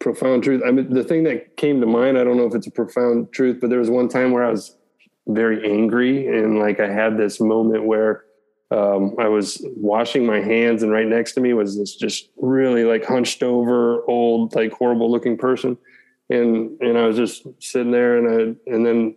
profound 0.00 0.44
truth. 0.44 0.62
I 0.66 0.70
mean, 0.70 0.92
the 0.92 1.04
thing 1.04 1.24
that 1.24 1.56
came 1.56 1.80
to 1.80 1.86
mind. 1.86 2.18
I 2.18 2.24
don't 2.24 2.36
know 2.36 2.46
if 2.46 2.54
it's 2.54 2.66
a 2.66 2.70
profound 2.70 3.32
truth, 3.32 3.58
but 3.60 3.70
there 3.70 3.78
was 3.78 3.90
one 3.90 4.08
time 4.08 4.32
where 4.32 4.44
I 4.44 4.50
was 4.50 4.76
very 5.26 5.70
angry 5.70 6.26
and 6.26 6.58
like 6.58 6.80
I 6.80 6.90
had 6.90 7.18
this 7.18 7.38
moment 7.38 7.84
where 7.84 8.24
um, 8.70 9.14
I 9.18 9.28
was 9.28 9.64
washing 9.76 10.26
my 10.26 10.40
hands, 10.40 10.82
and 10.82 10.92
right 10.92 11.06
next 11.06 11.32
to 11.32 11.40
me 11.40 11.54
was 11.54 11.78
this 11.78 11.96
just 11.96 12.28
really 12.36 12.84
like 12.84 13.04
hunched 13.04 13.42
over, 13.42 14.04
old, 14.06 14.54
like 14.54 14.72
horrible 14.72 15.10
looking 15.10 15.38
person, 15.38 15.78
and 16.28 16.78
and 16.82 16.98
I 16.98 17.06
was 17.06 17.16
just 17.16 17.46
sitting 17.60 17.92
there, 17.92 18.18
and 18.18 18.28
I 18.28 18.70
and 18.70 18.84
then 18.84 19.16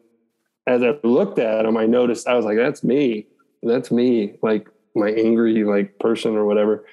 as 0.67 0.83
I 0.83 0.97
looked 1.03 1.37
at 1.37 1.65
him, 1.65 1.75
I 1.75 1.85
noticed 1.85 2.27
I 2.27 2.35
was 2.35 2.45
like, 2.45 2.57
"That's 2.57 2.81
me. 2.81 3.27
That's 3.61 3.91
me." 3.91 4.37
Like 4.41 4.69
my 4.95 5.09
angry 5.09 5.65
like 5.65 5.99
person 5.99 6.37
or 6.37 6.45
whatever, 6.45 6.85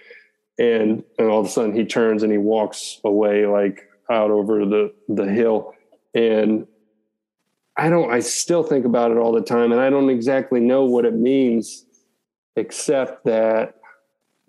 and 0.59 1.05
and 1.19 1.29
all 1.29 1.41
of 1.41 1.47
a 1.47 1.49
sudden 1.49 1.75
he 1.75 1.85
turns 1.85 2.23
and 2.23 2.33
he 2.33 2.39
walks 2.39 3.01
away 3.05 3.47
like 3.47 3.89
out 4.11 4.31
over 4.31 4.65
the 4.65 4.93
the 5.09 5.27
hill, 5.27 5.75
and 6.15 6.67
I 7.77 7.89
don't. 7.91 8.11
I 8.11 8.21
still 8.21 8.63
think 8.63 8.85
about 8.85 9.11
it 9.11 9.17
all 9.17 9.33
the 9.33 9.43
time, 9.43 9.73
and 9.73 9.81
I 9.81 9.91
don't 9.91 10.11
exactly 10.11 10.61
know 10.61 10.85
what 10.85 11.05
it 11.05 11.15
means 11.15 11.85
except 12.57 13.25
that 13.25 13.75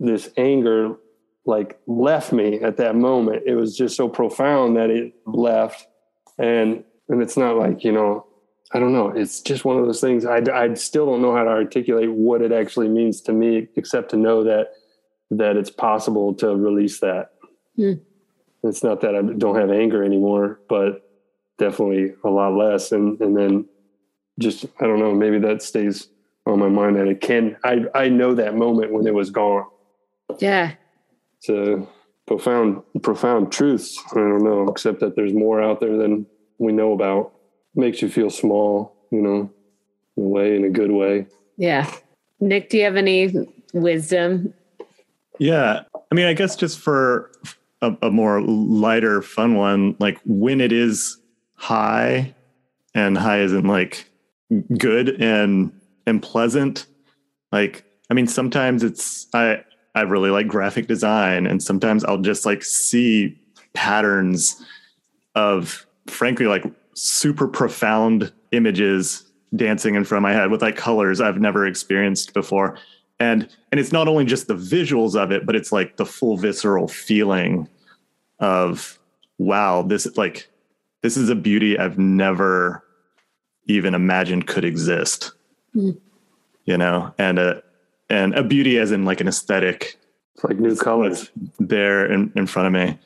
this 0.00 0.30
anger 0.36 0.96
like 1.44 1.78
left 1.86 2.32
me 2.32 2.60
at 2.60 2.76
that 2.78 2.96
moment. 2.96 3.42
It 3.46 3.54
was 3.54 3.76
just 3.76 3.96
so 3.96 4.08
profound 4.08 4.76
that 4.76 4.90
it 4.90 5.14
left. 5.26 5.86
And 6.38 6.84
and 7.08 7.22
it's 7.22 7.36
not 7.36 7.56
like 7.56 7.84
you 7.84 7.92
know 7.92 8.26
i 8.72 8.78
don't 8.78 8.92
know. 8.92 9.08
It's 9.08 9.40
just 9.40 9.64
one 9.64 9.78
of 9.78 9.86
those 9.86 10.00
things. 10.00 10.24
I 10.24 10.42
i 10.52 10.72
still 10.74 11.06
don't 11.06 11.22
know 11.22 11.34
how 11.34 11.44
to 11.44 11.50
articulate 11.50 12.10
what 12.10 12.42
it 12.42 12.52
actually 12.52 12.88
means 12.88 13.20
to 13.22 13.32
me 13.32 13.68
except 13.76 14.10
to 14.10 14.16
know 14.16 14.44
that 14.44 14.72
that 15.30 15.56
it's 15.56 15.70
possible 15.70 16.34
to 16.34 16.54
release 16.56 17.00
that 17.00 17.32
Hmm. 17.76 17.94
it's 18.64 18.82
not 18.82 19.00
that 19.02 19.14
i 19.14 19.22
don't 19.22 19.56
have 19.56 19.70
anger 19.70 20.02
anymore 20.04 20.60
but 20.68 21.08
definitely 21.58 22.14
a 22.24 22.28
lot 22.28 22.54
less 22.54 22.92
and 22.92 23.20
and 23.20 23.36
then 23.36 23.64
just 24.38 24.66
i 24.80 24.86
don't 24.86 24.98
know 24.98 25.14
maybe 25.14 25.38
that 25.38 25.62
stays 25.62 26.08
on 26.46 26.58
my 26.58 26.68
mind 26.68 26.96
that 26.96 27.06
it 27.06 27.20
can 27.20 27.56
i 27.64 27.84
i 27.94 28.08
know 28.08 28.34
that 28.34 28.56
moment 28.56 28.92
when 28.92 29.06
it 29.06 29.14
was 29.14 29.30
gone 29.30 29.64
yeah. 30.40 30.72
it's 31.38 31.48
a 31.48 31.86
profound 32.26 32.82
profound 33.02 33.52
truths 33.52 33.98
i 34.12 34.14
don't 34.16 34.42
know 34.44 34.68
except 34.68 35.00
that 35.00 35.14
there's 35.16 35.32
more 35.32 35.62
out 35.62 35.80
there 35.80 35.96
than 35.96 36.26
we 36.58 36.72
know 36.72 36.92
about 36.92 37.32
makes 37.74 38.02
you 38.02 38.08
feel 38.08 38.30
small 38.30 38.94
you 39.10 39.20
know 39.22 39.50
in 40.16 40.24
a 40.24 40.28
way 40.28 40.56
in 40.56 40.64
a 40.64 40.70
good 40.70 40.90
way 40.90 41.26
Yeah. 41.56 41.90
Nick, 42.42 42.70
do 42.70 42.78
you 42.78 42.84
have 42.84 42.96
any 42.96 43.30
wisdom? 43.74 44.54
Yeah. 45.40 45.84
I 45.94 46.14
mean, 46.14 46.26
I 46.26 46.34
guess 46.34 46.54
just 46.54 46.78
for 46.78 47.32
a, 47.80 47.96
a 48.02 48.10
more 48.10 48.42
lighter, 48.42 49.22
fun 49.22 49.54
one, 49.54 49.96
like 49.98 50.20
when 50.24 50.60
it 50.60 50.70
is 50.70 51.18
high 51.54 52.34
and 52.94 53.16
high 53.16 53.40
isn't 53.40 53.66
like 53.66 54.06
good 54.78 55.20
and 55.20 55.72
and 56.06 56.22
pleasant. 56.22 56.86
Like, 57.52 57.84
I 58.10 58.14
mean, 58.14 58.26
sometimes 58.26 58.82
it's 58.82 59.28
I 59.32 59.64
I 59.94 60.02
really 60.02 60.30
like 60.30 60.46
graphic 60.46 60.86
design, 60.86 61.46
and 61.46 61.62
sometimes 61.62 62.04
I'll 62.04 62.18
just 62.18 62.44
like 62.44 62.62
see 62.62 63.36
patterns 63.72 64.62
of 65.34 65.86
frankly 66.06 66.46
like 66.46 66.64
super 66.94 67.48
profound 67.48 68.30
images 68.52 69.24
dancing 69.56 69.94
in 69.94 70.04
front 70.04 70.18
of 70.18 70.22
my 70.22 70.32
head 70.32 70.50
with 70.50 70.60
like 70.60 70.76
colors 70.76 71.20
I've 71.20 71.40
never 71.40 71.66
experienced 71.66 72.34
before. 72.34 72.78
And 73.20 73.48
and 73.70 73.78
it's 73.78 73.92
not 73.92 74.08
only 74.08 74.24
just 74.24 74.48
the 74.48 74.54
visuals 74.54 75.14
of 75.14 75.30
it, 75.30 75.46
but 75.46 75.54
it's 75.54 75.70
like 75.70 75.96
the 75.96 76.06
full 76.06 76.36
visceral 76.36 76.88
feeling 76.88 77.68
of 78.40 78.98
wow, 79.38 79.82
this 79.82 80.16
like 80.16 80.48
this 81.02 81.16
is 81.16 81.28
a 81.28 81.34
beauty 81.34 81.78
I've 81.78 81.98
never 81.98 82.84
even 83.66 83.94
imagined 83.94 84.46
could 84.46 84.64
exist. 84.64 85.32
Hmm. 85.74 85.90
You 86.64 86.78
know, 86.78 87.14
and 87.18 87.38
a 87.38 87.62
and 88.08 88.34
a 88.34 88.42
beauty 88.42 88.78
as 88.78 88.90
in 88.90 89.04
like 89.04 89.20
an 89.20 89.28
aesthetic 89.28 90.00
it's 90.40 90.44
like 90.44 90.58
new 90.58 90.74
colors 90.74 91.30
there 91.58 92.10
in, 92.10 92.32
in 92.34 92.46
front 92.46 92.66
of 92.66 92.72
me. 92.72 92.98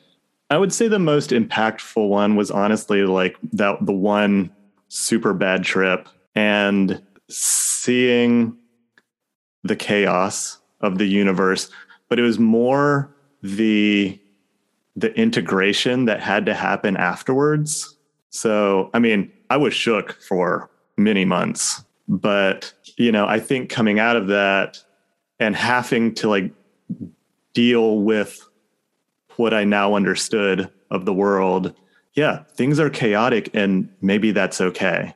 I 0.49 0.57
would 0.57 0.71
say 0.71 0.87
the 0.87 0.99
most 0.99 1.31
impactful 1.31 2.07
one 2.07 2.35
was 2.35 2.49
honestly 2.49 3.03
like 3.03 3.35
that 3.53 3.85
the 3.85 3.91
one 3.91 4.51
super 4.87 5.33
bad 5.33 5.63
trip 5.63 6.07
and 6.35 7.01
seeing 7.27 8.55
the 9.65 9.75
chaos 9.75 10.59
of 10.79 10.99
the 10.99 11.07
universe, 11.07 11.69
but 12.07 12.19
it 12.19 12.21
was 12.21 12.39
more 12.39 13.13
the 13.41 14.19
the 14.95 15.13
integration 15.19 16.05
that 16.05 16.21
had 16.21 16.45
to 16.45 16.53
happen 16.53 16.95
afterwards. 16.95 17.97
So, 18.29 18.89
I 18.93 18.99
mean, 18.99 19.29
I 19.49 19.57
was 19.57 19.73
shook 19.73 20.21
for 20.21 20.69
many 20.95 21.25
months, 21.25 21.83
but 22.07 22.71
you 22.95 23.11
know, 23.11 23.27
I 23.27 23.39
think 23.39 23.69
coming 23.69 23.99
out 23.99 24.15
of 24.15 24.27
that 24.27 24.81
and 25.39 25.53
having 25.55 26.13
to 26.15 26.29
like 26.29 26.53
deal 27.53 27.99
with 27.99 28.47
what 29.35 29.53
I 29.53 29.65
now 29.65 29.95
understood 29.95 30.71
of 30.91 31.05
the 31.05 31.13
world, 31.13 31.73
yeah, 32.13 32.43
things 32.55 32.79
are 32.79 32.89
chaotic 32.89 33.49
and 33.53 33.89
maybe 33.99 34.31
that's 34.31 34.61
okay. 34.61 35.13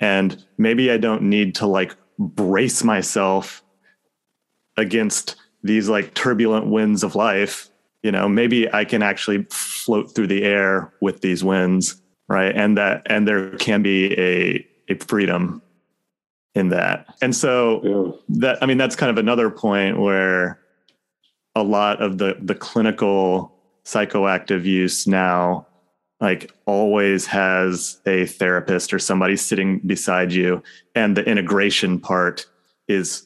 And 0.00 0.44
maybe 0.58 0.90
I 0.90 0.96
don't 0.96 1.22
need 1.22 1.54
to 1.56 1.66
like 1.66 1.94
brace 2.18 2.82
myself 2.82 3.62
against 4.76 5.36
these 5.62 5.88
like 5.88 6.14
turbulent 6.14 6.66
winds 6.66 7.02
of 7.02 7.14
life. 7.14 7.68
You 8.02 8.12
know, 8.12 8.28
maybe 8.28 8.72
I 8.72 8.84
can 8.84 9.02
actually 9.02 9.46
float 9.50 10.14
through 10.14 10.28
the 10.28 10.44
air 10.44 10.92
with 11.00 11.20
these 11.22 11.42
winds, 11.42 12.00
right? 12.28 12.54
And 12.54 12.76
that 12.78 13.02
and 13.06 13.26
there 13.26 13.56
can 13.56 13.82
be 13.82 14.18
a 14.18 14.66
a 14.88 14.96
freedom 14.98 15.62
in 16.54 16.68
that. 16.68 17.06
And 17.20 17.34
so 17.34 17.80
Yeah. 17.84 18.36
that 18.40 18.62
I 18.62 18.66
mean 18.66 18.78
that's 18.78 18.96
kind 18.96 19.10
of 19.10 19.18
another 19.18 19.50
point 19.50 19.98
where 19.98 20.60
a 21.54 21.62
lot 21.62 22.00
of 22.00 22.18
the 22.18 22.36
the 22.40 22.54
clinical 22.54 23.52
psychoactive 23.84 24.64
use 24.64 25.06
now 25.06 25.66
like 26.20 26.50
always 26.64 27.26
has 27.26 28.00
a 28.06 28.26
therapist 28.26 28.92
or 28.92 28.98
somebody 28.98 29.36
sitting 29.36 29.80
beside 29.80 30.32
you 30.32 30.62
and 30.94 31.16
the 31.16 31.24
integration 31.24 32.00
part 32.00 32.46
is 32.88 33.25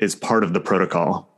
is 0.00 0.14
part 0.14 0.44
of 0.44 0.52
the 0.52 0.60
protocol 0.60 1.28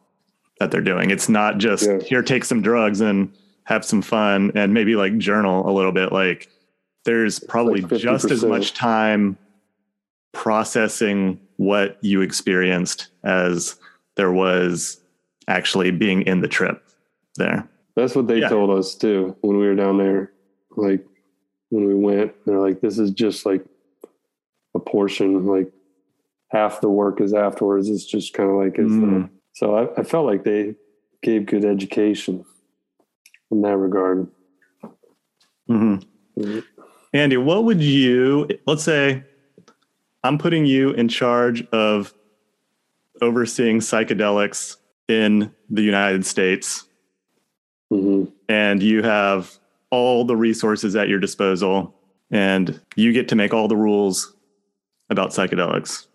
that 0.59 0.71
they're 0.71 0.81
doing 0.83 1.11
it's 1.11 1.29
not 1.29 1.59
just 1.59 1.87
Yeah. 1.87 1.99
here 2.01 2.23
take 2.23 2.45
some 2.45 2.61
drugs 2.63 3.01
and 3.01 3.33
have 3.65 3.85
some 3.85 4.03
fun 4.03 4.53
and 4.55 4.75
maybe 4.75 4.97
like 4.97 5.17
journal 5.19 5.69
a 5.69 5.73
little 5.73 5.93
bit 5.93 6.13
like 6.13 6.49
there's 7.05 7.39
probably 7.41 7.81
like 7.81 7.99
just 8.01 8.31
as 8.31 8.45
much 8.45 8.75
time 8.75 9.39
processing 10.33 11.41
what 11.57 11.99
you 12.03 12.21
experienced 12.21 13.09
as 13.25 13.77
there 14.17 14.33
was 14.33 15.01
actually 15.49 15.91
being 15.91 16.23
in 16.23 16.41
the 16.41 16.49
trip 16.49 16.83
there 17.37 17.69
That's 17.97 18.15
what 18.15 18.29
they 18.29 18.39
Yeah. 18.41 18.49
told 18.49 18.71
us 18.71 18.95
too 18.95 19.37
when 19.41 19.59
we 19.59 19.67
were 19.67 19.75
down 19.75 19.99
there. 19.99 20.33
Like 20.77 21.05
when 21.71 21.87
we 21.87 21.95
went, 21.95 22.33
they're 22.47 22.61
like, 22.61 22.81
this 22.81 22.99
is 22.99 23.11
just 23.11 23.45
like 23.45 23.65
a 24.75 24.79
portion, 24.79 25.45
like 25.47 25.71
half 26.51 26.81
the 26.81 26.89
work 26.89 27.21
is 27.21 27.33
afterwards. 27.33 27.89
It's 27.89 28.05
just 28.05 28.33
kind 28.35 28.51
of 28.51 28.57
like, 28.57 28.79
it's 28.79 28.91
Mm. 28.93 29.31
so 29.53 29.75
I, 29.77 30.01
I 30.01 30.03
felt 30.03 30.27
like 30.27 30.45
they 30.45 30.75
gave 31.23 31.47
good 31.47 31.65
education 31.65 32.45
in 33.51 33.63
that 33.63 33.77
regard. 33.77 34.27
Mhm. 35.69 36.03
Mhm. 36.39 36.65
Andy, 37.13 37.37
what 37.37 37.65
would 37.65 37.81
you, 37.83 38.49
let's 38.67 38.83
say 38.83 39.25
I'm 40.23 40.39
putting 40.39 40.67
you 40.67 40.91
in 40.91 41.09
charge 41.09 41.67
of 41.69 42.13
overseeing 43.23 43.79
psychedelics 43.81 44.77
in 45.09 45.53
the 45.69 45.83
United 45.83 46.25
States, 46.27 46.87
hmm 47.91 48.25
and 48.49 48.83
you 48.83 49.03
have 49.03 49.59
all 49.91 50.25
the 50.25 50.37
resources 50.37 50.95
at 50.97 51.09
your 51.09 51.19
disposal, 51.19 51.95
and 52.31 52.81
you 52.97 53.13
get 53.13 53.29
to 53.29 53.35
make 53.37 53.53
all 53.55 53.67
the 53.69 53.77
rules 53.77 54.35
about 55.09 55.31
psychedelics. 55.31 56.07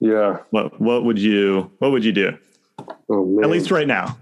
Yeah. 0.00 0.38
What 0.50 0.80
what 0.80 1.04
would 1.04 1.18
you 1.18 1.70
what 1.78 1.90
would 1.90 2.04
you 2.04 2.12
do? 2.12 2.38
Oh. 3.08 3.40
At 3.42 3.50
least 3.50 3.70
right 3.70 3.86
now. 3.86 4.18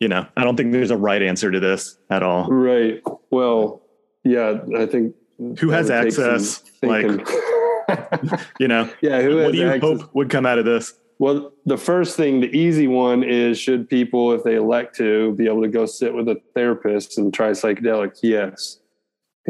You 0.00 0.06
know, 0.08 0.26
I 0.36 0.44
don't 0.44 0.56
think 0.56 0.70
there's 0.70 0.92
a 0.92 0.96
right 0.96 1.20
answer 1.20 1.50
to 1.50 1.58
this 1.58 1.98
at 2.08 2.22
all. 2.22 2.48
Right. 2.48 3.02
Well, 3.30 3.82
yeah, 4.22 4.60
I 4.76 4.86
think. 4.86 5.14
Who 5.58 5.70
has 5.70 5.88
that 5.88 6.04
would 6.04 6.10
take 6.10 6.14
some 6.14 6.34
access? 6.34 6.62
Like, 6.82 8.40
you 8.60 8.68
know, 8.68 8.90
yeah, 9.00 9.22
who 9.22 9.36
what 9.36 9.44
has 9.44 9.52
do 9.52 9.58
you 9.58 9.68
access? 9.68 10.00
hope 10.00 10.14
would 10.14 10.30
come 10.30 10.46
out 10.46 10.58
of 10.58 10.64
this? 10.64 10.94
Well, 11.18 11.52
the 11.66 11.76
first 11.76 12.16
thing, 12.16 12.40
the 12.40 12.56
easy 12.56 12.86
one 12.86 13.24
is 13.24 13.58
should 13.58 13.88
people, 13.88 14.32
if 14.32 14.44
they 14.44 14.54
elect 14.54 14.96
to, 14.96 15.32
be 15.32 15.46
able 15.46 15.62
to 15.62 15.68
go 15.68 15.84
sit 15.84 16.14
with 16.14 16.28
a 16.28 16.40
therapist 16.54 17.18
and 17.18 17.34
try 17.34 17.50
psychedelics? 17.50 18.20
Yes. 18.22 18.78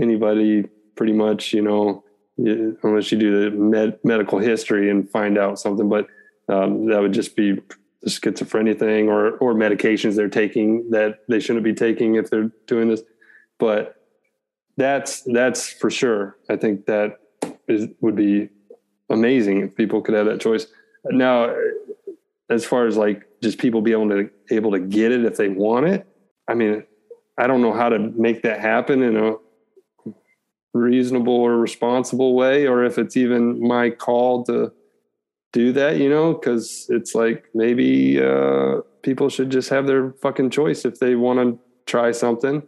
Anybody, 0.00 0.66
pretty 0.96 1.12
much, 1.12 1.52
you 1.52 1.60
know, 1.60 2.04
unless 2.38 3.10
you 3.10 3.18
do 3.18 3.50
the 3.50 3.56
med, 3.56 3.98
medical 4.04 4.38
history 4.38 4.90
and 4.90 5.08
find 5.10 5.36
out 5.36 5.58
something, 5.58 5.88
but 5.88 6.06
um, 6.48 6.86
that 6.86 7.00
would 7.00 7.12
just 7.12 7.36
be 7.36 7.60
the 8.02 8.10
schizophrenia 8.10 8.78
thing 8.78 9.08
or 9.08 9.32
or 9.38 9.54
medications 9.54 10.14
they're 10.14 10.28
taking 10.28 10.90
that 10.90 11.20
they 11.28 11.40
shouldn't 11.40 11.64
be 11.64 11.74
taking 11.74 12.14
if 12.14 12.30
they're 12.30 12.50
doing 12.66 12.88
this. 12.88 13.02
But 13.58 13.96
that's 14.76 15.22
that's 15.22 15.68
for 15.68 15.90
sure. 15.90 16.36
I 16.48 16.56
think 16.56 16.86
that 16.86 17.18
is 17.66 17.88
would 18.00 18.16
be 18.16 18.48
amazing 19.10 19.62
if 19.62 19.74
people 19.74 20.00
could 20.00 20.14
have 20.14 20.26
that 20.26 20.40
choice. 20.40 20.66
Now, 21.06 21.54
as 22.48 22.64
far 22.64 22.86
as 22.86 22.96
like 22.96 23.26
just 23.42 23.58
people 23.58 23.82
be 23.82 23.92
able 23.92 24.08
to 24.10 24.30
able 24.50 24.70
to 24.72 24.78
get 24.78 25.12
it 25.12 25.24
if 25.24 25.36
they 25.36 25.48
want 25.48 25.86
it, 25.86 26.06
I 26.46 26.54
mean, 26.54 26.84
I 27.36 27.46
don't 27.46 27.62
know 27.62 27.72
how 27.72 27.88
to 27.88 27.98
make 27.98 28.42
that 28.42 28.60
happen 28.60 29.02
in 29.02 29.16
a 29.16 29.34
reasonable 30.74 31.34
or 31.34 31.56
responsible 31.56 32.34
way, 32.34 32.66
or 32.66 32.84
if 32.84 32.98
it's 32.98 33.16
even 33.16 33.66
my 33.66 33.90
call 33.90 34.44
to 34.44 34.72
do 35.52 35.72
that, 35.72 35.96
you 35.96 36.08
know, 36.08 36.34
because 36.34 36.86
it's 36.90 37.14
like 37.14 37.46
maybe 37.54 38.22
uh, 38.22 38.80
people 39.02 39.28
should 39.28 39.50
just 39.50 39.70
have 39.70 39.86
their 39.86 40.12
fucking 40.22 40.50
choice 40.50 40.84
if 40.84 40.98
they 40.98 41.14
want 41.14 41.38
to 41.38 41.58
try 41.86 42.12
something 42.12 42.62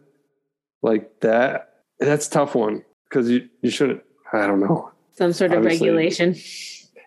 like 0.81 1.19
that. 1.21 1.75
That's 1.99 2.27
a 2.27 2.31
tough 2.31 2.55
one 2.55 2.83
because 3.09 3.29
you, 3.29 3.47
you 3.61 3.69
shouldn't, 3.69 4.01
I 4.33 4.47
don't 4.47 4.59
know. 4.59 4.91
Some 5.11 5.33
sort 5.33 5.51
of 5.51 5.59
Obviously. 5.59 5.89
regulation. 5.89 6.35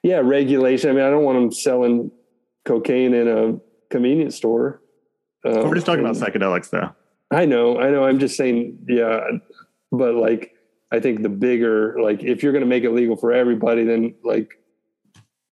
Yeah, 0.05 0.21
regulation. 0.23 0.91
I 0.91 0.93
mean, 0.93 1.05
I 1.05 1.11
don't 1.11 1.25
want 1.25 1.37
them 1.39 1.51
selling 1.51 2.11
cocaine 2.65 3.15
in 3.15 3.27
a 3.27 3.59
convenience 3.91 4.37
store. 4.37 4.81
Uh, 5.45 5.63
We're 5.65 5.75
just 5.75 5.87
talking 5.87 6.05
about 6.05 6.17
psychedelics, 6.17 6.71
though. 6.71 6.91
I 7.31 7.47
know, 7.47 7.81
I 7.81 7.91
know. 7.91 8.05
I'm 8.05 8.19
just 8.19 8.37
saying, 8.37 8.79
yeah, 8.89 9.21
but 9.91 10.15
like, 10.15 10.54
I 10.95 11.01
think 11.01 11.23
the 11.23 11.29
bigger, 11.29 12.01
like, 12.01 12.23
if 12.23 12.43
you're 12.43 12.53
going 12.53 12.63
to 12.63 12.69
make 12.69 12.85
it 12.85 12.93
legal 12.93 13.17
for 13.17 13.33
everybody, 13.33 13.83
then 13.83 14.15
like, 14.23 14.53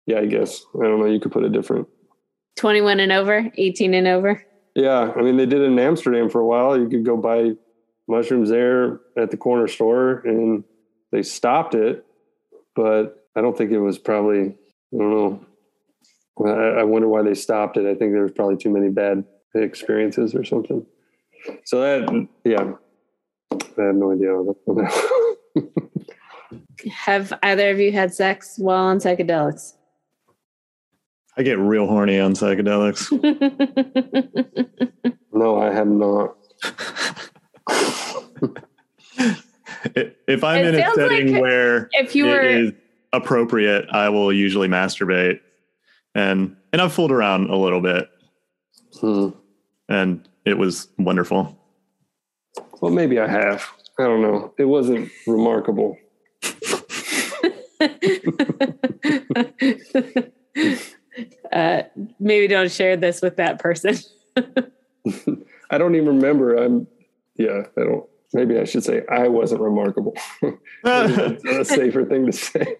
yeah, 0.05 0.18
I 0.18 0.26
guess 0.26 0.64
I 0.74 0.84
don't 0.84 0.99
know. 0.99 1.07
You 1.07 1.20
could 1.20 1.30
put 1.30 1.45
it 1.45 1.53
different. 1.53 1.86
21 2.57 2.99
and 2.99 3.12
over, 3.12 3.49
18 3.57 3.95
and 3.95 4.09
over. 4.09 4.45
Yeah, 4.74 5.12
I 5.14 5.22
mean, 5.22 5.36
they 5.36 5.47
did 5.47 5.61
it 5.61 5.66
in 5.66 5.78
Amsterdam 5.78 6.28
for 6.28 6.41
a 6.41 6.47
while. 6.47 6.76
You 6.76 6.89
could 6.89 7.05
go 7.05 7.16
buy 7.16 7.53
mushrooms 8.09 8.51
there 8.51 9.01
at 9.16 9.30
the 9.30 9.36
corner 9.36 9.68
store, 9.68 10.22
and 10.24 10.64
they 11.12 11.22
stopped 11.22 11.76
it. 11.76 12.05
But 12.74 13.24
I 13.36 13.41
don't 13.41 13.57
think 13.57 13.70
it 13.70 13.78
was 13.78 13.97
probably. 13.97 14.57
I 14.93 14.97
don't 14.97 15.11
know. 15.11 15.47
I, 16.47 16.80
I 16.80 16.82
wonder 16.82 17.07
why 17.07 17.22
they 17.22 17.34
stopped 17.34 17.76
it. 17.76 17.86
I 17.86 17.95
think 17.95 18.12
there 18.12 18.22
was 18.22 18.32
probably 18.32 18.57
too 18.57 18.70
many 18.70 18.89
bad 18.89 19.24
experiences 19.55 20.34
or 20.34 20.45
something. 20.45 20.84
So 21.64 21.80
that, 21.80 22.28
yeah, 22.45 22.72
I 23.53 23.82
have 23.82 23.95
no 23.95 24.12
idea. 24.12 24.34
on 25.59 25.70
that. 25.74 26.90
Have 26.90 27.32
either 27.42 27.70
of 27.70 27.78
you 27.78 27.92
had 27.92 28.14
sex 28.14 28.54
while 28.59 28.84
on 28.84 28.98
psychedelics? 28.98 29.74
I 31.36 31.42
get 31.42 31.59
real 31.59 31.86
horny 31.86 32.18
on 32.18 32.32
psychedelics. 32.34 33.12
no, 35.32 35.61
I 35.61 35.72
have 35.72 35.86
not. 35.86 36.36
if 39.96 40.44
I'm 40.44 40.64
It 40.64 40.74
in 40.74 40.80
a 40.80 40.94
setting 40.94 41.32
like 41.34 41.42
where 41.42 41.88
if 41.92 42.14
you 42.14 42.26
it 42.26 42.30
were 42.30 42.40
is 42.40 42.72
appropriate, 43.12 43.86
I 43.92 44.09
will 44.09 44.32
usually 44.32 44.68
masturbate, 44.68 45.40
and 46.14 46.56
and 46.72 46.82
I've 46.82 46.92
fooled 46.92 47.12
around 47.12 47.50
a 47.50 47.56
little 47.56 47.80
bit, 47.80 48.09
Hmm. 49.00 49.28
and 49.88 50.28
it 50.44 50.59
was 50.59 50.88
wonderful. 50.98 51.56
Well, 52.80 52.90
maybe 52.92 53.18
I 53.20 53.28
have. 53.28 53.64
I 53.99 54.05
don't 54.05 54.22
know. 54.22 54.55
It 54.59 54.64
wasn't 54.64 55.11
remarkable. 55.26 55.99
uh, 61.53 61.82
maybe 62.20 62.46
don't 62.46 62.70
share 62.70 62.96
this 62.96 63.20
with 63.20 63.36
that 63.36 63.59
person. 63.59 63.99
I 65.70 65.78
don't 65.78 65.96
even 65.96 66.07
remember. 66.07 66.57
I'm, 66.57 66.86
yeah, 67.36 67.64
I 67.76 67.80
don't. 67.80 68.05
Maybe 68.34 68.59
I 68.59 68.64
should 68.64 68.84
say 68.84 69.03
I 69.11 69.28
wasn't 69.28 69.62
remarkable. 69.62 70.14
That's 70.84 71.44
a 71.44 71.64
safer 71.64 72.05
thing 72.05 72.26
to 72.26 72.32
say. 72.32 72.76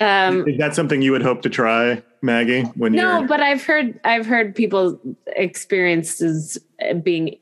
Um, 0.00 0.46
Is 0.48 0.58
that 0.58 0.74
something 0.74 1.00
you 1.02 1.12
would 1.12 1.22
hope 1.22 1.42
to 1.42 1.48
try, 1.48 2.02
Maggie? 2.22 2.62
When 2.76 2.92
no, 2.92 3.18
you're 3.20 3.28
but 3.28 3.40
I've 3.40 3.64
heard 3.64 3.98
I've 4.04 4.26
heard 4.26 4.54
people 4.54 5.00
experiences 5.28 6.58
being 7.02 7.36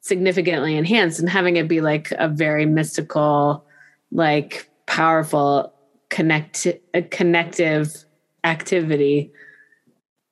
significantly 0.00 0.76
enhanced 0.76 1.18
and 1.20 1.28
having 1.28 1.56
it 1.56 1.66
be 1.68 1.80
like 1.80 2.10
a 2.12 2.28
very 2.28 2.66
mystical, 2.66 3.64
like 4.12 4.68
powerful 4.86 5.72
connect 6.10 6.66
a 6.92 7.02
connective 7.02 8.04
activity, 8.44 9.32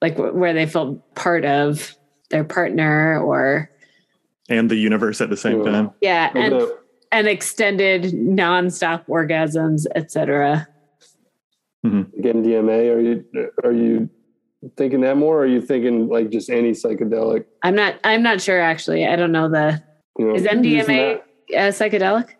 like 0.01 0.16
wh- 0.16 0.34
where 0.34 0.53
they 0.53 0.66
felt 0.66 1.14
part 1.14 1.45
of 1.45 1.97
their 2.30 2.45
partner 2.45 3.20
or 3.20 3.68
and 4.49 4.70
the 4.70 4.76
universe 4.76 5.20
at 5.20 5.30
the 5.30 5.36
same 5.36 5.62
Yeah. 5.64 5.70
time. 5.72 5.90
yeah, 6.01 6.30
and 6.34 6.62
and 7.11 7.26
extended 7.26 8.05
nonstop 8.14 9.07
orgasms, 9.07 9.86
etc. 9.95 10.66
again, 11.85 12.43
DMA. 12.45 12.95
Are 12.95 13.01
you 13.01 13.24
are 13.64 13.72
you 13.72 14.09
thinking 14.76 15.01
that 15.03 15.16
more? 15.16 15.39
Or 15.39 15.43
are 15.43 15.47
you 15.47 15.61
thinking 15.61 16.09
like 16.09 16.30
just 16.30 16.51
any 16.51 16.72
psychedelic? 16.72 17.45
I'm 17.62 17.74
not 17.74 17.97
I'm 18.05 18.22
not 18.22 18.41
sure 18.41 18.61
actually. 18.61 19.07
I 19.07 19.16
don't 19.16 19.33
know 19.33 19.49
the 19.49 19.83
You 20.18 20.26
know, 20.28 20.35
is 20.35 20.43
using 20.43 20.59
MDMA 20.62 20.87
that- 20.87 21.57
uh, 21.57 21.70
psychedelic? 21.70 22.30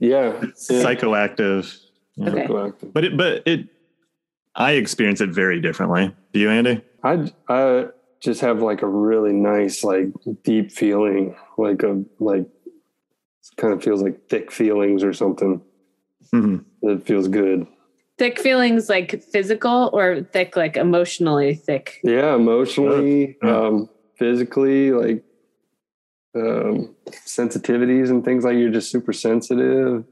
Yeah, 0.00 0.40
yeah. 0.42 0.48
psychoactive. 0.82 1.78
Yeah. 2.16 2.30
Okay. 2.30 2.46
Psychoactive. 2.46 2.92
But 2.92 3.04
it 3.04 3.16
but 3.16 3.42
it 3.46 3.68
I 4.54 4.72
experience 4.72 5.20
it 5.20 5.30
very 5.30 5.60
differently. 5.60 6.14
Do 6.32 6.40
you, 6.40 6.50
Andy? 6.50 6.82
I 7.04 7.30
I 7.48 7.86
just 8.20 8.40
have 8.40 8.62
like 8.62 8.82
a 8.82 8.86
really 8.88 9.32
nice 9.32 9.84
like 9.84 10.08
deep 10.44 10.72
feeling, 10.72 11.36
like 11.58 11.82
a 11.82 12.02
like 12.18 12.46
kind 13.56 13.72
of 13.74 13.82
feels 13.82 14.02
like 14.02 14.28
thick 14.28 14.50
feelings 14.50 15.02
or 15.04 15.12
something. 15.12 15.60
hmm 16.30 16.58
It 16.82 17.04
feels 17.06 17.28
good. 17.28 17.66
Thick 18.22 18.38
feelings 18.38 18.88
like 18.88 19.20
physical 19.20 19.90
or 19.92 20.22
thick 20.22 20.54
like 20.56 20.76
emotionally 20.76 21.56
thick? 21.56 21.98
Yeah, 22.04 22.36
emotionally, 22.36 23.36
Yeah. 23.42 23.58
um, 23.58 23.88
physically, 24.16 24.92
like 24.92 25.24
um, 26.36 26.94
sensitivities 27.10 28.10
and 28.10 28.24
things 28.24 28.44
like 28.44 28.58
you're 28.58 28.70
just 28.70 28.92
super 28.92 29.12
sensitive. 29.12 30.04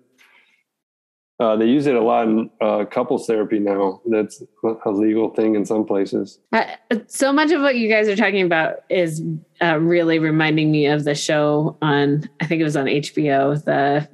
Uh, 1.38 1.54
they 1.54 1.66
use 1.66 1.86
it 1.86 1.94
a 1.94 2.00
lot 2.00 2.26
in 2.26 2.50
uh, 2.60 2.84
couples 2.84 3.28
therapy 3.28 3.60
now. 3.60 4.00
That's 4.04 4.42
a 4.84 4.90
legal 4.90 5.30
thing 5.30 5.54
in 5.54 5.64
some 5.64 5.84
places. 5.84 6.40
Uh, 6.52 6.64
so 7.06 7.32
much 7.32 7.52
of 7.52 7.62
what 7.62 7.76
you 7.76 7.88
guys 7.88 8.08
are 8.08 8.16
talking 8.16 8.42
about 8.42 8.78
is 8.90 9.22
uh, 9.62 9.78
really 9.78 10.18
reminding 10.18 10.72
me 10.72 10.86
of 10.86 11.04
the 11.04 11.14
show 11.14 11.78
on 11.80 12.28
I 12.40 12.46
think 12.46 12.60
it 12.60 12.64
was 12.64 12.76
on 12.76 12.86
HBO. 12.86 13.64
The 13.64 14.08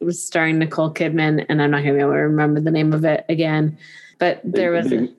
it 0.00 0.04
was 0.04 0.24
starring 0.24 0.58
Nicole 0.58 0.92
Kidman, 0.92 1.44
and 1.48 1.60
I'm 1.62 1.70
not 1.70 1.78
going 1.82 1.94
to 1.94 1.98
be 1.98 2.00
able 2.00 2.12
to 2.12 2.18
remember 2.18 2.60
the 2.60 2.70
name 2.70 2.92
of 2.92 3.04
it 3.04 3.24
again. 3.28 3.78
But 4.18 4.40
there 4.44 4.72
was 4.72 4.88
big, 4.88 5.10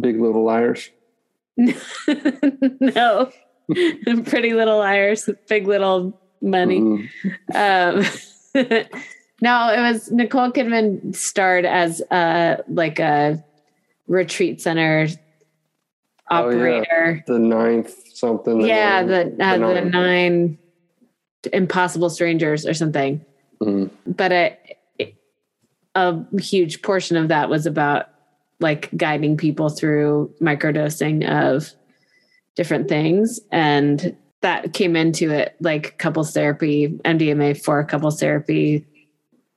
big 0.00 0.20
little 0.20 0.44
liars. 0.44 0.90
no 1.56 3.30
Pretty 4.24 4.54
Little 4.54 4.78
Liars, 4.78 5.28
Big 5.48 5.66
Little 5.66 6.18
Money. 6.40 6.80
Mhm. 6.80 7.08
Um, 7.54 8.04
no, 9.42 9.72
it 9.72 9.80
was 9.80 10.10
Nicole 10.10 10.50
Kidman 10.52 11.14
starred 11.14 11.66
as 11.66 12.00
uh 12.10 12.62
like 12.68 12.98
a 12.98 13.44
retreat 14.06 14.60
center 14.62 15.08
Oh, 16.30 16.50
yeah. 16.50 16.56
operator. 16.56 17.24
The 17.26 17.38
ninth 17.38 17.94
something. 18.14 18.60
yeah, 18.60 19.02
the 19.02 19.34
uh, 19.40 19.56
the, 19.58 19.58
nine. 19.58 19.90
nine 19.90 20.58
impossible 21.52 22.10
strangers 22.10 22.66
or 22.66 22.74
something. 22.74 23.24
Mhm. 23.62 23.90
But 24.06 24.32
a 24.32 24.58
a 25.94 26.24
huge 26.40 26.82
portion 26.82 27.16
of 27.16 27.28
that 27.28 27.48
was 27.48 27.66
about 27.66 28.06
like 28.60 28.88
guiding 28.96 29.36
people 29.36 29.68
through 29.68 30.32
microdosing 30.40 31.26
of 31.28 31.70
different 32.54 32.88
things 32.88 33.40
and 33.50 34.14
that 34.42 34.72
came 34.74 34.94
into 34.94 35.30
it 35.32 35.56
like 35.60 35.98
couples 35.98 36.32
therapy 36.32 36.88
mdma 37.04 37.60
for 37.60 37.82
couples 37.84 38.20
therapy 38.20 38.84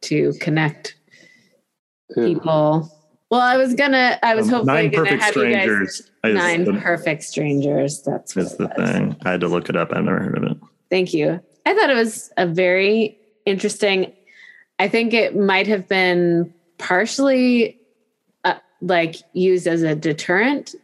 to 0.02 0.32
connect 0.40 0.96
Yeah. 2.16 2.26
people 2.26 2.92
well 3.30 3.42
i 3.42 3.58
was 3.58 3.74
gonna 3.76 4.18
i 4.24 4.34
was 4.34 4.48
Um, 4.48 4.54
hopefully 4.66 4.84
Nine 4.84 4.92
gonna 4.92 5.04
perfect 5.10 5.24
have 5.24 5.36
you 5.36 5.44
guys 5.54 5.62
strangers 5.64 6.12
nine 6.24 6.64
the, 6.64 6.74
perfect 6.74 7.24
strangers 7.24 8.02
that's 8.02 8.36
what 8.36 8.46
is 8.46 8.56
the 8.58 8.72
was. 8.78 8.90
thing. 8.92 9.16
I 9.26 9.32
had 9.32 9.42
to 9.42 9.48
look 9.48 9.70
it 9.70 9.76
up. 9.76 9.90
I've 9.94 10.06
never 10.06 10.20
heard 10.24 10.38
of 10.38 10.44
it. 10.52 10.58
Thank 10.90 11.14
you. 11.14 11.40
I 11.66 11.74
thought 11.76 11.90
it 11.92 11.96
was 11.96 12.32
a 12.38 12.48
very 12.48 13.18
interesting. 13.46 14.14
I 14.80 14.88
think 14.88 15.14
it 15.14 15.36
might 15.36 15.68
have 15.68 15.88
been 15.88 16.54
partially 16.78 17.80
uh, 18.44 18.56
like 18.82 19.16
used 19.34 19.68
as 19.68 19.84
a 19.84 19.96
deterrent 19.96 20.76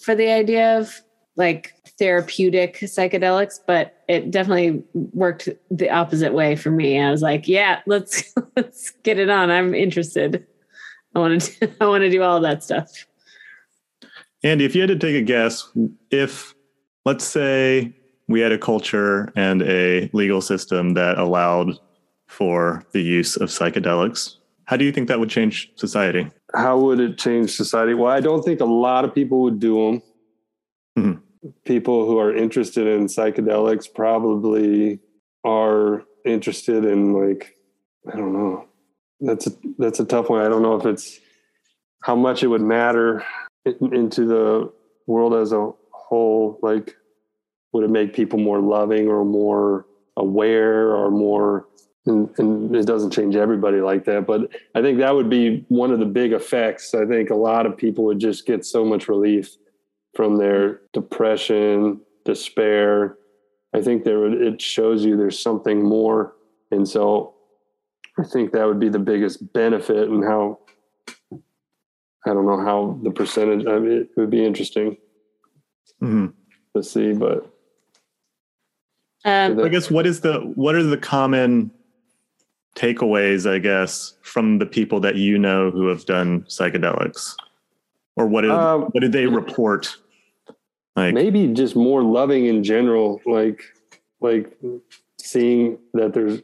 for 0.00 0.14
the 0.14 0.30
idea 0.30 0.78
of 0.78 1.00
like 1.36 1.74
therapeutic 1.98 2.78
psychedelics, 2.80 3.58
but 3.66 4.02
it 4.08 4.30
definitely 4.30 4.82
worked 4.94 5.48
the 5.70 5.90
opposite 5.90 6.32
way 6.32 6.56
for 6.56 6.70
me. 6.70 7.00
I 7.00 7.10
was 7.10 7.22
like, 7.22 7.46
yeah, 7.48 7.80
let's 7.86 8.34
let's 8.56 8.90
get 9.02 9.18
it 9.18 9.30
on. 9.30 9.50
I'm 9.50 9.74
interested. 9.74 10.46
I 11.14 11.18
want 11.18 11.42
to 11.42 11.70
I 11.80 11.86
want 11.86 12.02
to 12.02 12.10
do 12.10 12.22
all 12.22 12.40
that 12.40 12.62
stuff. 12.62 13.06
Andy, 14.42 14.64
if 14.64 14.74
you 14.74 14.80
had 14.80 14.88
to 14.88 14.98
take 14.98 15.14
a 15.14 15.22
guess, 15.22 15.70
if 16.10 16.54
let's 17.04 17.24
say 17.24 17.94
we 18.28 18.40
had 18.40 18.52
a 18.52 18.58
culture 18.58 19.32
and 19.36 19.62
a 19.62 20.10
legal 20.12 20.40
system 20.40 20.94
that 20.94 21.18
allowed 21.18 21.78
for 22.32 22.82
the 22.92 23.02
use 23.02 23.36
of 23.36 23.50
psychedelics, 23.50 24.36
how 24.64 24.76
do 24.76 24.84
you 24.84 24.92
think 24.92 25.08
that 25.08 25.20
would 25.20 25.28
change 25.28 25.70
society? 25.76 26.30
How 26.54 26.78
would 26.78 26.98
it 26.98 27.18
change 27.18 27.50
society? 27.50 27.94
Well, 27.94 28.10
I 28.10 28.20
don't 28.20 28.42
think 28.42 28.60
a 28.60 28.64
lot 28.64 29.04
of 29.04 29.14
people 29.14 29.42
would 29.42 29.60
do 29.60 29.74
them. 29.84 30.02
Mhm. 30.98 31.20
People 31.64 32.06
who 32.06 32.18
are 32.18 32.34
interested 32.34 32.86
in 32.86 33.06
psychedelics 33.06 33.92
probably 33.92 35.00
are 35.44 36.04
interested 36.24 36.84
in 36.84 37.12
like 37.12 37.56
I 38.12 38.16
don't 38.16 38.32
know. 38.32 38.64
That's 39.20 39.46
a 39.46 39.52
that's 39.78 40.00
a 40.00 40.04
tough 40.04 40.30
one. 40.30 40.40
I 40.40 40.48
don't 40.48 40.62
know 40.62 40.76
if 40.76 40.86
it's 40.86 41.20
how 42.02 42.16
much 42.16 42.42
it 42.42 42.48
would 42.48 42.62
matter 42.62 43.24
in, 43.64 43.94
into 43.94 44.24
the 44.26 44.72
world 45.06 45.34
as 45.34 45.52
a 45.52 45.70
whole. 45.90 46.58
Like, 46.62 46.96
would 47.72 47.84
it 47.84 47.90
make 47.90 48.14
people 48.14 48.38
more 48.38 48.60
loving 48.60 49.08
or 49.08 49.24
more 49.24 49.86
aware 50.16 50.94
or 50.94 51.10
more? 51.10 51.66
And, 52.04 52.28
and 52.38 52.74
it 52.74 52.84
doesn't 52.84 53.12
change 53.12 53.36
everybody 53.36 53.80
like 53.80 54.04
that, 54.06 54.26
but 54.26 54.50
I 54.74 54.82
think 54.82 54.98
that 54.98 55.14
would 55.14 55.30
be 55.30 55.64
one 55.68 55.92
of 55.92 56.00
the 56.00 56.04
big 56.04 56.32
effects. 56.32 56.94
I 56.94 57.06
think 57.06 57.30
a 57.30 57.36
lot 57.36 57.64
of 57.64 57.76
people 57.76 58.04
would 58.06 58.18
just 58.18 58.44
get 58.44 58.64
so 58.66 58.84
much 58.84 59.08
relief 59.08 59.56
from 60.16 60.36
their 60.36 60.80
depression, 60.92 62.00
despair. 62.24 63.18
I 63.72 63.82
think 63.82 64.02
there 64.02 64.18
would, 64.18 64.32
it 64.34 64.60
shows 64.60 65.04
you 65.04 65.16
there's 65.16 65.38
something 65.38 65.80
more. 65.80 66.34
And 66.72 66.88
so 66.88 67.34
I 68.18 68.24
think 68.24 68.50
that 68.52 68.66
would 68.66 68.80
be 68.80 68.88
the 68.88 68.98
biggest 68.98 69.52
benefit 69.52 70.08
and 70.08 70.24
how, 70.24 70.58
I 71.32 72.34
don't 72.34 72.46
know 72.46 72.60
how 72.60 72.98
the 73.04 73.12
percentage, 73.12 73.64
I 73.64 73.78
mean, 73.78 73.92
it 73.92 74.08
would 74.16 74.30
be 74.30 74.44
interesting 74.44 74.96
Mhm. 76.02 76.32
to 76.74 76.82
see, 76.82 77.12
but 77.12 77.48
Um, 79.24 79.60
I 79.60 79.68
guess 79.68 79.88
what 79.88 80.04
is 80.04 80.20
the 80.20 80.40
what 80.56 80.74
are 80.74 80.82
the 80.82 80.96
common 80.98 81.70
takeaways, 82.74 83.50
I 83.50 83.58
guess, 83.58 84.14
from 84.22 84.58
the 84.58 84.66
people 84.66 85.00
that 85.00 85.16
you 85.16 85.38
know 85.38 85.70
who 85.70 85.88
have 85.88 86.04
done 86.06 86.42
psychedelics? 86.42 87.34
Or 88.16 88.26
what 88.26 88.42
did 88.42 88.50
Um, 88.50 88.82
what 88.82 89.00
did 89.00 89.12
they 89.12 89.26
report? 89.26 89.96
Like 90.96 91.14
maybe 91.14 91.48
just 91.48 91.74
more 91.74 92.02
loving 92.02 92.46
in 92.46 92.62
general 92.62 93.20
like 93.24 93.62
like 94.20 94.52
seeing 95.18 95.78
that 95.94 96.12
there's 96.12 96.42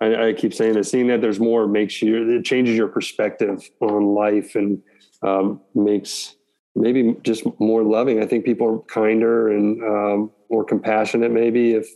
I, 0.00 0.28
I 0.28 0.32
keep 0.32 0.52
saying 0.52 0.74
that 0.74 0.84
seeing 0.84 1.06
that 1.08 1.20
there's 1.20 1.38
more 1.38 1.68
makes 1.68 2.02
you 2.02 2.28
it 2.28 2.44
changes 2.44 2.76
your 2.76 2.88
perspective 2.88 3.68
on 3.80 4.14
life 4.14 4.56
and 4.56 4.82
um, 5.22 5.60
makes 5.74 6.34
maybe 6.74 7.16
just 7.22 7.44
more 7.60 7.84
loving 7.84 8.20
i 8.20 8.26
think 8.26 8.44
people 8.44 8.68
are 8.68 8.78
kinder 8.92 9.48
and 9.48 9.82
um, 9.84 10.30
more 10.50 10.64
compassionate 10.64 11.30
maybe 11.30 11.72
if 11.72 11.88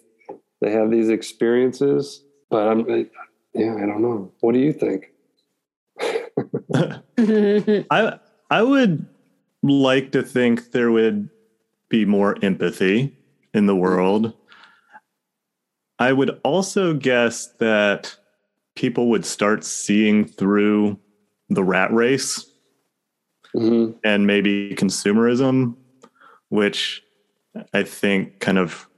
they 0.60 0.70
have 0.70 0.90
these 0.90 1.08
experiences 1.08 2.24
but 2.48 2.68
i'm 2.68 3.08
yeah 3.54 3.74
i 3.76 3.86
don't 3.86 4.02
know 4.02 4.30
what 4.40 4.52
do 4.52 4.58
you 4.58 4.72
think 4.72 5.08
I 7.90 8.18
I 8.50 8.62
would 8.62 9.06
like 9.62 10.12
to 10.12 10.22
think 10.22 10.72
there 10.72 10.90
would 10.90 11.28
be 11.88 12.04
more 12.04 12.36
empathy 12.42 13.14
in 13.52 13.66
the 13.66 13.76
world. 13.76 14.32
I 15.98 16.12
would 16.12 16.40
also 16.42 16.94
guess 16.94 17.46
that 17.58 18.16
people 18.74 19.10
would 19.10 19.24
start 19.26 19.64
seeing 19.64 20.24
through 20.24 20.98
the 21.50 21.62
rat 21.62 21.92
race 21.92 22.46
Mhm. 23.54 23.94
and 24.02 24.26
maybe 24.26 24.74
consumerism, 24.74 25.76
which 26.48 27.02
I 27.74 27.82
think 27.82 28.40
kind 28.40 28.58
of 28.58 28.88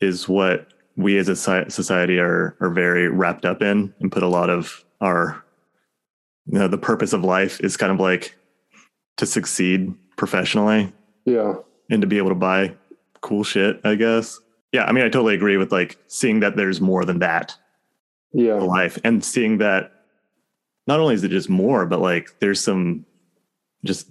is 0.00 0.28
what 0.28 0.72
we 0.98 1.16
as 1.16 1.28
a 1.28 1.36
society 1.36 2.18
are 2.18 2.56
are 2.60 2.70
very 2.70 3.08
wrapped 3.08 3.44
up 3.46 3.62
in 3.62 3.94
and 4.00 4.12
put 4.12 4.22
a 4.22 4.28
lot 4.28 4.50
of 4.50 4.84
our 5.00 5.42
you 6.50 6.58
know, 6.58 6.66
the 6.68 6.78
purpose 6.78 7.12
of 7.12 7.22
life 7.22 7.60
is 7.60 7.76
kind 7.76 7.92
of 7.92 8.00
like 8.00 8.34
to 9.18 9.26
succeed 9.26 9.94
professionally 10.16 10.92
Yeah. 11.26 11.54
and 11.90 12.00
to 12.00 12.06
be 12.08 12.16
able 12.18 12.30
to 12.30 12.34
buy 12.34 12.74
cool 13.20 13.44
shit, 13.44 13.80
I 13.84 13.96
guess. 13.96 14.40
Yeah, 14.72 14.84
I 14.84 14.92
mean, 14.92 15.04
I 15.04 15.08
totally 15.10 15.34
agree 15.34 15.58
with 15.58 15.70
like 15.72 15.98
seeing 16.06 16.40
that 16.40 16.56
there's 16.56 16.80
more 16.80 17.04
than 17.04 17.18
that 17.18 17.54
Yeah. 18.32 18.54
life 18.54 18.98
and 19.04 19.22
seeing 19.24 19.58
that 19.58 19.92
not 20.86 21.00
only 21.00 21.14
is 21.14 21.22
it 21.22 21.28
just 21.30 21.50
more, 21.50 21.84
but 21.84 22.00
like 22.00 22.38
there's 22.40 22.62
some 22.64 23.04
just 23.84 24.10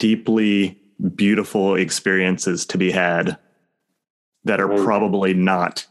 deeply 0.00 0.80
beautiful 1.14 1.76
experiences 1.76 2.66
to 2.66 2.76
be 2.78 2.90
had 2.90 3.38
that 4.44 4.60
are 4.60 4.82
probably 4.84 5.32
not 5.32 5.86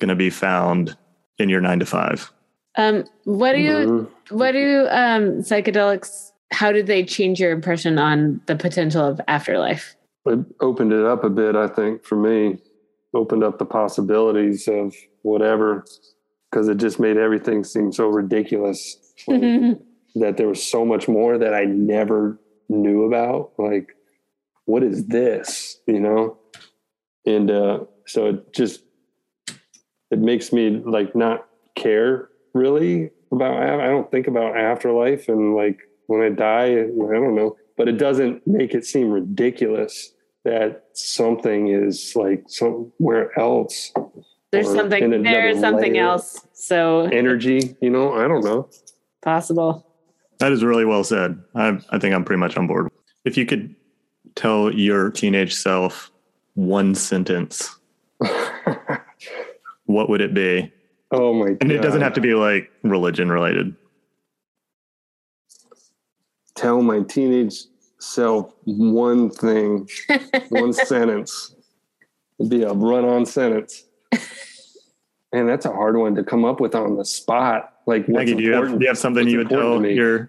going 0.00 0.08
to 0.08 0.16
be 0.16 0.30
found 0.30 0.96
in 1.38 1.48
your 1.48 1.60
nine 1.60 1.78
to 1.78 1.86
five. 1.86 2.32
Um, 2.76 3.04
what 3.24 3.52
do 3.52 3.60
you 3.60 3.72
Mhm. 3.72 4.08
what 4.30 4.52
do 4.52 4.86
um 4.90 5.42
psychedelics 5.42 6.30
how 6.52 6.72
did 6.72 6.86
they 6.86 7.04
change 7.04 7.38
your 7.40 7.52
impression 7.52 7.98
on 7.98 8.40
the 8.46 8.56
potential 8.56 9.02
of 9.04 9.20
afterlife? 9.28 9.96
It 10.26 10.40
opened 10.60 10.92
it 10.92 11.04
up 11.04 11.22
a 11.24 11.30
bit, 11.30 11.54
I 11.54 11.68
think, 11.68 12.04
for 12.04 12.16
me. 12.16 12.58
Opened 13.14 13.44
up 13.44 13.58
the 13.58 13.64
possibilities 13.64 14.68
of 14.68 14.94
whatever, 15.22 15.84
because 16.50 16.68
it 16.68 16.78
just 16.78 16.98
made 17.00 17.16
everything 17.16 17.64
seem 17.64 17.92
so 17.92 18.08
ridiculous. 18.08 18.98
Like, 19.26 19.40
that 20.16 20.36
there 20.36 20.48
was 20.48 20.62
so 20.62 20.84
much 20.84 21.08
more 21.08 21.38
that 21.38 21.54
I 21.54 21.64
never 21.64 22.38
knew 22.68 23.04
about. 23.04 23.52
Like, 23.58 23.94
what 24.64 24.82
is 24.82 25.06
this? 25.06 25.80
You 25.86 26.00
know? 26.00 26.36
And 27.26 27.50
uh, 27.50 27.84
so 28.06 28.26
it 28.26 28.52
just 28.52 28.82
it 30.10 30.18
makes 30.18 30.52
me 30.52 30.70
like 30.84 31.14
not 31.14 31.46
care 31.76 32.28
really 32.54 33.10
about 33.32 33.56
I 33.62 33.86
don't 33.86 34.10
think 34.10 34.26
about 34.26 34.56
afterlife 34.56 35.28
and 35.28 35.54
like 35.54 35.80
when 36.06 36.22
I 36.22 36.28
die, 36.30 36.72
I 36.72 36.86
don't 36.86 37.34
know. 37.34 37.56
But 37.76 37.88
it 37.88 37.96
doesn't 37.98 38.46
make 38.46 38.74
it 38.74 38.84
seem 38.84 39.10
ridiculous 39.10 40.12
that 40.44 40.84
something 40.92 41.68
is 41.68 42.14
like 42.16 42.44
somewhere 42.48 43.38
else. 43.38 43.92
There's 44.50 44.72
something 44.72 45.22
there's 45.22 45.60
something 45.60 45.96
else 45.96 46.40
so 46.52 47.02
Energy, 47.12 47.76
you 47.80 47.90
know, 47.90 48.14
I 48.14 48.26
don't 48.28 48.44
know. 48.44 48.68
possible. 49.22 49.86
That 50.38 50.52
is 50.52 50.64
really 50.64 50.84
well 50.84 51.04
said. 51.04 51.40
I, 51.54 51.78
I 51.90 51.98
think 51.98 52.14
I'm 52.14 52.24
pretty 52.24 52.40
much 52.40 52.56
on 52.56 52.66
board. 52.66 52.90
If 53.24 53.36
you 53.36 53.46
could 53.46 53.74
tell 54.34 54.72
your 54.72 55.10
teenage 55.10 55.54
self 55.54 56.10
one 56.54 56.94
sentence, 56.94 57.78
what 59.92 60.08
would 60.08 60.20
it 60.20 60.34
be? 60.34 60.72
oh 61.12 61.34
my 61.34 61.48
god. 61.48 61.58
And 61.60 61.72
it 61.72 61.82
doesn't 61.82 62.02
have 62.02 62.12
to 62.14 62.20
be 62.20 62.34
like 62.34 62.70
religion 62.82 63.30
related. 63.30 63.74
tell 66.60 66.82
my 66.82 67.00
teenage 67.02 67.54
self 67.98 68.52
one 68.64 69.30
thing, 69.30 69.88
one 70.50 70.72
sentence. 70.72 71.54
It'd 72.38 72.50
be 72.50 72.62
a 72.62 72.72
run 72.72 73.04
on 73.04 73.26
sentence. 73.26 73.84
And 75.32 75.48
that's 75.48 75.64
a 75.64 75.70
hard 75.70 75.96
one 75.96 76.16
to 76.16 76.24
come 76.24 76.44
up 76.44 76.60
with 76.60 76.74
on 76.74 76.96
the 76.96 77.04
spot. 77.04 77.74
Like, 77.86 78.06
what's 78.06 78.30
Maggie, 78.30 78.34
do 78.34 78.42
you 78.42 78.52
have, 78.52 78.66
do 78.66 78.78
you 78.80 78.88
have 78.88 78.98
something 78.98 79.22
what's 79.22 79.30
you 79.30 79.38
would 79.38 79.48
tell 79.48 79.78
me? 79.78 79.94
your 79.94 80.28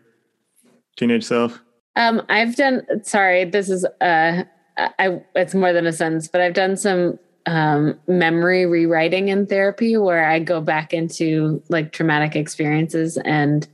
teenage 0.96 1.24
self? 1.24 1.60
Um, 1.96 2.22
I've 2.30 2.56
done. 2.56 2.86
Sorry, 3.02 3.46
this 3.46 3.72
is 3.72 3.84
uh, 4.00 4.44
I. 4.78 5.24
It's 5.34 5.56
more 5.56 5.74
than 5.74 5.88
a 5.88 5.92
sentence, 5.92 6.28
but 6.28 6.40
I've 6.40 6.54
done 6.54 6.78
some 6.78 7.18
um, 7.46 8.00
memory 8.08 8.66
rewriting 8.66 9.30
in 9.30 9.48
therapy 9.48 9.98
where 9.98 10.28
I 10.28 10.40
go 10.40 10.62
back 10.62 10.94
into 10.94 11.62
like 11.70 11.92
traumatic 11.92 12.36
experiences 12.36 13.18
and 13.18 13.68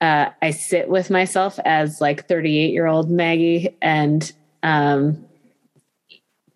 uh, 0.00 0.30
I 0.42 0.50
sit 0.50 0.88
with 0.88 1.10
myself 1.10 1.58
as 1.64 2.00
like 2.00 2.28
38 2.28 2.72
year 2.72 2.86
old 2.86 3.10
Maggie 3.10 3.74
and 3.80 4.30
um, 4.62 5.26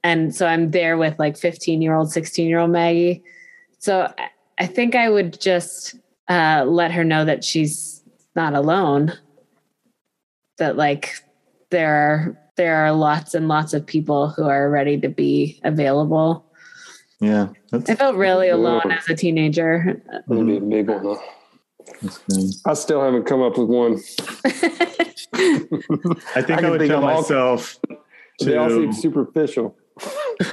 and 0.02 0.34
so 0.34 0.46
I'm 0.46 0.70
there 0.70 0.96
with 0.96 1.18
like 1.18 1.36
15 1.36 1.82
year 1.82 1.94
old, 1.94 2.10
16 2.10 2.48
year 2.48 2.58
old 2.58 2.70
Maggie. 2.70 3.22
So 3.78 4.12
I, 4.58 4.66
think 4.66 4.94
I 4.94 5.08
would 5.08 5.40
just 5.40 5.94
uh, 6.28 6.64
let 6.66 6.92
her 6.92 7.04
know 7.04 7.24
that 7.24 7.44
she's 7.44 8.02
not 8.34 8.54
alone 8.54 9.12
that 10.58 10.76
like 10.76 11.22
there 11.70 11.94
are 11.94 12.38
there 12.60 12.76
are 12.84 12.92
lots 12.92 13.32
and 13.34 13.48
lots 13.48 13.72
of 13.72 13.86
people 13.86 14.28
who 14.28 14.44
are 14.44 14.68
ready 14.68 15.00
to 15.00 15.08
be 15.08 15.58
available. 15.64 16.44
Yeah, 17.18 17.48
that's, 17.70 17.88
I 17.88 17.94
felt 17.94 18.16
really 18.16 18.50
alone 18.50 18.92
as 18.92 19.08
a 19.08 19.14
teenager. 19.14 20.02
That'd 20.28 20.46
be 20.46 20.56
a 20.58 20.60
big 20.60 20.88
one. 20.90 21.16
Huh? 22.02 22.42
I 22.66 22.74
still 22.74 23.02
haven't 23.02 23.24
come 23.24 23.40
up 23.40 23.56
with 23.56 23.68
one. 23.68 23.98
I 25.34 26.42
think 26.42 26.62
I 26.62 26.66
I, 26.66 26.70
would 26.70 26.80
think 26.80 26.90
tell 26.90 26.98
of 26.98 27.04
all- 27.04 27.16
myself 27.22 27.78
They 28.44 28.56
all 28.58 28.68
seem 28.68 28.92
superficial. 28.92 29.74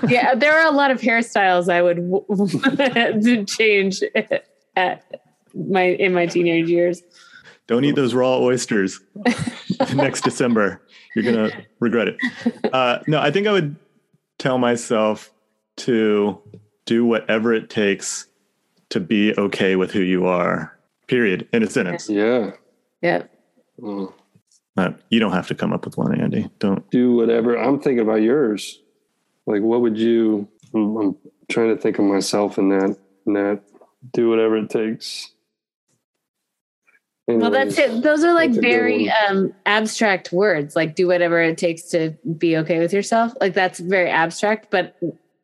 yeah, 0.07 0.33
there 0.35 0.57
are 0.57 0.67
a 0.67 0.75
lot 0.75 0.91
of 0.91 1.01
hairstyles 1.01 1.69
I 1.71 1.81
would 1.81 1.97
w- 2.09 3.45
change 3.45 4.01
at 4.77 5.03
my 5.53 5.83
in 5.83 6.13
my 6.13 6.25
teenage 6.25 6.69
years. 6.69 7.01
don't 7.67 7.83
eat 7.85 7.95
those 7.95 8.13
raw 8.13 8.37
oysters 8.39 9.01
next 9.95 10.21
December. 10.23 10.81
You're 11.17 11.33
gonna 11.33 11.65
regret 11.79 12.09
it. 12.09 12.17
Uh, 12.71 12.99
no, 13.07 13.19
I 13.19 13.31
think 13.31 13.47
I 13.47 13.51
would 13.51 13.75
tell 14.37 14.59
myself 14.59 15.33
to 15.77 16.39
do 16.85 17.05
whatever 17.05 17.53
it 17.53 17.71
takes 17.71 18.27
to 18.89 18.99
be 18.99 19.35
okay 19.35 19.75
with 19.75 19.91
who 19.91 20.01
you 20.01 20.27
are. 20.27 20.77
Period. 21.07 21.47
In 21.53 21.63
a 21.63 21.69
sentence. 21.69 22.07
Yeah. 22.07 22.51
Yeah. 23.01 23.23
Mm. 23.79 24.13
Uh, 24.77 24.91
you 25.09 25.19
don't 25.19 25.31
have 25.31 25.47
to 25.47 25.55
come 25.55 25.73
up 25.73 25.85
with 25.85 25.97
one, 25.97 26.19
Andy. 26.19 26.51
Don't. 26.59 26.87
Do 26.91 27.15
whatever. 27.15 27.57
I'm 27.57 27.79
thinking 27.79 28.01
about 28.01 28.21
yours. 28.21 28.79
Like, 29.47 29.63
what 29.63 29.81
would 29.81 29.97
you? 29.97 30.47
I'm, 30.75 30.97
I'm 30.97 31.17
trying 31.49 31.75
to 31.75 31.81
think 31.81 31.97
of 31.97 32.05
myself 32.05 32.59
in 32.59 32.69
that. 32.69 32.95
In 33.25 33.33
that, 33.33 33.61
do 34.13 34.29
whatever 34.29 34.57
it 34.57 34.69
takes. 34.69 35.31
Well, 37.27 37.51
that's 37.51 37.77
it. 37.77 38.03
Those 38.03 38.23
are 38.23 38.33
like 38.33 38.51
That's 38.51 38.59
a 38.59 38.61
good 38.61 38.69
very 38.69 39.09
um, 39.09 39.53
abstract 39.65 40.31
words. 40.31 40.77
Like, 40.77 40.95
do 40.95 41.07
whatever 41.07 41.41
it 41.41 41.57
takes 41.57 41.83
to 41.89 42.11
be 42.37 42.55
okay 42.57 42.79
with 42.79 42.93
yourself. 42.93 43.33
Like, 43.41 43.53
that's 43.53 43.79
very 43.79 44.09
abstract. 44.09 44.71
But 44.71 44.97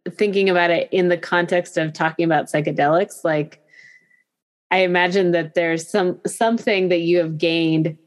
thinking 0.10 0.50
about 0.50 0.72
it 0.72 0.88
in 0.94 1.10
the 1.10 1.18
context 1.18 1.78
of 1.78 1.92
talking 1.92 2.24
about 2.24 2.46
psychedelics, 2.46 3.26
like, 3.26 3.62
I 4.72 4.78
imagine 4.78 5.32
that 5.32 5.56
there's 5.56 5.88
some 5.88 6.20
something 6.26 6.88
that 6.88 7.02
you 7.02 7.18
have 7.18 7.38
gained 7.38 7.98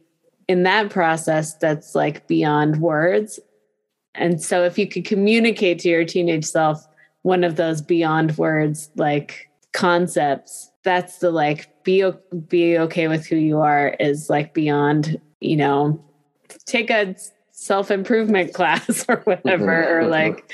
in 0.49 0.63
that 0.63 0.91
process 0.91 1.55
that's 1.55 1.95
like 1.95 2.27
beyond 2.27 2.81
words. 2.81 3.39
And 4.15 4.43
so, 4.43 4.65
if 4.65 4.79
you 4.79 4.89
could 4.89 5.05
communicate 5.05 5.81
to 5.81 5.91
your 5.91 6.07
teenage 6.07 6.47
self 6.47 6.85
one 7.23 7.45
of 7.45 7.57
those 7.57 7.83
beyond 7.83 8.39
words 8.39 8.89
like 8.97 9.46
concepts, 9.77 10.71
that's 10.83 11.19
the 11.19 11.31
like 11.31 11.69
be 11.85 12.03
be 12.49 12.79
okay 12.79 13.09
with 13.09 13.27
who 13.27 13.37
you 13.37 13.61
are 13.61 13.95
is 14.01 14.29
like 14.31 14.55
beyond 14.55 15.21
you 15.41 15.57
know 15.57 16.03
take 16.65 16.91
a 16.91 17.15
self 17.53 17.91
improvement 17.91 18.55
class 18.59 19.05
or 19.09 19.17
whatever 19.19 19.67
Mhm, 19.67 19.91
or 19.91 20.03
mhm. 20.05 20.11
like 20.11 20.51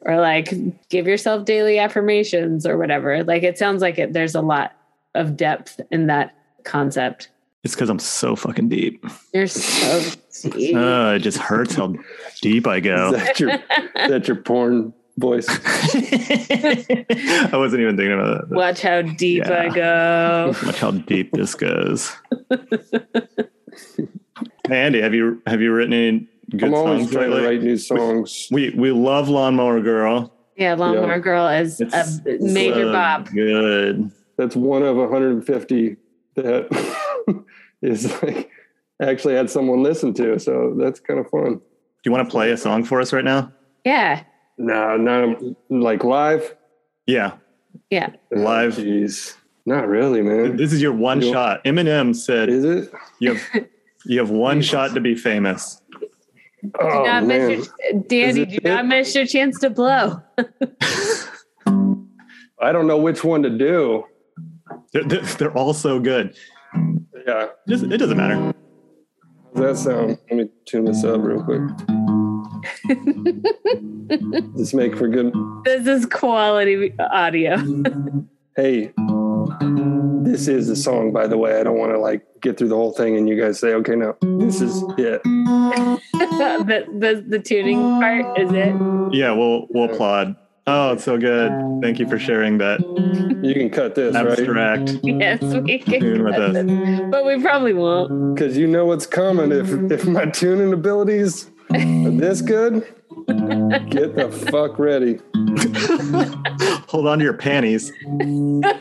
or 0.00 0.16
like 0.20 0.52
give 0.88 1.06
yourself 1.06 1.44
daily 1.44 1.78
affirmations 1.78 2.66
or 2.66 2.76
whatever. 2.78 3.22
Like 3.22 3.42
it 3.44 3.58
sounds 3.58 3.82
like 3.82 3.98
it, 3.98 4.12
there's 4.14 4.34
a 4.34 4.40
lot 4.40 4.72
of 5.14 5.36
depth 5.36 5.78
in 5.92 6.06
that 6.08 6.34
concept. 6.64 7.28
It's 7.62 7.74
because 7.74 7.90
I'm 7.90 8.00
so 8.00 8.34
fucking 8.34 8.68
deep. 8.70 9.04
You're 9.32 9.46
so 9.46 10.00
deep. 10.50 10.74
Uh, 10.76 11.12
it 11.16 11.20
just 11.20 11.38
hurts 11.38 11.74
how 11.76 11.94
deep 12.40 12.66
I 12.66 12.78
Is 12.78 12.82
go. 12.82 13.12
that 13.12 13.38
your, 13.38 13.50
is 13.50 13.60
that 14.10 14.26
your 14.26 14.36
porn 14.38 14.92
voice? 15.18 15.46
I 15.48 17.50
wasn't 17.52 17.82
even 17.82 17.96
thinking 17.96 18.12
about 18.12 18.48
that. 18.48 18.56
Watch 18.56 18.82
how 18.82 19.02
deep 19.02 19.46
I 19.46 19.68
go. 19.68 20.54
Watch 20.64 20.80
how 20.80 20.90
deep 20.92 21.32
this 21.32 21.54
goes. 21.54 22.12
hey 24.68 24.70
Andy, 24.70 25.00
have 25.00 25.14
you 25.14 25.42
have 25.46 25.60
you 25.60 25.72
written 25.72 25.92
any 25.92 26.28
good 26.50 26.64
I'm 26.64 26.74
always 26.74 27.02
songs 27.02 27.12
trying 27.12 27.30
to 27.30 27.36
lately? 27.36 27.48
write 27.48 27.62
new 27.62 27.76
songs. 27.76 28.48
We 28.50 28.70
we 28.70 28.92
love 28.92 29.28
Lawnmower 29.28 29.80
Girl. 29.80 30.32
Yeah, 30.56 30.74
Lawnmower 30.74 31.12
Yeah. 31.12 31.18
Girl 31.18 31.48
is 31.48 31.80
It's 31.80 31.94
a 31.94 32.38
major 32.40 32.84
so 32.84 32.92
bop. 32.92 33.28
Good. 33.30 34.10
That's 34.36 34.56
one 34.56 34.82
of 34.82 34.96
150 34.96 35.96
that 36.36 37.44
is 37.82 38.22
like 38.22 38.50
actually 39.00 39.34
had 39.34 39.50
someone 39.50 39.82
listen 39.82 40.14
to. 40.14 40.38
So 40.38 40.74
that's 40.78 41.00
kind 41.00 41.20
of 41.20 41.28
fun. 41.28 41.54
Do 41.54 42.10
you 42.10 42.12
want 42.12 42.26
to 42.28 42.30
play 42.30 42.50
a 42.50 42.56
song 42.56 42.84
for 42.84 43.00
us 43.00 43.12
right 43.12 43.24
now? 43.24 43.52
Yeah, 43.84 44.22
No, 44.58 44.96
not 44.96 45.38
like 45.70 46.04
live. 46.04 46.54
Yeah, 47.06 47.32
yeah. 47.90 48.10
Live. 48.30 48.76
Jeez, 48.76 49.34
not 49.66 49.88
really, 49.88 50.22
man. 50.22 50.56
this 50.56 50.72
is 50.72 50.80
your 50.82 50.92
one 50.92 51.20
You- 51.22 51.32
shot. 51.32 51.64
Eminem 51.64 52.14
said 52.14 52.48
Is 52.48 52.64
it? 52.64 52.92
you 53.18 53.34
have 53.34 53.64
you 54.04 54.18
have 54.18 54.30
one 54.30 54.60
shot 54.62 54.94
to 54.94 55.00
be 55.00 55.14
famous. 55.14 55.80
Oh 56.80 57.02
do 57.02 57.08
not 57.08 57.24
man, 57.26 57.48
miss 57.48 57.68
your, 57.90 58.02
Danny, 58.02 58.40
it 58.42 58.62
do 58.62 58.68
not 58.68 58.86
miss 58.86 59.14
your 59.16 59.26
chance 59.26 59.58
to 59.60 59.70
blow. 59.70 60.22
I 62.60 62.70
don't 62.70 62.86
know 62.86 62.98
which 62.98 63.24
one 63.24 63.42
to 63.42 63.50
do. 63.50 64.04
They're, 64.92 65.02
they're, 65.04 65.22
they're 65.22 65.56
all 65.58 65.74
so 65.74 65.98
good. 65.98 66.36
Yeah, 67.26 67.48
it 67.66 67.98
doesn't 67.98 68.16
matter. 68.16 68.54
Does 69.54 69.84
that 69.84 69.90
sound? 69.90 70.18
Let 70.30 70.36
me 70.36 70.48
tune 70.64 70.84
this 70.84 71.02
up 71.04 71.20
real 71.22 71.42
quick. 71.42 71.60
Just 74.56 74.74
make 74.74 74.96
for 74.96 75.08
good. 75.08 75.32
This 75.64 75.86
is 75.86 76.06
quality 76.06 76.94
audio. 76.98 77.56
Hey, 78.54 78.92
this 80.24 80.46
is 80.46 80.68
the 80.68 80.76
song, 80.76 81.10
by 81.10 81.26
the 81.26 81.38
way. 81.38 81.58
I 81.58 81.62
don't 81.62 81.78
want 81.78 81.92
to 81.92 81.98
like 81.98 82.22
get 82.42 82.58
through 82.58 82.68
the 82.68 82.74
whole 82.76 82.92
thing 82.92 83.16
and 83.16 83.26
you 83.26 83.40
guys 83.40 83.58
say, 83.58 83.72
okay, 83.72 83.96
no, 83.96 84.14
this 84.20 84.60
is 84.60 84.82
it. 84.98 85.22
the, 85.24 86.84
the 86.98 87.24
the 87.26 87.38
tuning 87.38 87.80
part 87.98 88.38
is 88.38 88.50
it? 88.52 88.74
Yeah, 89.14 89.32
we'll 89.32 89.68
we'll 89.70 89.90
applaud. 89.90 90.36
Oh, 90.66 90.92
it's 90.92 91.04
so 91.04 91.16
good. 91.16 91.50
Thank 91.82 91.98
you 91.98 92.06
for 92.06 92.18
sharing 92.18 92.58
that 92.58 92.80
You 93.42 93.54
can 93.54 93.68
cut 93.70 93.94
this, 93.96 94.14
right? 94.14 94.26
abstract 94.38 95.00
Yes, 95.02 95.42
we 95.42 95.78
can. 95.78 96.00
tune 96.00 96.22
with 96.24 96.34
us. 96.34 97.10
But 97.10 97.24
we 97.24 97.40
probably 97.40 97.72
won't. 97.72 98.34
Because 98.34 98.56
you 98.58 98.66
know 98.66 98.84
what's 98.84 99.06
coming. 99.06 99.50
If 99.50 99.72
if 99.90 100.06
my 100.06 100.26
tuning 100.26 100.74
abilities 100.74 101.46
are 101.46 101.51
this 101.72 102.42
good, 102.42 102.84
get 103.88 104.14
the 104.14 104.30
fuck 104.50 104.78
ready. 104.78 105.18
Hold 106.88 107.06
on 107.06 107.18
to 107.18 107.24
your 107.24 107.34
panties. 107.34 107.90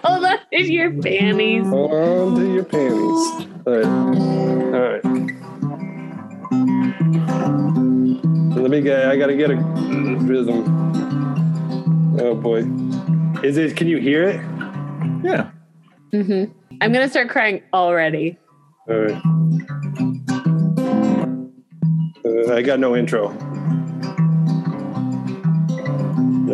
Hold 0.04 0.26
on 0.26 0.38
to 0.52 0.64
your 0.72 0.92
panties. 1.02 1.68
Hold 1.68 1.94
on 1.94 2.36
to 2.36 2.54
your 2.54 2.64
panties. 2.66 3.48
All 3.66 3.74
right. 3.74 3.86
All 4.76 4.82
right. 4.82 5.02
So 8.54 8.62
let 8.62 8.70
me 8.72 8.82
get. 8.82 9.08
I 9.08 9.16
gotta 9.18 9.36
get 9.36 9.50
a 9.52 9.56
rhythm. 9.56 10.66
Oh 12.20 12.36
boy. 12.36 12.66
Is 13.44 13.58
it? 13.58 13.76
Can 13.78 13.88
you 13.88 13.98
hear 13.98 14.28
it? 14.28 14.42
Yeah. 15.24 15.52
hmm 16.12 16.46
I'm 16.82 16.92
gonna 16.92 17.10
start 17.10 17.30
crying 17.30 17.62
already. 17.74 18.38
All 18.90 18.98
right. 18.98 19.22
I 22.50 22.62
got 22.62 22.80
no 22.80 22.96
intro. 22.96 23.30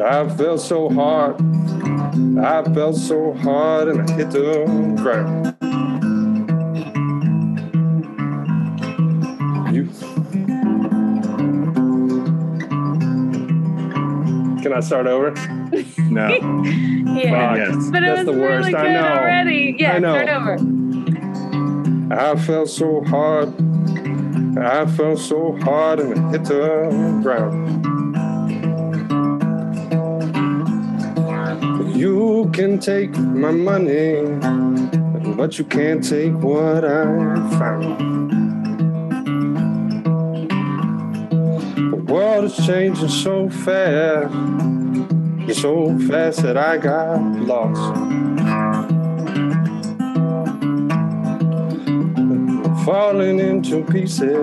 I 0.04 0.28
felt 0.30 0.62
so 0.62 0.90
hard. 0.90 1.36
I 2.40 2.64
felt 2.74 2.96
so 2.96 3.34
hard 3.34 3.88
and 3.90 4.10
I 4.10 4.14
hit 4.14 4.32
the 4.32 4.66
ground. 5.02 5.56
You. 9.74 9.90
Can 14.62 14.74
I 14.74 14.80
start 14.82 15.08
over? 15.08 15.34
No. 16.10 16.28
Yeah. 16.30 17.56
yes. 17.56 17.90
But 17.92 18.04
it 18.04 18.08
That's 18.08 18.20
was 18.20 18.26
the 18.26 18.32
worst. 18.42 18.68
really 18.70 18.76
I 18.80 18.94
know. 18.94 19.08
already. 19.08 19.76
Yeah, 19.78 19.94
I 19.94 20.00
know. 20.00 20.14
start 20.14 20.30
over. 20.30 20.58
I 22.14 22.36
felt 22.38 22.70
so 22.70 23.04
hard. 23.04 23.50
I 24.64 24.86
felt 24.86 25.20
so 25.20 25.58
hard 25.62 25.99
and 25.99 26.32
hit 26.32 26.45
the 26.45 27.20
ground. 27.22 27.86
You 31.95 32.49
can 32.53 32.80
take 32.80 33.18
my 33.18 33.51
money, 33.51 34.24
but 35.36 35.58
you 35.58 35.66
can't 35.66 36.03
take 36.03 36.34
what 36.34 36.84
I 36.86 37.03
found. 37.58 37.99
The 41.91 42.14
world 42.14 42.45
is 42.45 42.58
changing 42.66 43.10
so 43.10 43.49
fast, 43.49 44.34
so 45.60 45.97
fast 46.08 46.41
that 46.43 46.58
I 46.58 46.78
got 46.78 47.20
lost. 47.41 48.47
Falling 52.88 53.38
into 53.42 53.84
pieces. 53.84 54.34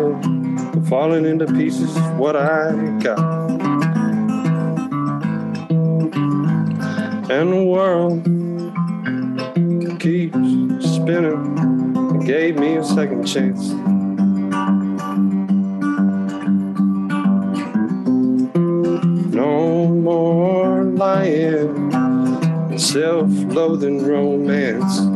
Falling 0.91 1.25
into 1.25 1.47
pieces 1.47 1.97
is 1.97 2.09
what 2.19 2.37
I 2.37 2.73
got. 3.01 3.19
And 7.31 7.53
the 7.55 7.65
world 7.65 8.23
keeps 9.99 10.37
spinning. 10.95 12.21
It 12.21 12.27
gave 12.27 12.59
me 12.59 12.77
a 12.77 12.85
second 12.85 13.25
chance. 13.25 13.71
No 19.33 19.87
more 19.87 20.85
lying 20.85 22.77
self-loathing 22.77 24.07
romance. 24.07 25.14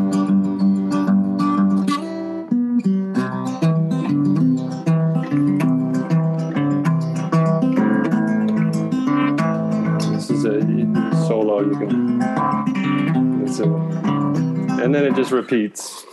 And 14.88 14.94
then 14.94 15.04
it 15.04 15.14
just 15.14 15.32
repeats. 15.32 16.06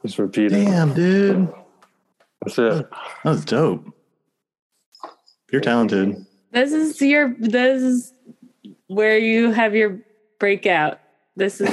Just 0.00 0.18
repeat 0.18 0.52
it. 0.52 0.64
Damn, 0.64 0.94
dude. 0.94 1.52
That's 2.40 2.58
it. 2.58 2.88
That 2.90 3.30
was 3.30 3.44
dope. 3.44 3.84
You're 5.52 5.60
talented. 5.60 6.24
This 6.50 6.72
is 6.72 7.02
your 7.02 7.34
this 7.38 7.82
is 7.82 8.14
where 8.86 9.18
you 9.18 9.50
have 9.50 9.74
your 9.74 9.98
breakout. 10.38 10.98
This 11.36 11.60
is 11.60 11.68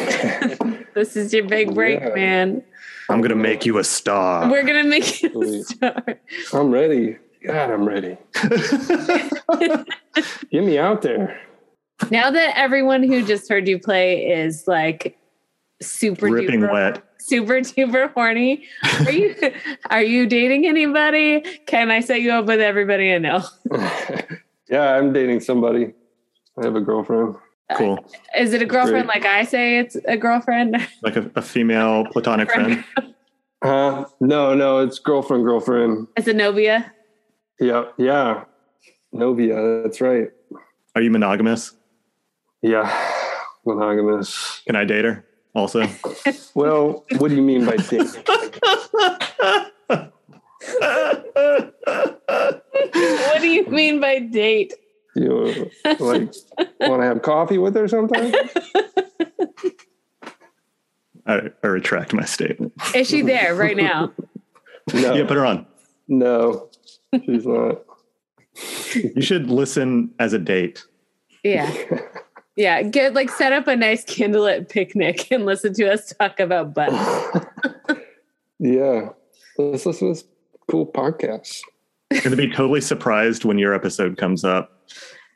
this 0.96 1.16
is 1.16 1.34
your 1.34 1.46
big 1.48 1.74
break, 1.74 2.02
Yeah. 2.02 2.14
man. 2.14 2.64
I'm 3.10 3.22
gonna 3.22 3.34
make 3.36 3.66
you 3.66 3.78
a 3.78 3.84
star. 3.86 4.52
We're 4.52 4.64
gonna 4.66 4.84
make 4.84 5.24
you 5.24 5.42
a 5.42 5.64
star. 5.64 6.04
I'm 6.52 6.72
ready. 6.72 7.20
God, 7.48 7.72
I'm 7.72 7.86
ready. 7.88 8.18
Get 10.52 10.66
me 10.66 10.78
out 10.78 11.04
there. 11.04 11.40
Now 12.10 12.32
that 12.32 12.58
everyone 12.58 13.02
who 13.04 13.26
just 13.26 13.48
heard 13.48 13.66
you 13.70 13.80
play 13.80 14.26
is 14.30 14.68
like 14.68 15.18
super 15.82 16.28
Ripping 16.28 16.62
duper, 16.62 16.72
wet. 16.74 17.04
super 17.20 17.54
duper 17.62 18.14
horny, 18.14 18.66
are 19.06 19.12
you 19.12 19.36
are 19.90 20.04
you 20.04 20.28
dating 20.28 20.68
anybody? 20.68 21.42
Can 21.66 21.92
I 21.92 22.00
set 22.00 22.22
you 22.22 22.32
up 22.32 22.46
with 22.46 22.62
everybody 22.62 23.14
I 23.14 23.18
know? 23.18 23.44
yeah, 24.70 24.96
I'm 24.96 25.14
dating 25.14 25.42
somebody. 25.42 25.94
I 26.58 26.66
have 26.66 26.76
a 26.76 26.82
girlfriend. 26.82 27.36
Cool. 27.78 28.04
Is 28.38 28.54
it 28.54 28.62
a 28.62 28.66
girlfriend 28.66 29.08
Great. 29.08 29.24
like 29.24 29.26
I 29.26 29.46
say 29.46 29.80
it's 29.80 29.96
a 30.06 30.18
girlfriend? 30.18 30.76
Like 31.04 31.16
a, 31.16 31.32
a 31.36 31.42
female 31.42 32.06
platonic 32.12 32.52
friend. 32.52 32.84
Uh, 33.62 34.04
no, 34.20 34.54
no, 34.54 34.80
it's 34.80 35.00
girlfriend, 35.00 35.46
girlfriend. 35.46 36.08
It's 36.18 36.28
a 36.28 36.34
Novia. 36.34 36.92
Yeah, 37.62 37.86
yeah. 37.98 38.44
Novia, 39.14 39.84
that's 39.84 40.02
right. 40.02 40.30
Are 40.96 41.02
you 41.02 41.12
monogamous? 41.12 41.74
Yeah, 42.62 42.92
monogamous. 43.66 44.62
Can 44.66 44.76
I 44.76 44.84
date 44.84 45.06
her 45.06 45.26
also? 45.54 45.88
Well, 46.54 47.06
what 47.18 47.30
do 47.30 47.36
you 47.36 47.42
mean 47.42 47.66
by 47.66 47.78
dating? 47.78 48.08
What 52.12 53.42
do 53.42 53.48
you 53.50 53.66
mean 53.68 54.00
by 54.00 54.20
date? 54.20 54.74
You 55.16 55.70
like 56.00 56.34
want 56.80 57.02
to 57.02 57.04
have 57.06 57.22
coffee 57.22 57.58
with 57.58 57.76
her 57.76 57.88
sometime? 57.88 58.34
I, 61.26 61.50
I 61.64 61.68
retract 61.68 62.14
my 62.14 62.26
statement. 62.26 62.74
Is 62.96 63.08
she 63.10 63.22
there 63.22 63.56
right 63.56 63.78
now? 63.78 64.12
No, 64.94 65.14
Yeah, 65.14 65.26
put 65.28 65.38
her 65.38 65.46
on. 65.46 65.66
no, 66.08 66.70
she's 67.26 67.46
not. 67.46 67.82
You 68.94 69.22
should 69.22 69.50
listen 69.50 70.12
as 70.20 70.34
a 70.34 70.40
date. 70.40 70.84
Yeah. 71.44 71.72
Yeah. 72.62 72.84
Get 72.84 73.16
like 73.16 73.32
set 73.32 73.54
up 73.54 73.66
a 73.68 73.76
nice 73.76 74.06
candlelit 74.06 74.70
picnic 74.70 75.28
and 75.32 75.46
listen 75.46 75.74
to 75.74 75.92
us 75.92 76.14
talk 76.20 76.40
about 76.40 76.76
butt. 76.76 76.92
Yeah, 78.64 79.10
let's 79.58 79.88
listen 79.88 80.10
to 80.10 80.14
this 80.14 80.24
cool 80.70 80.86
podcast. 80.86 81.62
You're 82.12 82.22
gonna 82.22 82.36
be 82.36 82.48
totally 82.48 82.80
surprised 82.82 83.44
when 83.44 83.58
your 83.58 83.74
episode 83.74 84.18
comes 84.18 84.44
up. 84.46 84.88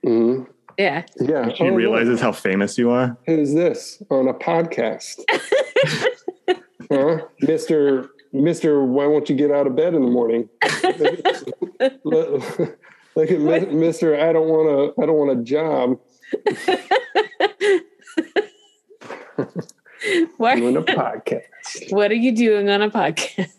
hmm 0.04 0.44
Yeah. 0.78 1.06
Yeah, 1.20 1.52
She 1.52 1.64
Oh, 1.64 1.70
realizes 1.74 2.22
how 2.22 2.32
famous 2.32 2.78
you 2.78 2.92
are. 2.92 3.18
Who's 3.26 3.56
this 3.56 4.04
on 4.12 4.28
a 4.28 4.34
podcast? 4.36 5.24
huh? 6.92 7.26
Mr. 7.42 8.10
Mr. 8.32 8.86
Why 8.86 9.08
won't 9.08 9.28
you 9.28 9.36
get 9.36 9.50
out 9.50 9.66
of 9.66 9.76
bed 9.76 9.96
in 9.96 10.04
the 10.06 10.12
morning? 10.12 10.48
Look 12.04 12.44
look 13.16 13.32
at 13.32 13.40
Mr. 13.40 14.22
I 14.22 14.34
don't 14.34 14.48
want 14.50 14.96
to 14.96 15.02
I 15.02 15.06
don't 15.08 15.18
want 15.18 15.40
a 15.40 15.44
job 15.44 16.00
What, 20.38 20.56
doing 20.56 20.78
a 20.78 20.82
podcast. 20.82 21.44
what 21.90 22.12
are 22.12 22.16
you 22.16 22.36
doing 22.36 22.70
on 22.70 22.82
a 22.82 22.90
podcast? 22.90 23.52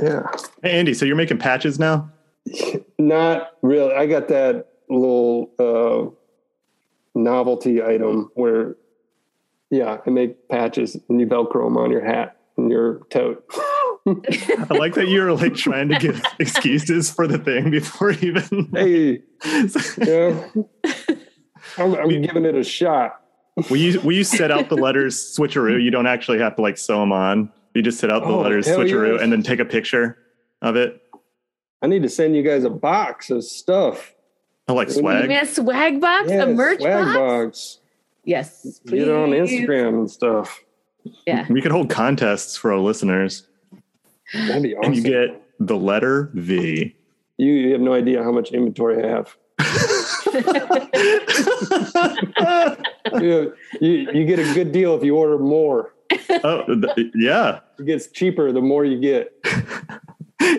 Yeah. 0.00 0.22
Hey 0.62 0.78
Andy, 0.78 0.94
so 0.94 1.04
you're 1.04 1.16
making 1.16 1.38
patches 1.38 1.78
now? 1.78 2.10
Not 2.98 3.52
really. 3.62 3.94
I 3.94 4.06
got 4.06 4.28
that 4.28 4.66
little 4.88 5.50
uh, 5.58 7.18
novelty 7.18 7.82
item 7.82 8.30
where, 8.34 8.76
yeah, 9.70 9.98
I 10.06 10.10
make 10.10 10.48
patches 10.48 10.96
and 11.08 11.20
you 11.20 11.26
Velcro 11.26 11.64
them 11.64 11.76
on 11.76 11.90
your 11.90 12.04
hat 12.04 12.36
and 12.56 12.70
your 12.70 13.00
tote. 13.10 13.44
I 14.06 14.74
like 14.74 14.94
that 14.94 15.08
you're 15.08 15.32
like 15.32 15.54
trying 15.54 15.88
to 15.88 15.98
give 15.98 16.22
excuses 16.38 17.10
for 17.10 17.26
the 17.26 17.38
thing 17.38 17.70
before 17.70 18.12
even. 18.12 18.68
Hey, 18.72 19.22
yeah. 19.98 21.24
I'm, 21.78 21.94
I'm 21.94 22.22
giving 22.22 22.44
it 22.44 22.54
a 22.54 22.64
shot. 22.64 23.20
Will 23.70 23.76
you 23.76 24.00
will 24.00 24.12
you 24.12 24.24
set 24.24 24.50
out 24.50 24.68
the 24.68 24.76
letters 24.86 25.16
switcheroo? 25.38 25.82
You 25.82 25.90
don't 25.90 26.06
actually 26.06 26.38
have 26.38 26.56
to 26.56 26.62
like 26.62 26.78
sew 26.78 27.00
them 27.00 27.12
on. 27.12 27.50
You 27.74 27.82
just 27.82 27.98
set 27.98 28.10
out 28.10 28.22
the 28.22 28.28
Oh, 28.28 28.40
letters 28.40 28.66
hell 28.66 28.78
switcheroo 28.78 29.14
yes. 29.14 29.22
and 29.22 29.32
then 29.32 29.42
take 29.42 29.58
a 29.60 29.64
picture 29.64 30.18
of 30.62 30.76
it. 30.76 31.00
I 31.82 31.86
need 31.86 32.02
to 32.02 32.08
send 32.08 32.36
you 32.36 32.42
guys 32.42 32.64
a 32.64 32.70
box 32.70 33.30
of 33.30 33.42
stuff. 33.44 34.14
I 34.68 34.72
like 34.72 34.88
You 34.88 34.94
You 34.94 35.00
swag. 35.00 35.28
mean 35.28 35.38
a 35.38 35.46
swag 35.46 36.00
box, 36.00 36.30
Yeah, 36.30 36.42
a 36.44 36.46
merch 36.46 36.80
swag 36.80 37.04
box? 37.04 37.16
box. 37.16 37.78
Yes, 38.24 38.80
please. 38.86 39.00
Get 39.00 39.08
it 39.08 39.14
on 39.14 39.30
Instagram 39.30 39.88
and 39.98 40.10
stuff. 40.10 40.62
Yeah. 41.26 41.46
We 41.50 41.60
could 41.60 41.72
hold 41.72 41.90
contests 41.90 42.56
for 42.56 42.72
our 42.72 42.78
listeners, 42.78 43.48
That'd 44.32 44.62
be 44.62 44.76
awesome. 44.76 44.92
and 44.92 44.96
you 44.96 45.02
get 45.02 45.42
the 45.58 45.76
letter 45.76 46.30
V. 46.34 46.94
you, 47.38 47.52
you 47.52 47.72
have 47.72 47.80
no 47.80 47.92
idea 47.94 48.22
how 48.22 48.30
much 48.30 48.52
inventory 48.52 49.02
I 49.04 49.08
have. 49.08 49.36
you, 53.20 53.54
you, 53.80 53.90
you 54.12 54.24
get 54.26 54.38
a 54.38 54.54
good 54.54 54.72
deal 54.72 54.94
if 54.96 55.04
you 55.04 55.16
order 55.16 55.38
more. 55.38 55.94
oh, 56.44 56.64
th- 56.66 57.10
yeah. 57.14 57.60
It 57.78 57.86
gets 57.86 58.08
cheaper 58.08 58.52
the 58.52 58.60
more 58.60 58.84
you 58.84 59.00
get. 59.00 59.32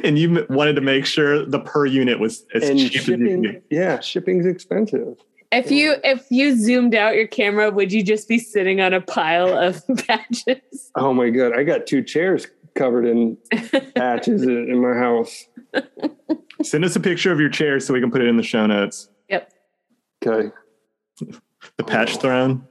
And 0.04 0.18
you 0.18 0.46
wanted 0.50 0.74
to 0.76 0.82
make 0.82 1.06
sure 1.06 1.46
the 1.46 1.60
per 1.60 1.86
unit 1.86 2.20
was 2.20 2.46
as 2.56 2.70
and 2.70 2.80
cheap 2.80 2.96
as 2.96 3.08
you 3.08 3.18
can 3.18 3.26
shipping, 3.26 3.42
get. 3.44 3.64
yeah, 3.70 4.00
shipping's 4.00 4.46
expensive. 4.46 5.18
If 5.52 5.70
you 5.70 5.96
if 6.04 6.26
you 6.32 6.56
zoomed 6.58 6.96
out 6.96 7.16
your 7.16 7.28
camera, 7.28 7.70
would 7.70 7.92
you 7.92 8.02
just 8.02 8.28
be 8.28 8.40
sitting 8.40 8.80
on 8.82 8.94
a 8.94 9.02
pile 9.02 9.56
of 9.56 9.84
patches? 10.08 10.90
Oh 10.96 11.14
my 11.14 11.30
god, 11.30 11.52
I 11.54 11.64
got 11.64 11.86
two 11.86 12.02
chairs 12.02 12.48
covered 12.76 13.06
in 13.06 13.38
patches 13.96 14.42
in, 14.44 14.50
in 14.70 14.82
my 14.82 14.98
house. 14.98 15.46
Send 16.64 16.86
us 16.86 16.96
a 16.96 17.00
picture 17.00 17.32
of 17.32 17.40
your 17.40 17.50
chair 17.50 17.80
so 17.80 17.94
we 17.94 18.00
can 18.00 18.10
put 18.10 18.22
it 18.22 18.28
in 18.28 18.38
the 18.38 18.44
show 18.44 18.66
notes. 18.66 19.10
Yep. 20.26 20.54
Okay, 21.22 21.38
The 21.78 21.84
patch 21.84 22.18
throne. 22.18 22.68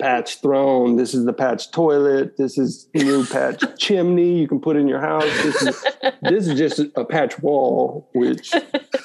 patch 0.00 0.40
throne. 0.40 0.96
This 0.96 1.12
is 1.14 1.24
the 1.26 1.32
patch 1.32 1.70
toilet. 1.70 2.36
This 2.36 2.56
is 2.58 2.88
the 2.94 3.04
new 3.04 3.24
patch 3.26 3.62
chimney 3.78 4.38
you 4.38 4.48
can 4.48 4.60
put 4.60 4.76
in 4.76 4.88
your 4.88 5.00
house. 5.00 5.24
This 5.42 5.62
is 5.62 5.84
this 6.22 6.46
is 6.48 6.58
just 6.58 6.80
a 6.96 7.04
patch 7.04 7.38
wall, 7.40 8.08
which 8.14 8.52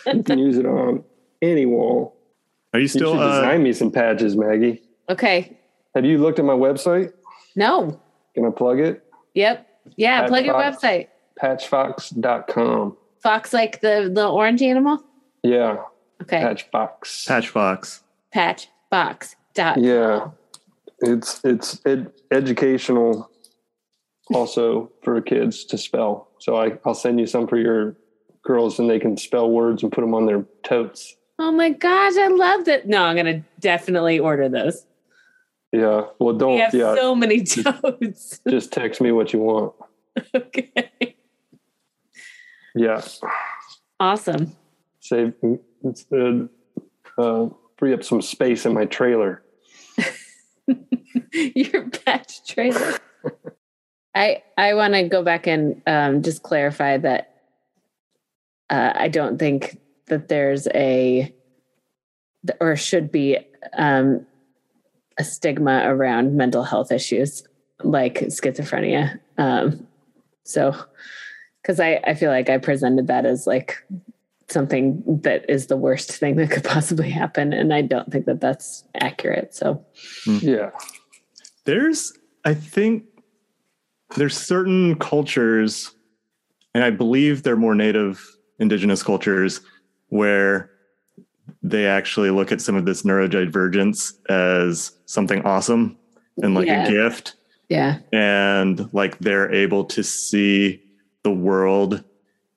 you 0.07 0.23
can 0.23 0.39
use 0.39 0.57
it 0.57 0.65
on 0.65 1.03
any 1.41 1.65
wall. 1.65 2.15
Are 2.73 2.79
you 2.79 2.83
You 2.83 2.87
still? 2.87 3.13
should 3.13 3.21
Uh, 3.21 3.41
design 3.41 3.63
me 3.63 3.73
some 3.73 3.91
patches, 3.91 4.35
Maggie. 4.37 4.81
Okay. 5.09 5.57
Have 5.95 6.05
you 6.05 6.17
looked 6.17 6.39
at 6.39 6.45
my 6.45 6.53
website? 6.53 7.11
No. 7.55 7.99
Can 8.33 8.45
I 8.45 8.49
plug 8.49 8.79
it? 8.79 9.03
Yep. 9.35 9.67
Yeah. 9.97 10.21
Patch 10.21 10.29
plug 10.29 10.45
your 10.45 10.53
box. 10.55 10.77
website. 10.77 11.07
Patchfox.com. 11.41 12.97
Fox 13.21 13.53
like 13.53 13.81
the 13.81 14.09
the 14.13 14.27
orange 14.27 14.61
animal. 14.61 15.03
Yeah, 15.43 15.77
Okay. 16.22 16.41
Patchfox. 16.41 17.28
Patch 17.28 17.49
Fox. 17.49 18.03
Patch 18.32 18.68
box 18.89 19.36
dot. 19.53 19.78
Yeah, 19.80 20.30
it's 20.99 21.41
it's 21.43 21.82
ed- 21.86 22.11
educational, 22.32 23.30
also 24.34 24.91
for 25.03 25.20
kids 25.22 25.66
to 25.66 25.78
spell. 25.78 26.30
So 26.39 26.55
I 26.57 26.78
I'll 26.86 26.95
send 26.95 27.20
you 27.20 27.26
some 27.28 27.47
for 27.47 27.57
your 27.57 27.95
girls, 28.43 28.80
and 28.80 28.89
they 28.89 28.99
can 28.99 29.18
spell 29.18 29.49
words 29.49 29.84
and 29.84 29.91
put 29.91 30.01
them 30.01 30.14
on 30.16 30.26
their 30.26 30.45
totes. 30.64 31.16
Oh 31.39 31.51
my 31.51 31.70
gosh, 31.72 32.16
I 32.18 32.28
love 32.28 32.66
that. 32.66 32.88
No, 32.88 33.03
I'm 33.03 33.16
gonna 33.16 33.43
definitely 33.59 34.20
order 34.20 34.47
those. 34.49 34.86
Yeah. 35.72 36.03
Well, 36.20 36.36
don't. 36.36 36.59
have 36.59 36.74
Yeah. 36.74 36.95
so 36.95 37.16
many 37.16 37.43
totes. 37.43 38.39
just 38.49 38.72
text 38.72 39.01
me 39.01 39.11
what 39.11 39.34
you 39.34 39.39
want. 39.39 39.74
okay. 40.36 41.16
Yeah. 42.76 43.01
Awesome. 43.99 44.55
Save. 44.99 45.34
Uh, 45.86 46.47
uh, 47.17 47.49
free 47.77 47.93
up 47.93 48.03
some 48.03 48.21
space 48.21 48.65
in 48.65 48.73
my 48.73 48.86
trailer. 48.86 49.43
Your 51.34 51.89
patch 51.89 52.45
trailer. 52.47 52.97
I 54.15 54.43
I 54.57 54.73
want 54.75 54.93
to 54.93 55.07
go 55.07 55.23
back 55.23 55.47
and 55.47 55.81
um, 55.88 56.21
just 56.21 56.43
clarify 56.43 56.97
that 56.97 57.34
uh, 58.69 58.93
I 58.95 59.07
don't 59.07 59.38
think 59.38 59.79
that 60.07 60.27
there's 60.27 60.67
a 60.73 61.34
or 62.59 62.75
should 62.75 63.11
be 63.11 63.38
um, 63.73 64.25
a 65.17 65.23
stigma 65.23 65.84
around 65.86 66.36
mental 66.36 66.63
health 66.63 66.91
issues 66.91 67.43
like 67.84 68.19
schizophrenia. 68.21 69.19
Um, 69.38 69.88
so, 70.43 70.75
because 71.61 71.79
I 71.79 71.99
I 72.05 72.13
feel 72.13 72.29
like 72.29 72.49
I 72.49 72.57
presented 72.57 73.07
that 73.07 73.25
as 73.25 73.47
like 73.47 73.86
something 74.53 75.03
that 75.23 75.49
is 75.49 75.67
the 75.67 75.75
worst 75.77 76.11
thing 76.11 76.35
that 76.37 76.51
could 76.51 76.63
possibly 76.63 77.09
happen, 77.09 77.51
and 77.53 77.73
I 77.73 77.81
don't 77.81 78.11
think 78.11 78.25
that 78.25 78.39
that's 78.39 78.83
accurate. 79.01 79.53
So. 79.53 79.83
Hmm. 80.25 80.37
Yeah. 80.41 80.69
There's, 81.65 82.13
I 82.45 82.53
think, 82.53 83.03
there's 84.15 84.37
certain 84.37 84.95
cultures, 84.99 85.93
and 86.75 86.83
I 86.83 86.89
believe 86.91 87.43
they're 87.43 87.55
more 87.57 87.75
native 87.75 88.25
indigenous 88.59 89.01
cultures 89.03 89.61
where 90.09 90.69
they 91.61 91.85
actually 91.87 92.29
look 92.29 92.51
at 92.51 92.61
some 92.61 92.75
of 92.75 92.85
this 92.85 93.01
neurodivergence 93.03 94.13
as 94.29 94.91
something 95.05 95.41
awesome 95.43 95.97
and 96.41 96.53
like 96.53 96.67
Yeah. 96.67 96.85
a 96.85 96.91
gift. 96.91 97.35
Yeah. 97.69 97.99
and 98.11 98.87
like 98.93 99.17
they're 99.19 99.51
able 99.51 99.85
to 99.85 100.03
see 100.03 100.83
the 101.23 101.31
world 101.31 102.03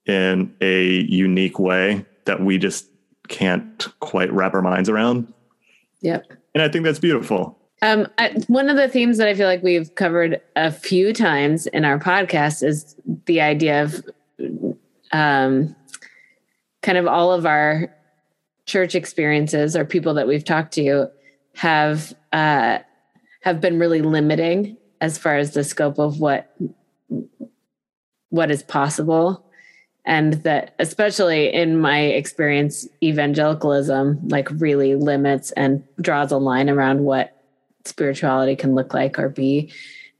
in 0.06 0.54
a 0.60 1.00
unique 1.02 1.58
way 1.58 2.04
that 2.24 2.40
we 2.40 2.58
just 2.58 2.86
can't 3.28 3.88
quite 4.00 4.32
wrap 4.32 4.54
our 4.54 4.62
minds 4.62 4.88
around. 4.88 5.32
Yep. 6.02 6.24
and 6.54 6.62
i 6.62 6.68
think 6.68 6.84
that's 6.84 6.98
beautiful. 6.98 7.58
Um, 7.82 8.06
I, 8.18 8.30
one 8.46 8.70
of 8.70 8.76
the 8.76 8.88
themes 8.88 9.18
that 9.18 9.28
I 9.28 9.34
feel 9.34 9.46
like 9.46 9.62
we've 9.62 9.94
covered 9.94 10.40
a 10.56 10.70
few 10.70 11.12
times 11.12 11.66
in 11.66 11.84
our 11.84 11.98
podcast 11.98 12.66
is 12.66 12.96
the 13.26 13.40
idea 13.40 13.82
of 13.82 14.02
um, 15.12 15.76
kind 16.82 16.96
of 16.96 17.06
all 17.06 17.32
of 17.32 17.44
our 17.44 17.94
church 18.64 18.94
experiences 18.94 19.76
or 19.76 19.84
people 19.84 20.14
that 20.14 20.26
we've 20.26 20.44
talked 20.44 20.72
to 20.74 21.08
have 21.54 22.14
uh, 22.32 22.78
have 23.42 23.60
been 23.60 23.78
really 23.78 24.02
limiting 24.02 24.76
as 25.00 25.18
far 25.18 25.36
as 25.36 25.52
the 25.52 25.62
scope 25.62 25.98
of 25.98 26.18
what 26.18 26.54
what 28.30 28.50
is 28.50 28.62
possible 28.62 29.45
and 30.06 30.34
that 30.44 30.74
especially 30.78 31.52
in 31.52 31.80
my 31.80 32.00
experience 32.00 32.88
evangelicalism 33.02 34.20
like 34.28 34.48
really 34.52 34.94
limits 34.94 35.50
and 35.52 35.82
draws 36.00 36.30
a 36.30 36.38
line 36.38 36.70
around 36.70 37.00
what 37.00 37.42
spirituality 37.84 38.56
can 38.56 38.74
look 38.74 38.94
like 38.94 39.18
or 39.18 39.28
be. 39.28 39.70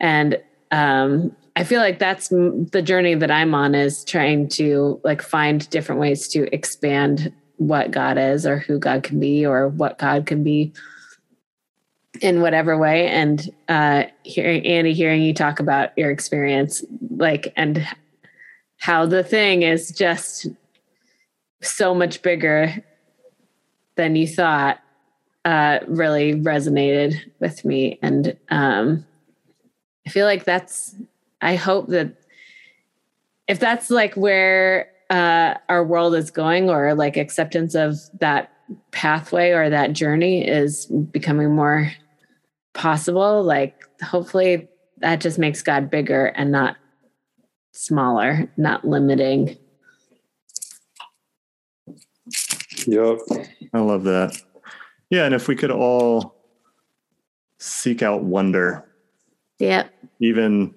And 0.01 0.39
um 0.72 1.34
i 1.55 1.62
feel 1.62 1.80
like 1.80 2.01
that's 2.01 2.28
the 2.28 2.82
journey 2.84 3.14
that 3.14 3.30
i'm 3.30 3.55
on 3.55 3.72
is 3.72 4.05
trying 4.05 4.49
to 4.49 5.01
like 5.05 5.22
find 5.22 5.70
different 5.70 6.01
ways 6.01 6.26
to 6.26 6.53
expand 6.53 7.32
what 7.59 7.93
god 7.93 8.18
is 8.18 8.45
or 8.45 8.59
who 8.59 8.80
god 8.80 9.05
can 9.05 9.20
be 9.20 9.47
or 9.47 9.68
what 9.68 9.97
god 9.97 10.26
can 10.26 10.43
be 10.43 10.72
in 12.21 12.41
whatever 12.41 12.76
way. 12.76 13.07
And 13.07 13.49
uh 13.68 14.04
hearing 14.25 14.67
andy 14.67 14.92
hearing 14.92 15.22
you 15.22 15.33
talk 15.33 15.61
about 15.61 15.96
your 15.96 16.11
experience 16.11 16.84
like 17.11 17.53
and 17.57 17.87
how 18.78 19.07
the 19.07 19.24
thing 19.24 19.62
is 19.62 19.90
just 19.90 20.46
so 21.62 21.94
much 21.94 22.22
bigger 22.22 22.84
than 23.96 24.16
you 24.16 24.26
thought 24.26 24.78
uh, 25.44 25.78
really 25.86 26.34
resonated 26.34 27.14
with 27.40 27.64
me. 27.64 27.98
And 28.03 28.36
um, 28.50 29.07
I 30.07 30.11
feel 30.11 30.26
like 30.26 30.44
that's, 30.44 30.94
I 31.40 31.54
hope 31.54 31.88
that 31.88 32.14
if 33.48 33.58
that's 33.61 33.90
like 33.90 34.14
where 34.14 34.90
uh, 35.08 35.54
our 35.68 35.84
world 35.84 36.14
is 36.14 36.30
going 36.30 36.68
or 36.68 36.94
like 36.94 37.16
acceptance 37.16 37.74
of 37.74 37.94
that 38.18 38.53
pathway 38.90 39.50
or 39.50 39.70
that 39.70 39.92
journey 39.92 40.46
is 40.46 40.86
becoming 40.86 41.54
more 41.54 41.92
possible, 42.74 43.42
like 43.42 43.84
hopefully 44.03 44.68
that 44.98 45.20
just 45.20 45.38
makes 45.38 45.62
God 45.62 45.90
bigger 45.90 46.26
and 46.26 46.50
not 46.50 46.76
smaller, 47.76 48.50
not 48.57 48.84
limiting. 48.86 49.57
Yep. 52.86 53.18
i 53.72 53.78
love 53.78 54.04
that 54.04 54.36
yeah 55.11 55.24
and 55.24 55.34
if 55.34 55.48
we 55.48 55.54
could 55.57 55.70
all 55.70 56.34
seek 57.58 58.03
out 58.03 58.22
wonder 58.24 58.84
Yep. 59.58 59.92
even 60.20 60.74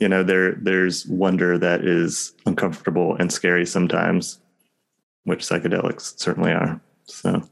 you 0.00 0.08
know 0.08 0.22
there 0.22 0.54
there's 0.60 1.06
wonder 1.06 1.56
that 1.58 1.84
is 1.84 2.34
uncomfortable 2.46 3.16
and 3.18 3.32
scary 3.32 3.64
sometimes 3.64 4.40
which 5.24 5.40
psychedelics 5.44 6.18
certainly 6.18 6.52
are 6.52 6.80
so 7.04 7.42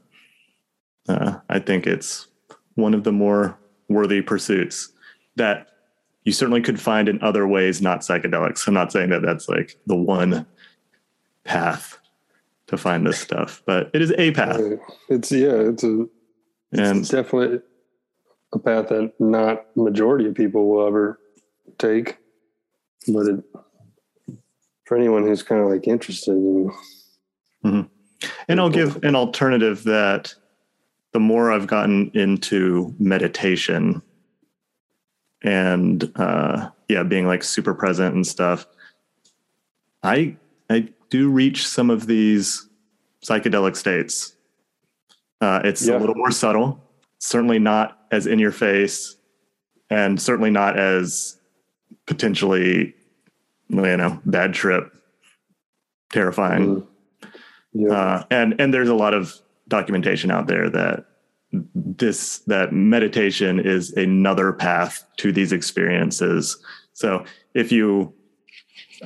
uh, 1.09 1.39
i 1.49 1.59
think 1.59 1.87
it's 1.87 2.27
one 2.75 2.95
of 2.95 3.05
the 3.05 3.13
more 3.13 3.59
worthy 3.89 4.21
pursuits 4.23 4.93
that 5.37 5.69
you 6.25 6.33
certainly 6.33 6.63
could 6.63 6.81
find 6.81 7.09
in 7.09 7.23
other 7.23 7.47
ways 7.47 7.81
not 7.81 8.01
psychedelics. 8.01 8.67
I'm 8.67 8.75
not 8.75 8.93
saying 8.93 9.11
that 9.11 9.23
that's 9.23 9.49
like 9.49 9.79
the 9.87 9.97
one 9.97 10.47
path 11.45 11.99
to 12.67 12.79
find 12.79 13.07
this 13.07 13.19
stuff, 13.19 13.63
but 13.67 13.91
it 13.93 14.01
is 14.03 14.13
a 14.17 14.31
path. 14.33 14.61
It's 15.09 15.31
yeah, 15.31 15.55
it's 15.55 15.85
a 15.85 16.07
And 16.73 16.99
it's 17.01 17.11
definitely 17.11 17.61
a 18.53 18.59
path 18.59 18.89
that 18.89 19.13
not 19.19 19.67
majority 19.77 20.27
of 20.27 20.35
people 20.35 20.69
will 20.69 20.87
ever 20.87 21.21
take. 21.79 22.19
But 23.07 23.27
it 23.27 23.45
for 24.85 24.97
anyone 24.97 25.25
who's 25.27 25.43
kind 25.43 25.61
of 25.61 25.69
like 25.69 25.87
interested 25.87 26.33
in 26.33 26.71
mm-hmm. 27.65 28.29
and 28.49 28.61
I'll 28.61 28.71
give 28.71 29.03
an 29.03 29.15
alternative 29.15 29.85
that 29.85 30.35
the 31.13 31.21
more 31.21 31.53
I've 31.53 31.67
gotten 31.67 32.11
into 32.15 32.95
meditation 32.99 34.03
and 35.45 36.11
uh 36.17 36.71
yeah, 36.89 37.03
being 37.03 37.27
like 37.27 37.43
super 37.45 37.75
present 37.75 38.15
and 38.15 38.27
stuff, 38.27 38.67
I 40.03 40.37
I 40.69 40.89
do 41.11 41.31
reach 41.31 41.67
some 41.69 41.91
of 41.91 42.07
these 42.07 42.69
psychedelic 43.25 43.77
states. 43.77 44.35
Uh 45.41 45.61
it's 45.65 45.87
Yeah. 45.87 45.99
a 45.99 46.01
little 46.01 46.15
more 46.17 46.31
subtle, 46.31 46.83
certainly 47.19 47.59
not 47.59 47.99
as 48.11 48.27
in 48.27 48.39
your 48.39 48.53
face 48.53 49.17
and 49.91 50.21
certainly 50.21 50.51
not 50.51 50.79
as 50.79 51.39
potentially 52.07 52.95
you 53.69 53.97
know, 53.97 54.21
bad 54.27 54.55
trip 54.55 54.93
terrifying 56.13 56.65
Mm. 56.77 56.87
yeah. 57.73 57.91
uh, 57.93 58.25
and 58.31 58.61
and 58.61 58.73
there's 58.73 58.89
a 58.89 58.95
lot 58.95 59.15
of 59.15 59.35
documentation 59.69 60.31
out 60.31 60.47
there 60.47 60.71
that 60.71 61.07
this 61.75 62.39
that 62.41 62.73
meditation 62.73 63.61
is 63.61 63.93
another 63.93 64.53
path 64.53 65.05
to 65.19 65.33
these 65.33 65.53
experiences 65.53 66.57
so 66.93 67.25
if 67.55 67.71
you 67.73 68.13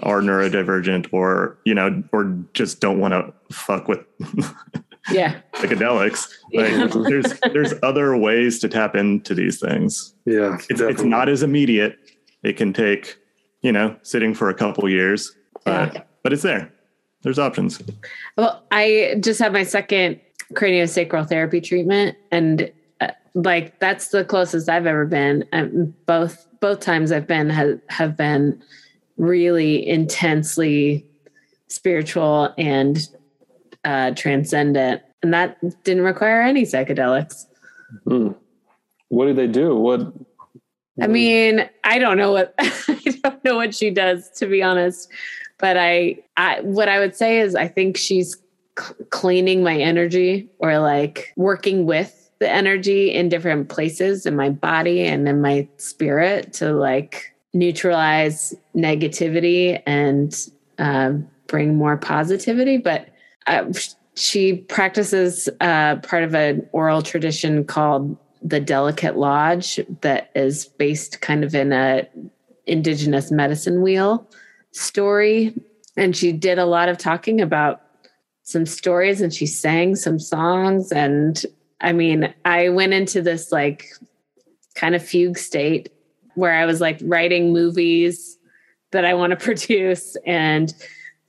are 0.03 0.21
neurodivergent 0.21 1.07
or 1.13 1.59
you 1.65 1.75
know 1.75 2.03
or 2.13 2.25
just 2.55 2.81
don't 2.81 2.99
want 3.01 3.13
to 3.13 3.33
fuck 3.55 3.89
with 3.89 4.01
Yeah. 5.11 5.41
psychedelics 5.55 6.29
like 6.53 6.71
Yeah. 6.71 6.87
there's 7.09 7.41
there's 7.53 7.75
other 7.83 8.17
ways 8.17 8.59
to 8.61 8.69
tap 8.69 8.95
into 8.95 9.35
these 9.35 9.59
things 9.59 10.15
yeah. 10.27 10.59
it's, 10.69 10.81
it's 10.81 11.03
not 11.03 11.29
as 11.29 11.43
immediate 11.43 11.97
it 12.43 12.57
can 12.57 12.73
take 12.73 13.17
you 13.63 13.73
know 13.73 13.97
sitting 14.03 14.35
for 14.35 14.49
a 14.51 14.55
couple 14.55 14.89
years 14.89 15.35
but 15.65 15.95
Yeah. 15.95 16.03
but 16.23 16.33
it's 16.33 16.43
there 16.43 16.71
there's 17.23 17.39
options 17.39 17.83
Well, 18.37 18.63
I 18.71 19.17
just 19.21 19.41
had 19.41 19.53
my 19.53 19.65
second 19.65 20.21
craniosacral 20.55 21.29
therapy 21.29 21.61
treatment, 21.61 22.17
and 22.31 22.71
uh, 23.01 23.09
like 23.35 23.79
that's 23.79 24.09
the 24.09 24.25
closest 24.25 24.69
I've 24.69 24.87
ever 24.87 25.07
been. 25.07 25.47
Um, 25.53 25.95
both 26.07 26.47
both 26.61 26.81
times 26.81 27.13
I've 27.13 27.27
been 27.27 27.51
have, 27.51 27.81
have 27.89 28.17
been 28.17 28.63
really 29.17 29.87
intensely 29.87 31.07
spiritual 31.69 32.55
and 32.57 33.09
uh, 33.85 34.13
transcendent, 34.13 35.03
and 35.23 35.33
that 35.33 35.59
didn't 35.85 36.05
require 36.05 36.43
any 36.43 36.63
psychedelics. 36.63 37.47
Mm. 38.07 38.35
What 39.09 39.27
do 39.27 39.35
they 39.35 39.47
do? 39.47 39.75
What 39.75 40.13
I 41.01 41.07
mean, 41.07 41.69
I 41.85 41.99
don't 41.99 42.17
know 42.17 42.33
what 42.33 42.55
I 42.59 43.19
don't 43.23 43.45
know 43.45 43.57
what 43.57 43.75
she 43.75 43.91
does 43.91 44.31
to 44.37 44.47
be 44.47 44.63
honest, 44.63 45.09
but 45.59 45.77
I, 45.77 46.19
I 46.37 46.61
what 46.63 46.89
I 46.89 46.99
would 46.99 47.15
say 47.15 47.41
is 47.41 47.55
I 47.55 47.69
think 47.69 47.97
she's 47.97 48.37
cleaning 49.11 49.63
my 49.63 49.77
energy 49.77 50.49
or 50.59 50.79
like 50.79 51.33
working 51.37 51.87
with 51.87 52.31
the 52.39 52.49
energy 52.51 53.13
in 53.13 53.29
different 53.29 53.69
places 53.69 54.27
in 54.27 54.37
my 54.37 54.49
body 54.49 55.05
and 55.05 55.29
in 55.29 55.41
my 55.41 55.69
spirit 55.77 56.53
to 56.55 56.73
like 56.73 57.35
neutralize 57.53 58.55
negativity 58.77 59.83
and 59.87 60.49
um, 60.79 61.29
bring 61.47 61.77
more 61.77 61.97
positivity. 61.97 62.77
But 62.77 63.09
uh, 63.47 63.73
she 64.15 64.55
practices 64.55 65.49
uh, 65.61 65.97
part 65.97 66.25
of 66.25 66.35
an 66.35 66.69
oral 66.73 67.03
tradition 67.03 67.65
called 67.65 68.17
the 68.43 68.61
Delicate 68.61 69.17
Lodge 69.17 69.81
that 70.03 70.31
is 70.35 70.67
based 70.67 71.21
kind 71.21 71.43
of 71.43 71.55
in 71.55 71.73
a 71.73 72.07
indigenous 72.67 73.31
medicine 73.31 73.83
wheel 73.83 74.29
story. 74.73 75.55
And 75.97 76.17
she 76.17 76.33
did 76.33 76.59
a 76.59 76.67
lot 76.67 76.89
of 76.89 76.99
talking 76.99 77.41
about 77.41 77.83
some 78.49 78.65
stories 78.65 79.21
and 79.21 79.33
she 79.33 79.45
sang 79.45 79.95
some 79.95 80.19
songs. 80.19 80.91
And 80.91 81.45
I 81.83 81.93
mean, 81.93 82.33
I 82.47 82.71
went 82.71 82.95
into 82.95 83.21
this 83.21 83.53
like 83.53 83.91
kind 84.75 84.95
of 84.95 85.07
fugue 85.07 85.37
state 85.37 85.93
where 86.35 86.55
I 86.55 86.65
was 86.65 86.81
like 86.81 86.99
writing 87.03 87.53
movies 87.53 88.39
that 88.93 89.05
I 89.05 89.13
want 89.13 89.33
to 89.33 89.37
produce 89.45 90.17
and 90.25 90.75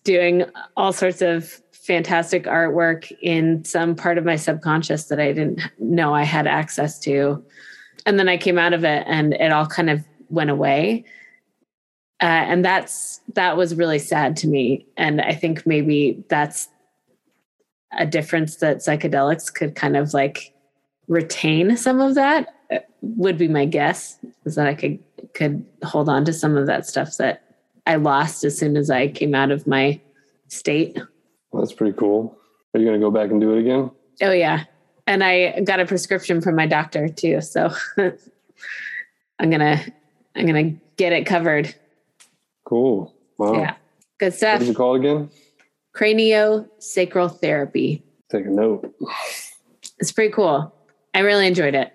doing 0.06 0.46
all 0.78 0.94
sorts 0.94 1.22
of 1.22 1.62
fantastic 1.74 2.46
artwork 2.46 3.12
in 3.22 3.66
some 3.66 3.96
part 3.96 4.18
of 4.18 4.24
my 4.24 4.38
subconscious 4.38 5.06
that 5.06 5.20
I 5.20 5.34
didn't 5.34 5.60
know 5.78 6.14
I 6.14 6.24
had 6.24 6.48
access 6.48 7.00
to. 7.00 7.44
And 8.06 8.18
then 8.18 8.30
I 8.30 8.38
came 8.38 8.58
out 8.58 8.72
of 8.72 8.86
it 8.86 9.04
and 9.08 9.34
it 9.34 9.52
all 9.52 9.66
kind 9.66 9.90
of 9.90 10.06
went 10.30 10.52
away. 10.52 11.04
Uh, 12.22 12.48
and 12.48 12.64
that's 12.64 13.20
that 13.34 13.58
was 13.58 13.76
really 13.76 14.00
sad 14.00 14.38
to 14.38 14.48
me. 14.48 14.86
And 14.96 15.20
I 15.20 15.34
think 15.34 15.66
maybe 15.66 16.24
that's 16.30 16.70
a 17.98 18.06
difference 18.06 18.58
that 18.58 18.78
psychedelics 18.78 19.54
could 19.54 19.76
kind 19.76 19.98
of 19.98 20.14
like 20.14 20.54
retain 21.08 21.76
some 21.76 22.00
of 22.00 22.16
that 22.16 22.54
uh, 22.72 22.78
would 23.02 23.38
be 23.38 23.48
my 23.48 23.66
guess 23.66 24.20
is 24.46 24.56
that 24.56 24.68
I 24.68 24.76
could 24.76 25.00
could 25.34 25.66
hold 25.84 26.08
on 26.10 26.26
to 26.26 26.34
some 26.34 26.56
of 26.58 26.68
that 26.68 26.86
stuff 26.86 27.18
that 27.18 27.44
I 27.88 27.96
lost 27.96 28.44
as 28.44 28.58
soon 28.58 28.78
as 28.78 28.90
I 28.90 29.08
came 29.08 29.34
out 29.34 29.52
of 29.52 29.66
my 29.68 30.00
state. 30.48 31.00
that's 31.54 31.74
pretty 31.74 31.98
cool. 31.98 32.38
Are 32.74 32.80
you 32.80 32.86
gonna 32.86 33.00
go 33.00 33.12
back 33.12 33.32
and 33.32 33.42
do 33.42 33.54
it 33.54 33.60
again? 33.62 33.92
Oh 34.22 34.32
yeah. 34.32 34.66
And 35.08 35.24
I 35.24 35.62
got 35.62 35.80
a 35.80 35.86
prescription 35.86 36.42
from 36.42 36.56
my 36.56 36.68
doctor 36.68 37.08
too. 37.10 37.42
So 37.42 37.72
I'm 39.40 39.50
gonna 39.50 39.82
I'm 40.36 40.46
gonna 40.46 40.74
get 40.98 41.14
it 41.14 41.26
covered. 41.26 41.74
Cool. 42.66 43.14
Wow. 43.38 43.54
Yeah. 43.54 43.76
Good 44.20 44.26
What 44.28 44.34
stuff. 44.36 44.62
is 44.62 44.70
it 44.70 44.76
called 44.76 45.00
again? 45.00 45.30
Craniosacral 46.00 47.40
therapy. 47.40 48.04
Take 48.32 48.46
a 48.46 48.50
note. 48.50 48.96
It's 50.00 50.12
pretty 50.12 50.32
cool. 50.32 50.74
I 51.14 51.20
really 51.20 51.46
enjoyed 51.46 51.76
it. 51.76 51.92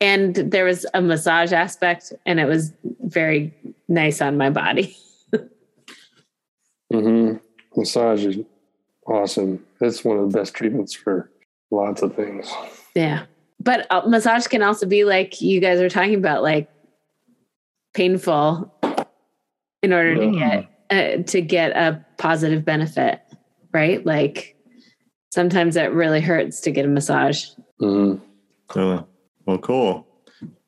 And 0.00 0.34
there 0.36 0.64
was 0.64 0.86
a 0.94 1.02
massage 1.02 1.52
aspect 1.52 2.12
and 2.24 2.40
it 2.40 2.46
was 2.46 2.72
very 3.00 3.52
nice 3.88 4.20
on 4.20 4.36
my 4.36 4.50
body. 4.50 4.96
Mm-hmm. 6.92 7.38
Massage 7.76 8.24
is 8.24 8.36
awesome. 9.08 9.64
It's 9.80 10.04
one 10.04 10.18
of 10.18 10.30
the 10.30 10.38
best 10.38 10.54
treatments 10.54 10.94
for 10.94 11.32
lots 11.72 12.00
of 12.00 12.14
things. 12.14 12.48
Yeah. 12.94 13.24
But 13.58 13.88
uh, 13.90 14.02
massage 14.06 14.46
can 14.46 14.62
also 14.62 14.86
be 14.86 15.02
like 15.02 15.40
you 15.40 15.60
guys 15.60 15.80
are 15.80 15.88
talking 15.88 16.14
about, 16.14 16.44
like 16.44 16.70
painful 17.92 18.72
in 19.82 19.92
order 19.92 20.14
to 20.14 20.30
get 20.30 20.68
uh, 20.90 21.22
to 21.24 21.40
get 21.40 21.72
a 21.72 22.04
positive 22.18 22.64
benefit, 22.64 23.20
right? 23.76 24.04
Like 24.04 24.56
sometimes 25.30 25.76
it 25.76 25.92
really 25.92 26.20
hurts 26.22 26.60
to 26.62 26.70
get 26.70 26.86
a 26.86 26.88
massage. 26.88 27.44
Mm-hmm. 27.80 28.24
So, 28.72 29.06
well, 29.44 29.58
cool. 29.58 30.06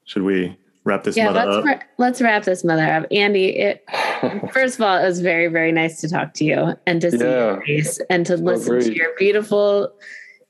Should 0.05 0.23
we 0.23 0.57
wrap 0.85 1.05
this 1.05 1.17
yeah, 1.17 1.31
mother 1.31 1.47
let's 1.51 1.57
up? 1.57 1.65
ra- 1.65 1.87
let's 1.99 2.21
wrap 2.23 2.45
this 2.45 2.65
mother 2.65 2.85
up. 2.85 3.07
Andy, 3.11 3.47
it 3.59 3.85
first 4.53 4.77
of 4.77 4.83
all, 4.83 4.99
it 4.99 5.05
was 5.05 5.21
very 5.21 5.49
very 5.49 5.73
nice 5.73 6.01
to 6.03 6.09
talk 6.09 6.35
to 6.35 6.45
you 6.45 6.75
and 6.87 7.01
to 7.01 7.11
see 7.11 7.19
your 7.19 7.63
face 7.65 7.99
and 8.11 8.27
to 8.27 8.37
listen 8.37 8.81
to 8.81 8.95
your 8.95 9.11
beautiful, 9.19 9.91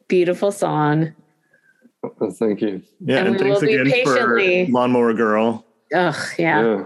beautiful 0.08 0.50
song. 0.52 1.14
Thank 2.38 2.60
you. 2.60 2.82
yeah, 3.00 3.18
and 3.18 3.28
and, 3.28 3.38
thanks 3.38 3.62
again 3.62 3.86
patiently- 3.90 4.66
for 4.66 4.72
Lawnmower 4.72 5.14
Girl. 5.14 5.64
Ugh, 5.94 6.14
yeah. 6.38 6.62
Yeah. 6.62 6.84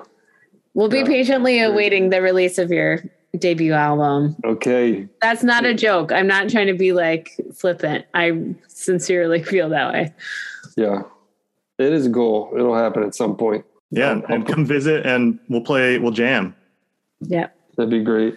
We'll 0.74 0.89
be 0.89 0.99
Yeah. 0.99 1.05
patiently 1.07 1.61
awaiting 1.61 2.11
the 2.11 2.23
release 2.23 2.57
of 2.59 2.70
your 2.70 3.01
debut 3.38 3.72
album. 3.72 4.36
Okay. 4.44 5.09
That's 5.20 5.42
not 5.42 5.64
a 5.64 5.74
joke. 5.74 6.12
I'm 6.12 6.26
not 6.26 6.48
trying 6.50 6.66
to 6.66 6.74
be 6.74 6.92
like 6.92 7.30
flippant. 7.54 8.04
I 8.14 8.54
sincerely 8.68 9.42
feel 9.44 9.68
that 9.70 9.92
way. 9.92 10.14
Yeah. 10.76 11.02
It 11.78 11.92
is 11.92 12.06
a 12.06 12.10
goal. 12.10 12.52
It'll 12.54 12.76
happen 12.76 13.02
at 13.02 13.14
some 13.14 13.36
point. 13.36 13.64
Yeah, 13.90 14.12
Um, 14.12 14.24
and 14.28 14.46
come 14.46 14.64
visit 14.64 15.04
and 15.04 15.38
we'll 15.48 15.60
play, 15.62 15.98
we'll 15.98 16.12
jam. 16.12 16.54
Yeah. 17.20 17.48
That'd 17.76 17.90
be 17.90 18.02
great. 18.02 18.36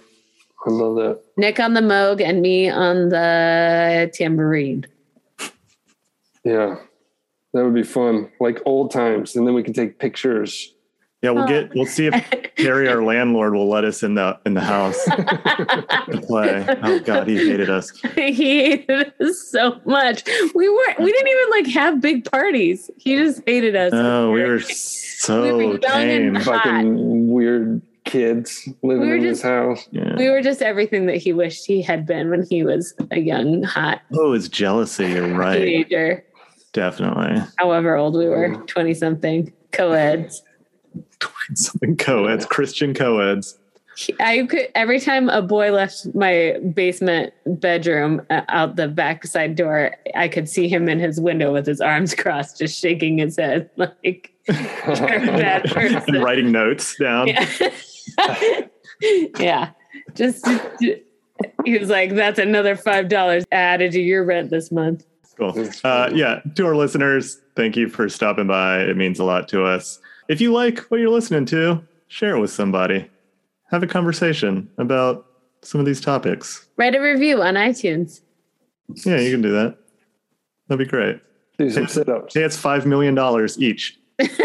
I 0.66 0.70
love 0.70 0.96
that. 0.96 1.22
Nick 1.38 1.60
on 1.60 1.74
the 1.74 1.82
Moog 1.82 2.22
and 2.22 2.42
me 2.42 2.70
on 2.70 3.10
the 3.10 4.12
tambourine. 4.14 4.86
Yeah. 6.44 6.78
That 7.54 7.64
would 7.64 7.74
be 7.74 7.84
fun. 7.84 8.30
Like 8.40 8.62
old 8.66 8.92
times. 8.92 9.36
And 9.36 9.48
then 9.48 9.54
we 9.54 9.64
can 9.64 9.74
take 9.74 10.00
pictures 10.00 10.74
Yeah, 11.26 11.32
we'll 11.32 11.48
get 11.48 11.74
we'll 11.74 11.88
see 11.88 12.06
if 12.06 12.14
um, 12.14 12.22
Harry, 12.58 12.88
our 12.88 13.04
landlord, 13.12 13.54
will 13.56 13.68
let 13.68 13.84
us 13.84 14.04
in 14.04 14.14
the 14.14 14.40
in 14.46 14.54
the 14.54 14.62
house 14.62 15.04
to 15.06 16.22
play. 16.28 16.66
Oh 16.84 17.00
God, 17.00 17.28
he 17.28 17.36
hated 17.38 17.68
us. 17.70 17.90
he 18.16 18.32
hated 18.32 19.12
us 19.20 19.50
so 19.50 19.80
much. 19.86 20.24
We 20.54 20.70
weren't. 20.70 21.00
We 21.00 21.12
didn't 21.12 21.28
even 21.28 21.50
like 21.50 21.68
have 21.74 22.00
big 22.00 22.30
parties. 22.30 22.92
He 22.98 23.16
just 23.18 23.42
hated 23.48 23.76
us. 23.76 23.92
Oh, 23.94 24.32
we 24.32 24.44
were 24.44 24.60
so 24.62 25.58
We 25.58 25.66
were 25.66 25.78
tame. 25.80 26.40
Fucking 26.40 27.28
weird 27.32 27.82
kids 28.04 28.70
living 28.84 29.02
We 29.02 29.08
were 29.08 29.16
in 29.16 29.24
just- 29.24 29.42
this 29.42 29.50
house. 29.50 29.88
Yeah. 29.90 30.16
We 30.16 30.30
were 30.30 30.42
just 30.44 30.62
everything 30.62 31.08
that 31.08 31.18
he 31.18 31.34
wished 31.34 31.66
he 31.66 31.82
had 31.82 32.06
been 32.06 32.30
when 32.30 32.46
he 32.48 32.64
was 32.64 32.94
a 33.10 33.20
young, 33.20 33.64
hot 33.64 34.02
Oh, 34.14 34.34
it's 34.34 34.48
jealousy. 34.48 35.08
You're 35.08 35.34
right. 35.36 35.58
teenager. 35.58 36.24
Definitely. 36.74 37.42
However 37.58 37.96
old 37.96 38.16
we 38.16 38.28
were, 38.28 38.56
twenty 38.68 38.94
something, 38.94 39.52
co-eds. 39.72 40.44
Something 41.54 41.96
co-eds, 41.98 42.46
Christian 42.46 42.94
co-eds. 42.94 43.58
I 44.20 44.46
could 44.50 44.68
every 44.76 45.00
time 45.00 45.30
a 45.30 45.42
boy 45.42 45.72
left 45.72 46.14
my 46.14 46.58
basement 46.74 47.34
bedroom 47.46 48.22
uh, 48.30 48.42
out 48.50 48.76
the 48.76 48.88
back 48.88 49.26
side 49.26 49.56
door, 49.56 49.96
I 50.16 50.28
could 50.28 50.50
see 50.50 50.68
him 50.68 50.90
in 50.90 51.00
his 51.00 51.20
window 51.20 51.54
with 51.54 51.66
his 51.66 51.80
arms 51.80 52.14
crossed, 52.18 52.58
just 52.58 52.80
shaking 52.80 53.20
his 53.20 53.38
head 53.38 53.70
like 53.78 54.34
bad 54.48 55.64
person. 55.72 56.16
and 56.16 56.24
writing 56.24 56.52
notes 56.52 56.96
down. 56.98 57.28
Yeah. 57.28 57.48
yeah. 59.40 59.70
Just 60.14 60.46
he 61.64 61.78
was 61.78 61.90
like, 61.90 62.16
that's 62.16 62.40
another 62.40 62.76
five 62.76 63.08
dollars 63.08 63.46
added 63.52 63.94
to 63.94 64.02
your 64.02 64.26
rent 64.26 64.50
this 64.50 64.72
month. 64.72 65.06
Cool. 65.38 65.70
Uh, 65.84 66.10
yeah, 66.14 66.40
to 66.56 66.66
our 66.66 66.76
listeners, 66.76 67.42
thank 67.56 67.76
you 67.76 67.90
for 67.90 68.08
stopping 68.08 68.48
by. 68.48 68.80
It 68.82 68.96
means 68.96 69.20
a 69.20 69.26
lot 69.26 69.48
to 69.50 69.66
us. 69.66 70.00
If 70.28 70.42
you 70.42 70.52
like 70.54 70.80
what 70.90 71.00
you're 71.00 71.10
listening 71.10 71.46
to, 71.48 71.82
share 72.08 72.36
it 72.36 72.40
with 72.40 72.52
somebody. 72.52 73.10
Have 73.72 73.84
a 73.84 73.88
conversation 73.88 74.70
about 74.78 75.26
some 75.62 75.80
of 75.80 75.86
these 75.86 76.02
topics. 76.02 76.68
Write 76.78 76.96
a 76.96 77.02
review 77.02 77.42
on 77.42 77.56
iTunes. 77.56 78.22
Yeah, 79.06 79.20
you 79.20 79.32
can 79.32 79.42
do 79.42 79.52
that. 79.52 79.78
That'd 80.68 80.86
be 80.86 80.90
great. 80.90 81.20
Do 81.58 81.70
some 81.70 81.88
sit-ups. 81.88 82.34
Hey, 82.34 82.44
it's 82.44 82.58
five 82.58 82.86
million 82.86 83.16
dollars 83.16 83.58
each 83.60 83.98
because 84.18 84.38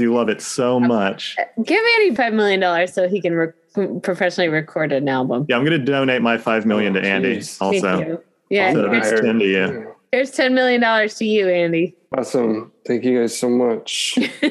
you 0.00 0.14
love 0.14 0.28
it 0.28 0.40
so 0.40 0.78
much. 0.78 1.36
Give 1.64 1.82
Andy 1.98 2.14
five 2.14 2.32
million 2.34 2.60
dollars 2.60 2.92
so 2.92 3.08
he 3.08 3.20
can 3.20 3.34
re- 3.34 3.52
professionally 4.02 4.48
record 4.48 4.92
an 4.92 5.08
album. 5.08 5.46
Yeah, 5.48 5.56
I'm 5.56 5.64
going 5.64 5.78
to 5.78 5.84
donate 5.84 6.22
my 6.22 6.38
five 6.38 6.66
million 6.66 6.92
to 6.94 7.00
Oh, 7.00 7.04
Andy 7.04 7.38
jeez. 7.38 7.56
Thank 7.58 7.84
also. 7.84 7.98
you. 8.06 8.22
Yeah, 8.50 8.72
So 8.72 8.90
here's, 8.90 9.12
it's 9.12 9.20
ten 9.20 9.38
to 9.38 9.44
you. 9.46 9.87
Here's 10.12 10.30
ten 10.30 10.54
million 10.54 10.80
dollars 10.80 11.14
to 11.16 11.24
you, 11.24 11.48
Andy. 11.48 11.96
Awesome. 12.16 12.72
Thank 12.86 13.04
you 13.04 13.20
guys 13.20 13.38
so 13.38 13.48
much. 13.48 14.18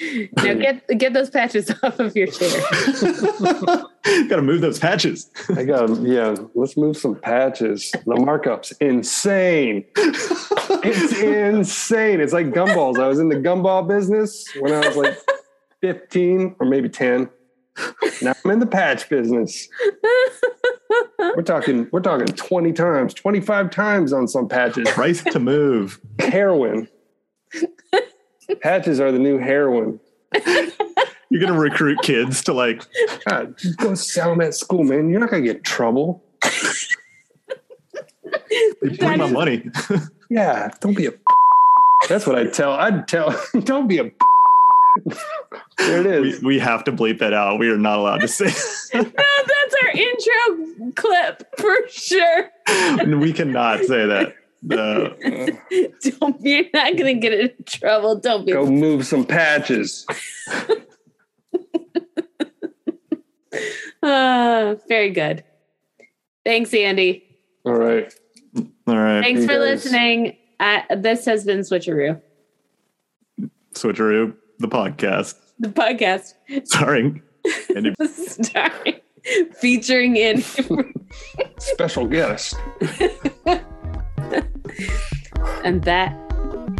now 0.00 0.54
get 0.54 0.86
get 0.98 1.12
those 1.12 1.30
patches 1.30 1.70
off 1.82 1.98
of 1.98 2.14
your 2.16 2.26
chair. 2.26 2.60
Got 4.28 4.36
to 4.36 4.42
move 4.42 4.60
those 4.60 4.78
patches. 4.78 5.30
I 5.56 5.64
got 5.64 5.90
yeah. 6.02 6.36
Let's 6.54 6.76
move 6.76 6.96
some 6.96 7.16
patches. 7.16 7.90
The 7.90 8.16
markup's 8.16 8.70
insane. 8.72 9.84
It's 9.96 11.20
insane. 11.20 12.20
It's 12.20 12.32
like 12.32 12.46
gumballs. 12.46 13.00
I 13.00 13.08
was 13.08 13.18
in 13.18 13.28
the 13.28 13.36
gumball 13.36 13.86
business 13.86 14.46
when 14.60 14.72
I 14.72 14.86
was 14.86 14.96
like 14.96 15.18
15 15.80 16.56
or 16.60 16.66
maybe 16.66 16.88
10. 16.88 17.28
Now 18.22 18.34
I'm 18.44 18.50
in 18.52 18.60
the 18.60 18.66
patch 18.66 19.08
business. 19.08 19.68
We're 21.36 21.42
talking. 21.42 21.86
We're 21.92 22.00
talking 22.00 22.26
20 22.26 22.72
times, 22.72 23.12
25 23.12 23.70
times 23.70 24.12
on 24.14 24.26
some 24.26 24.48
patches. 24.48 24.88
Price 24.92 25.22
to 25.24 25.38
move. 25.38 26.00
Heroin. 26.18 26.88
Patches 28.62 29.00
are 29.00 29.12
the 29.12 29.18
new 29.18 29.38
heroin. 29.38 30.00
You're 30.34 31.40
going 31.40 31.52
to 31.52 31.58
recruit 31.58 31.98
kids 32.02 32.42
to 32.44 32.54
like 32.54 32.82
God, 33.28 33.58
just 33.58 33.76
go 33.78 33.94
sell 33.94 34.30
them 34.30 34.40
at 34.40 34.54
school, 34.54 34.82
man. 34.82 35.10
You're 35.10 35.20
not 35.20 35.30
gonna 35.30 35.42
get 35.42 35.56
in 35.56 35.62
trouble. 35.62 36.22
They 38.80 38.88
take 38.90 39.18
my 39.18 39.30
money. 39.30 39.70
Yeah, 40.28 40.70
don't 40.80 40.96
be 40.96 41.06
a. 41.06 41.12
That's 42.08 42.26
what 42.26 42.36
I 42.36 42.46
tell. 42.46 42.72
I'd 42.72 43.06
tell. 43.06 43.30
Don't 43.60 43.86
be 43.86 43.98
a. 43.98 44.10
There 45.78 46.00
it 46.00 46.06
is. 46.06 46.40
we, 46.40 46.46
we 46.46 46.58
have 46.58 46.82
to 46.84 46.92
bleep 46.92 47.20
that 47.20 47.32
out. 47.32 47.60
We 47.60 47.70
are 47.70 47.78
not 47.78 48.00
allowed 48.00 48.22
to 48.22 48.28
say. 48.28 48.46
no, 48.94 49.02
that's 49.04 49.14
our 49.14 49.55
intro 49.96 50.92
clip 50.94 51.42
for 51.58 51.74
sure. 51.88 52.50
we 53.18 53.32
cannot 53.32 53.80
say 53.84 54.06
that. 54.06 54.34
No. 54.62 55.14
Don't 56.20 56.42
be 56.42 56.50
you're 56.50 56.64
not 56.74 56.96
gonna 56.96 57.14
get 57.14 57.32
in 57.34 57.50
trouble. 57.66 58.16
Don't 58.18 58.44
be 58.46 58.52
Go 58.52 58.66
move 58.66 59.06
some 59.06 59.24
patches. 59.24 60.06
uh, 64.02 64.74
very 64.88 65.10
good. 65.10 65.44
Thanks, 66.44 66.72
Andy. 66.74 67.24
All 67.64 67.74
right. 67.74 68.12
All 68.86 68.96
right. 68.96 69.20
Thanks 69.22 69.42
you 69.42 69.46
for 69.46 69.54
guys. 69.54 69.84
listening. 69.84 70.36
Uh, 70.58 70.80
this 70.96 71.24
has 71.26 71.44
been 71.44 71.60
Switcheroo, 71.60 72.20
Switcheroo, 73.74 74.34
the 74.58 74.68
podcast. 74.68 75.34
the 75.58 75.68
podcast 75.68 76.32
Starring 76.64 77.20
Andy. 77.76 77.94
starring 78.06 79.00
featuring 79.54 80.16
in 80.16 80.42
Special 81.58 82.06
guest. 82.06 82.54
and 85.64 85.82
that 85.84 86.16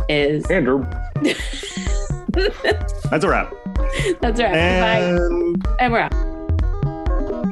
is 0.08 0.50
Andrew. 0.50 0.86
That's 3.10 3.24
a 3.24 3.28
wrap. 3.28 3.52
that's 4.20 4.38
right. 4.40 4.52
Bye. 4.52 4.98
And 4.98 5.66
And 5.80 5.92
we're 5.92 6.00
out. 6.00 6.12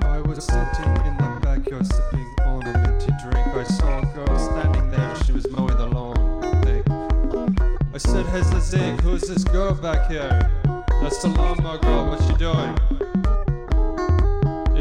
I 0.04 0.20
was 0.20 0.44
sitting 0.44 0.96
in 1.06 1.16
the 1.16 1.38
backyard 1.42 1.86
sipping 1.86 2.26
on 2.44 2.66
a 2.66 2.78
minty 2.82 3.12
drink. 3.22 3.46
I 3.46 3.64
saw 3.64 4.00
a 4.00 4.06
girl 4.14 4.38
standing 4.38 4.90
there, 4.90 5.16
she 5.24 5.32
was 5.32 5.48
mowing 5.52 5.76
the 5.78 5.86
lawn. 5.86 6.44
I. 6.66 6.82
I 7.94 7.98
said, 7.98 8.26
Hey 8.26 8.42
Zeke, 8.60 9.00
who's 9.00 9.22
this 9.22 9.44
girl 9.44 9.72
back 9.74 10.10
here? 10.10 10.50
That's 11.00 11.22
the 11.22 11.28
lawnmower 11.28 11.78
girl, 11.78 12.08
what's 12.08 12.26
she 12.26 12.34
doing? 12.34 13.23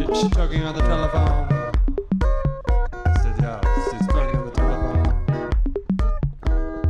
Is 0.09 0.21
she 0.21 0.29
talking 0.29 0.63
on 0.63 0.75
the 0.75 0.81
telephone? 0.81 1.47
I 2.21 3.21
said, 3.21 3.35
Yeah, 3.41 3.61
she's 3.89 4.07
talking 4.07 4.35
on 4.35 4.45
the 4.45 4.51
telephone. 4.51 5.49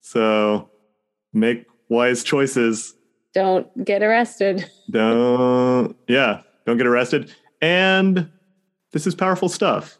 So 0.00 0.70
make 1.32 1.66
wise 1.88 2.22
choices. 2.24 2.94
Don't 3.34 3.66
get 3.84 4.02
arrested. 4.02 4.70
Don't, 4.90 5.96
yeah, 6.08 6.42
don't 6.66 6.76
get 6.76 6.86
arrested. 6.86 7.34
And 7.62 8.30
this 8.92 9.06
is 9.06 9.14
powerful 9.14 9.48
stuff. 9.48 9.98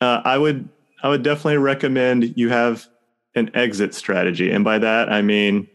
Uh, 0.00 0.20
I 0.24 0.38
would, 0.38 0.68
I 1.02 1.08
would 1.08 1.22
definitely 1.22 1.58
recommend 1.58 2.36
you 2.36 2.48
have 2.48 2.86
an 3.34 3.50
exit 3.54 3.94
strategy, 3.94 4.50
and 4.50 4.64
by 4.64 4.78
that 4.78 5.12
I 5.12 5.22
mean 5.22 5.68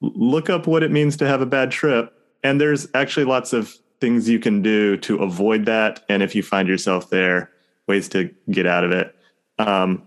look 0.00 0.50
up 0.50 0.66
what 0.66 0.82
it 0.82 0.90
means 0.90 1.16
to 1.18 1.26
have 1.26 1.40
a 1.40 1.46
bad 1.46 1.70
trip. 1.70 2.12
And 2.42 2.60
there's 2.60 2.86
actually 2.94 3.24
lots 3.24 3.52
of 3.52 3.74
things 4.00 4.28
you 4.28 4.38
can 4.38 4.60
do 4.62 4.96
to 4.98 5.16
avoid 5.22 5.64
that. 5.64 6.04
And 6.08 6.22
if 6.22 6.34
you 6.34 6.42
find 6.42 6.68
yourself 6.68 7.10
there, 7.10 7.50
ways 7.86 8.08
to 8.10 8.30
get 8.50 8.66
out 8.66 8.84
of 8.84 8.92
it. 8.92 9.14
Um, 9.58 10.02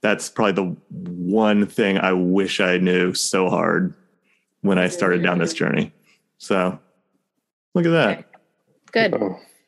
that's 0.00 0.28
probably 0.30 0.52
the 0.52 0.76
one 1.00 1.66
thing 1.66 1.98
I 1.98 2.12
wish 2.12 2.60
I 2.60 2.78
knew 2.78 3.14
so 3.14 3.48
hard 3.48 3.94
when 4.60 4.78
I 4.78 4.88
started 4.88 5.22
down 5.22 5.38
this 5.38 5.52
journey. 5.52 5.92
So 6.38 6.78
look 7.74 7.86
at 7.86 7.90
that. 7.90 8.30
Good. 8.92 9.14
Oh, 9.14 9.38